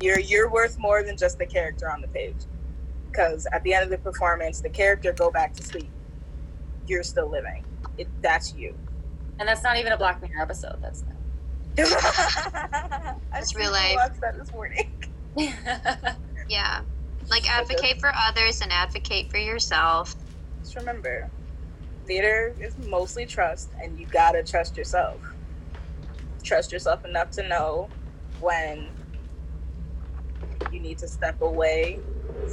You're 0.03 0.19
you're 0.19 0.49
worth 0.49 0.77
more 0.77 1.01
than 1.01 1.15
just 1.15 1.37
the 1.39 1.45
character 1.45 1.89
on 1.89 2.01
the 2.01 2.09
page. 2.09 2.35
Because 3.09 3.47
at 3.53 3.63
the 3.63 3.73
end 3.73 3.85
of 3.85 3.89
the 3.89 3.97
performance, 3.99 4.59
the 4.59 4.69
character 4.69 5.13
go 5.13 5.31
back 5.31 5.53
to 5.53 5.63
sleep. 5.63 5.89
You're 6.87 7.03
still 7.03 7.29
living. 7.29 7.63
It 7.97 8.09
that's 8.21 8.53
you. 8.53 8.75
And 9.39 9.47
that's 9.47 9.63
not 9.63 9.77
even 9.77 9.93
a 9.93 9.97
Black 9.97 10.21
Mirror 10.21 10.41
episode. 10.41 10.81
That's 10.81 11.03
I 11.77 13.15
It's 13.35 13.51
just 13.51 13.55
real 13.55 13.71
life. 13.71 13.95
watched 13.95 14.19
that 14.21 14.37
this 14.37 14.51
morning. 14.51 14.91
Yeah. 16.49 16.81
Like 17.29 17.49
advocate 17.49 18.01
for 18.01 18.11
others 18.13 18.59
and 18.61 18.69
advocate 18.73 19.31
for 19.31 19.37
yourself. 19.37 20.13
Just 20.61 20.75
remember, 20.75 21.29
theater 22.05 22.53
is 22.59 22.77
mostly 22.89 23.25
trust, 23.25 23.69
and 23.81 23.97
you 23.97 24.05
gotta 24.07 24.43
trust 24.43 24.75
yourself. 24.75 25.15
Trust 26.43 26.73
yourself 26.73 27.05
enough 27.05 27.31
to 27.31 27.47
know 27.47 27.87
when 28.41 28.89
you 30.73 30.79
need 30.79 30.97
to 30.99 31.07
step 31.07 31.41
away 31.41 31.99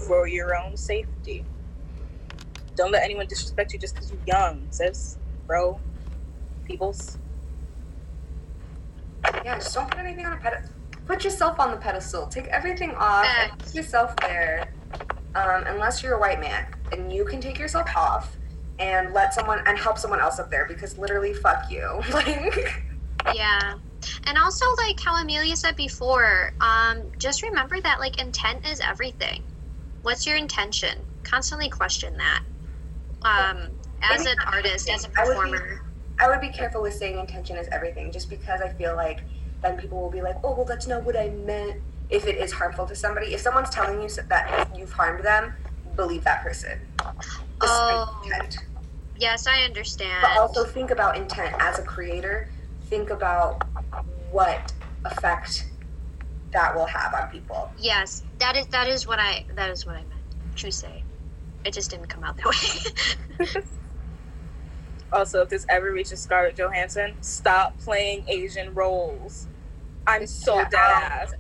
for 0.07 0.27
your 0.27 0.57
own 0.57 0.77
safety. 0.77 1.45
Don't 2.77 2.93
let 2.93 3.03
anyone 3.03 3.27
disrespect 3.27 3.73
you 3.73 3.79
just 3.79 3.95
because 3.95 4.11
you're 4.11 4.21
young, 4.27 4.67
sis, 4.71 5.19
bro, 5.47 5.81
peoples. 6.65 7.19
Yeah, 9.45 9.59
just 9.59 9.75
don't 9.75 9.91
put 9.91 10.01
anything 10.01 10.27
on 10.27 10.35
a 10.35 10.37
pedestal. 10.37 10.75
Put 11.07 11.25
yourself 11.25 11.59
on 11.59 11.73
the 11.73 11.77
pedestal. 11.77 12.27
Take 12.29 12.47
everything 12.47 12.93
off 12.95 13.27
and 13.27 13.59
put 13.59 13.75
yourself 13.75 14.15
there. 14.17 14.73
Um, 15.35 15.65
unless 15.67 16.03
you're 16.03 16.15
a 16.15 16.21
white 16.21 16.41
man, 16.41 16.67
and 16.93 17.13
you 17.13 17.25
can 17.25 17.41
take 17.41 17.59
yourself 17.59 17.89
off 17.97 18.37
and 18.79 19.13
let 19.13 19.35
someone 19.35 19.61
and 19.67 19.79
help 19.79 19.99
someone 19.99 20.21
else 20.21 20.39
up 20.39 20.51
there 20.51 20.67
because 20.67 20.99
literally, 20.99 21.35
fuck 21.35 21.71
you. 21.71 22.03
Like, 22.13 22.85
Yeah. 23.35 23.75
And 24.25 24.39
also 24.39 24.65
like 24.77 24.99
how 25.01 25.21
Amelia 25.21 25.57
said 25.57 25.77
before, 25.77 26.53
um, 26.61 27.03
just 27.19 27.43
remember 27.43 27.81
that 27.81 28.01
like 28.01 28.21
intent 28.21 28.67
is 28.67 28.81
everything. 28.81 29.43
What's 30.03 30.27
your 30.27 30.37
intention? 30.37 30.99
Constantly 31.23 31.69
question 31.69 32.17
that. 32.17 32.43
Um, 33.23 33.69
as 34.03 34.25
an 34.25 34.37
artist, 34.47 34.89
as 34.89 35.05
a 35.05 35.09
I 35.19 35.25
would 35.25 35.35
be- 35.35 35.51
performer. 35.51 35.83
I 36.19 36.29
would 36.29 36.41
be 36.41 36.51
careful 36.51 36.83
with 36.83 36.95
saying 36.95 37.19
intention 37.19 37.57
is 37.57 37.67
everything, 37.73 38.13
just 38.13 38.29
because 38.29 38.61
I 38.61 38.69
feel 38.69 38.95
like 38.95 39.21
then 39.63 39.79
people 39.79 40.01
will 40.01 40.11
be 40.11 40.21
like, 40.21 40.37
oh, 40.45 40.55
well, 40.55 40.65
that's 40.67 40.87
not 40.87 41.03
what 41.05 41.17
I 41.19 41.31
meant. 41.31 41.81
If 42.11 42.27
it 42.27 42.37
is 42.37 42.53
harmful 42.53 42.87
to 42.87 42.95
somebody, 42.95 43.35
if 43.35 43.41
someone's 43.41 43.71
telling 43.71 44.03
you 44.03 44.09
that 44.29 44.71
you've 44.77 44.93
harmed 44.93 45.25
them, 45.25 45.55
believe 45.97 46.25
that 46.25 46.43
person. 46.43 46.79
Oh. 47.61 48.23
intent. 48.25 48.59
Yes, 49.17 49.47
I 49.47 49.63
understand. 49.63 50.23
But 50.23 50.39
also 50.39 50.65
think 50.65 50.91
about 50.91 51.17
intent 51.17 51.55
as 51.59 51.79
a 51.79 51.83
creator. 51.83 52.49
Think 52.87 53.11
about 53.11 53.63
what 54.33 54.73
effect 55.05 55.67
that 56.53 56.75
will 56.75 56.87
have 56.87 57.15
on 57.15 57.29
people. 57.31 57.71
Yes, 57.79 58.25
that 58.39 58.57
is 58.57 58.67
that 58.69 58.89
is 58.89 59.07
what 59.07 59.19
I 59.21 59.45
that 59.57 59.71
is 59.71 59.87
what 59.87 59.97
I 59.97 60.01
meant. 60.01 60.15
True 60.57 60.71
say. 60.71 61.05
It 61.65 61.75
just 61.75 61.91
didn't 61.91 62.09
come 62.09 62.25
out 62.25 62.37
that 62.39 62.47
way. 63.49 63.57
Also, 65.13 65.43
if 65.43 65.49
this 65.49 65.67
ever 65.69 65.91
reaches 65.93 66.21
Scarlett 66.21 66.57
Johansson, 66.57 67.17
stop 67.21 67.79
playing 67.81 68.25
Asian 68.29 68.75
roles. 68.75 69.49
I'm 70.07 70.27
so 70.27 70.57
Yeah. 70.59 70.69
dead 70.71 70.91
ass. 70.91 71.35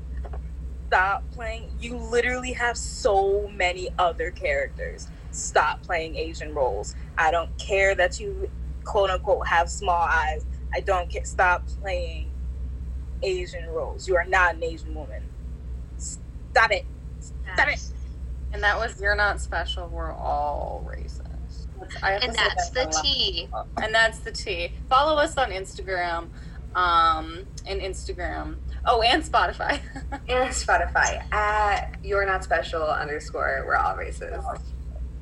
Stop 0.88 1.30
playing. 1.32 1.70
You 1.78 1.96
literally 1.96 2.54
have 2.54 2.76
so 2.76 3.48
many 3.48 3.90
other 3.98 4.30
characters. 4.32 5.08
Stop 5.30 5.82
playing 5.84 6.16
Asian 6.16 6.54
roles. 6.54 6.96
I 7.16 7.30
don't 7.30 7.56
care 7.58 7.94
that 7.94 8.18
you 8.18 8.50
quote 8.84 9.10
unquote 9.10 9.46
have 9.48 9.70
small 9.70 10.02
eyes. 10.02 10.44
I 10.74 10.80
don't 10.80 11.08
care. 11.10 11.24
Stop 11.24 11.66
playing 11.80 12.29
Asian 13.22 13.66
roles. 13.70 14.08
You 14.08 14.16
are 14.16 14.24
not 14.24 14.54
an 14.56 14.62
Asian 14.64 14.94
woman. 14.94 15.22
Stop 15.98 16.70
it. 16.72 16.84
Stop 17.54 17.68
it. 17.68 17.80
and 18.52 18.62
that 18.62 18.78
was 18.78 19.00
You're 19.00 19.14
Not 19.16 19.40
Special, 19.40 19.88
We're 19.88 20.12
All 20.12 20.84
Racist. 20.88 21.26
I 22.02 22.12
have 22.12 22.22
and 22.22 22.34
that's 22.34 22.70
that 22.70 22.92
the 22.92 22.98
a. 22.98 23.02
T. 23.02 23.48
And 23.82 23.94
that's 23.94 24.18
the 24.20 24.32
T. 24.32 24.72
Follow 24.88 25.16
us 25.16 25.36
on 25.38 25.50
Instagram. 25.50 26.28
Um, 26.74 27.46
and 27.66 27.80
Instagram. 27.80 28.56
Oh, 28.86 29.02
and 29.02 29.22
Spotify. 29.22 29.80
And 30.28 30.50
Spotify 30.50 31.22
at 31.32 31.96
you're 32.04 32.24
not 32.26 32.44
special 32.44 32.82
underscore 32.82 33.64
we're 33.66 33.74
all 33.76 33.96
racist. 33.96 34.60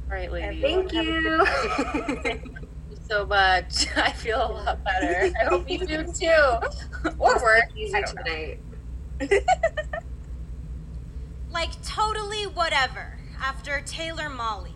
right, 0.08 0.30
ladies. 0.30 0.60
Thank 0.62 0.92
you. 0.92 1.44
Thank 1.46 2.44
you 2.44 2.67
so 3.08 3.26
much. 3.26 3.86
I 3.96 4.12
feel 4.12 4.38
a 4.38 4.52
lot 4.52 4.84
better. 4.84 5.32
I 5.40 5.44
hope 5.44 5.68
you 5.68 5.78
do 5.78 6.04
too. 6.04 7.10
or 7.18 7.42
work. 7.42 7.64
I 7.74 7.78
Easy 7.78 8.02
tonight. 8.06 8.60
like 11.50 11.70
totally 11.82 12.44
whatever 12.44 13.18
after 13.40 13.80
Taylor 13.86 14.28
Mali. 14.28 14.74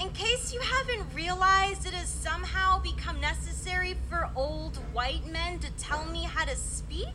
In 0.00 0.10
case 0.10 0.52
you 0.52 0.60
haven't 0.60 1.14
realized, 1.14 1.86
it 1.86 1.94
has 1.94 2.08
somehow 2.08 2.80
become 2.82 3.18
necessary 3.18 3.96
for 4.10 4.28
old 4.36 4.76
white 4.92 5.26
men 5.32 5.58
to 5.60 5.70
tell 5.78 6.04
me 6.04 6.24
how 6.24 6.44
to 6.44 6.54
speak. 6.54 7.08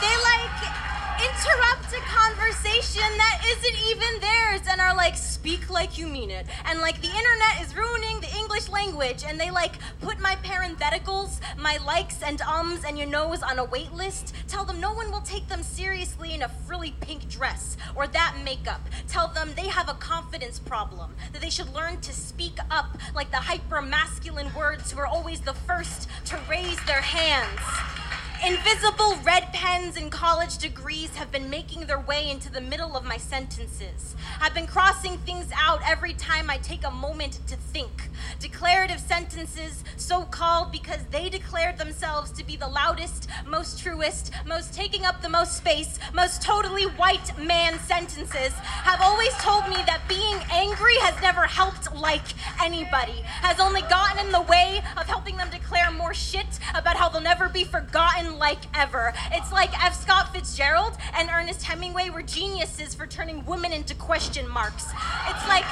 They 0.00 0.14
like 0.22 0.84
interrupt 1.24 1.92
a 1.92 2.00
conversation 2.00 3.02
that 3.16 3.40
isn't 3.46 3.78
even 3.88 4.20
theirs 4.20 4.60
and 4.68 4.80
are 4.80 4.94
like, 4.94 5.16
speak 5.16 5.70
like 5.70 5.96
you 5.96 6.06
mean 6.06 6.30
it. 6.30 6.46
And 6.64 6.80
like 6.80 7.00
the 7.00 7.08
internet 7.08 7.62
is 7.62 7.76
ruining 7.76 8.20
the 8.20 8.34
English 8.36 8.68
language 8.68 9.24
and 9.26 9.38
they 9.38 9.50
like 9.50 9.74
put 10.00 10.18
my 10.20 10.36
parentheticals, 10.42 11.40
my 11.58 11.78
likes 11.86 12.22
and 12.22 12.40
ums 12.42 12.84
and 12.84 12.98
your 12.98 13.06
nose 13.06 13.42
on 13.42 13.58
a 13.58 13.64
wait 13.64 13.92
list. 13.92 14.34
Tell 14.48 14.64
them 14.64 14.80
no 14.80 14.92
one 14.92 15.10
will 15.10 15.20
take 15.20 15.48
them 15.48 15.62
seriously 15.62 16.34
in 16.34 16.42
a 16.42 16.48
frilly 16.48 16.94
pink 17.00 17.28
dress 17.28 17.76
or 17.94 18.06
that 18.08 18.36
makeup. 18.44 18.82
Tell 19.06 19.28
them 19.28 19.50
they 19.54 19.68
have 19.68 19.88
a 19.88 19.94
confidence 19.94 20.58
problem, 20.58 21.14
that 21.32 21.40
they 21.40 21.50
should 21.50 21.72
learn 21.72 22.00
to 22.00 22.12
speak 22.12 22.58
up 22.70 22.98
like 23.14 23.30
the 23.30 23.36
hyper 23.36 23.80
masculine 23.80 24.52
words 24.54 24.90
who 24.90 24.98
are 24.98 25.06
always 25.06 25.40
the 25.40 25.54
first 25.54 26.08
to 26.26 26.38
raise 26.50 26.82
their 26.86 27.02
hands. 27.02 28.03
Invisible 28.42 29.16
red 29.24 29.52
pens 29.54 29.96
and 29.96 30.12
college 30.12 30.58
degrees 30.58 31.14
have 31.16 31.32
been 31.32 31.48
making 31.48 31.86
their 31.86 32.00
way 32.00 32.30
into 32.30 32.50
the 32.50 32.60
middle 32.60 32.94
of 32.94 33.04
my 33.04 33.16
sentences. 33.16 34.14
I've 34.40 34.52
been 34.52 34.66
crossing 34.66 35.16
things 35.18 35.46
out 35.56 35.80
every 35.86 36.12
time 36.14 36.50
I 36.50 36.58
take 36.58 36.84
a 36.84 36.90
moment 36.90 37.40
to 37.46 37.56
think. 37.56 38.10
Declarative 38.40 39.00
sentences, 39.00 39.82
so 39.96 40.24
called 40.24 40.72
because 40.72 41.00
they 41.10 41.30
declared 41.30 41.78
themselves 41.78 42.32
to 42.32 42.44
be 42.44 42.56
the 42.56 42.68
loudest, 42.68 43.28
most 43.46 43.82
truest, 43.82 44.30
most 44.44 44.74
taking 44.74 45.06
up 45.06 45.22
the 45.22 45.28
most 45.28 45.56
space, 45.56 45.98
most 46.12 46.42
totally 46.42 46.84
white 46.84 47.38
man 47.38 47.78
sentences, 47.80 48.52
have 48.52 49.00
always 49.00 49.32
told 49.36 49.68
me 49.68 49.76
that 49.86 50.02
being 50.06 50.38
angry 50.50 50.96
has 51.00 51.20
never 51.22 51.46
helped 51.46 51.94
like 51.94 52.26
anybody, 52.62 53.22
has 53.24 53.58
only 53.58 53.82
gotten 53.82 54.26
in 54.26 54.32
the 54.32 54.42
way 54.42 54.82
of 54.98 55.06
helping 55.06 55.36
them 55.36 55.48
declare 55.50 55.90
more 55.90 56.12
shit 56.12 56.58
about 56.74 56.96
how 56.96 57.08
they'll 57.08 57.22
never 57.22 57.48
be 57.48 57.64
forgotten 57.64 58.23
like 58.32 58.60
ever. 58.74 59.12
It's 59.32 59.52
like 59.52 59.70
F. 59.84 60.00
Scott 60.00 60.32
Fitzgerald 60.32 60.96
and 61.16 61.28
Ernest 61.30 61.62
Hemingway 61.62 62.10
were 62.10 62.22
geniuses 62.22 62.94
for 62.94 63.06
turning 63.06 63.44
women 63.44 63.72
into 63.72 63.94
question 63.94 64.48
marks. 64.48 64.86
It's 65.28 65.48
like 65.48 65.64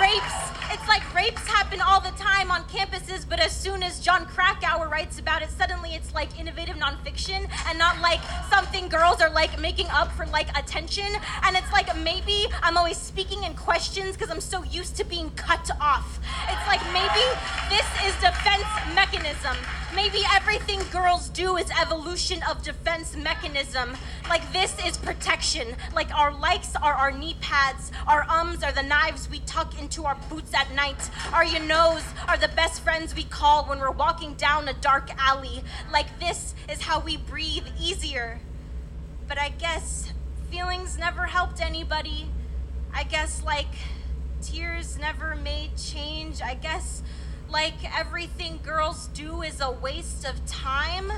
rapes. 0.00 0.56
It's 0.72 0.86
like 0.88 1.02
rapes 1.14 1.46
happen 1.46 1.80
all 1.80 2.00
the 2.00 2.10
time 2.18 2.50
on 2.50 2.62
campuses, 2.64 3.28
but 3.28 3.38
as 3.38 3.54
soon 3.54 3.82
as 3.82 4.00
Jon 4.00 4.26
Krakauer 4.26 4.88
writes 4.88 5.18
about 5.18 5.42
it, 5.42 5.50
suddenly 5.50 5.94
it's 5.94 6.12
like 6.14 6.38
innovative 6.38 6.76
nonfiction 6.76 7.48
and 7.68 7.78
not 7.78 8.00
like 8.00 8.20
something 8.50 8.88
girls 8.88 9.20
are 9.20 9.30
like 9.30 9.60
making 9.60 9.86
up 9.90 10.10
for 10.12 10.26
like 10.26 10.48
attention. 10.58 11.06
And 11.44 11.56
it's 11.56 11.72
like 11.72 11.96
maybe 11.98 12.46
I'm 12.62 12.76
always 12.76 12.96
speaking 12.96 13.44
in 13.44 13.54
questions 13.54 14.16
because 14.16 14.30
I'm 14.30 14.40
so 14.40 14.64
used 14.64 14.96
to 14.96 15.04
being 15.04 15.30
cut 15.30 15.70
off. 15.80 16.18
It's 16.48 16.66
like 16.66 16.82
maybe 16.92 17.24
this 17.70 17.86
is 18.04 18.14
defense 18.20 18.66
mechanism. 18.94 19.56
Maybe 19.96 20.18
everything 20.34 20.82
girls 20.92 21.30
do 21.30 21.56
is 21.56 21.70
evolution 21.70 22.42
of 22.50 22.62
defense 22.62 23.16
mechanism. 23.16 23.96
Like 24.28 24.52
this 24.52 24.76
is 24.86 24.98
protection. 24.98 25.74
Like 25.94 26.14
our 26.14 26.38
likes 26.38 26.76
are 26.76 26.92
our 26.92 27.10
knee 27.10 27.34
pads. 27.40 27.90
Our 28.06 28.26
ums 28.28 28.62
are 28.62 28.72
the 28.72 28.82
knives 28.82 29.30
we 29.30 29.38
tuck 29.40 29.80
into 29.80 30.04
our 30.04 30.18
boots 30.28 30.52
at 30.52 30.70
night. 30.74 31.10
Our 31.32 31.46
you 31.46 31.60
knows 31.60 32.02
are 32.28 32.36
the 32.36 32.48
best 32.48 32.82
friends 32.82 33.14
we 33.14 33.24
call 33.24 33.64
when 33.64 33.80
we're 33.80 33.90
walking 33.90 34.34
down 34.34 34.68
a 34.68 34.74
dark 34.74 35.08
alley. 35.16 35.62
Like 35.90 36.20
this 36.20 36.54
is 36.68 36.82
how 36.82 37.00
we 37.00 37.16
breathe 37.16 37.66
easier. 37.80 38.40
But 39.26 39.38
I 39.38 39.48
guess 39.48 40.12
feelings 40.50 40.98
never 40.98 41.24
helped 41.24 41.62
anybody. 41.62 42.28
I 42.92 43.04
guess 43.04 43.42
like 43.42 43.74
tears 44.42 44.98
never 44.98 45.34
made 45.36 45.78
change. 45.78 46.42
I 46.42 46.52
guess 46.52 47.02
like 47.56 47.98
everything 47.98 48.60
girls 48.62 49.06
do 49.14 49.40
is 49.40 49.62
a 49.62 49.70
waste 49.70 50.26
of 50.26 50.44
time. 50.44 51.10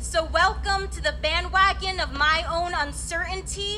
So, 0.00 0.24
welcome 0.24 0.88
to 0.88 1.00
the 1.00 1.14
bandwagon 1.22 2.00
of 2.00 2.12
my 2.12 2.44
own 2.50 2.74
uncertainty. 2.74 3.76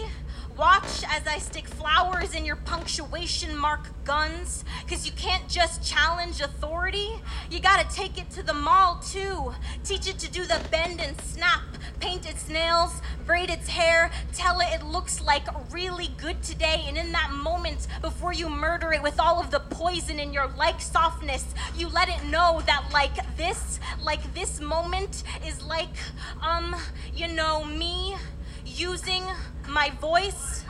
Watch 0.57 1.03
as 1.11 1.27
I 1.27 1.39
stick 1.39 1.67
flowers 1.67 2.35
in 2.35 2.45
your 2.45 2.57
punctuation 2.57 3.57
mark 3.57 3.89
guns, 4.05 4.65
because 4.85 5.05
you 5.05 5.13
can't 5.13 5.49
just 5.49 5.83
challenge 5.83 6.41
authority. 6.41 7.11
You 7.51 7.61
gotta 7.61 7.93
take 7.93 8.19
it 8.19 8.31
to 8.31 8.43
the 8.43 8.55
mall 8.55 9.01
too. 9.05 9.53
Teach 9.85 10.09
it 10.09 10.19
to 10.21 10.31
do 10.31 10.45
the 10.45 10.61
bend 10.71 11.01
and 11.01 11.21
snap, 11.23 11.63
paint 11.99 12.29
its 12.31 12.49
nails, 12.49 13.01
braid 13.27 13.51
its 13.51 13.69
hair, 13.69 14.11
tell 14.33 14.61
it 14.61 14.69
it 14.75 14.85
looks 14.85 15.21
like 15.21 15.47
really 15.73 16.09
good 16.19 16.43
today, 16.43 16.85
and 16.87 16.97
in 16.97 17.13
that 17.13 17.31
moment, 17.33 17.87
before 18.01 18.33
you 18.33 18.49
murder 18.49 18.93
it 18.93 19.03
with 19.03 19.19
all 19.19 19.41
of 19.41 19.51
the 19.51 19.61
poison 19.61 20.19
in 20.19 20.33
your 20.33 20.49
like 20.57 20.81
softness, 20.81 21.45
you 21.77 21.89
let 21.89 22.09
it 22.09 22.25
know 22.27 22.63
that 22.67 22.85
like 22.93 23.37
this, 23.37 23.81
like 24.03 24.35
this 24.35 24.61
moment 24.61 25.25
is 25.47 25.63
like, 25.65 25.95
um, 26.43 26.75
you 27.15 27.29
know, 27.29 27.65
me 27.65 28.17
using 28.65 29.23
my 29.69 29.91
voice 30.01 30.65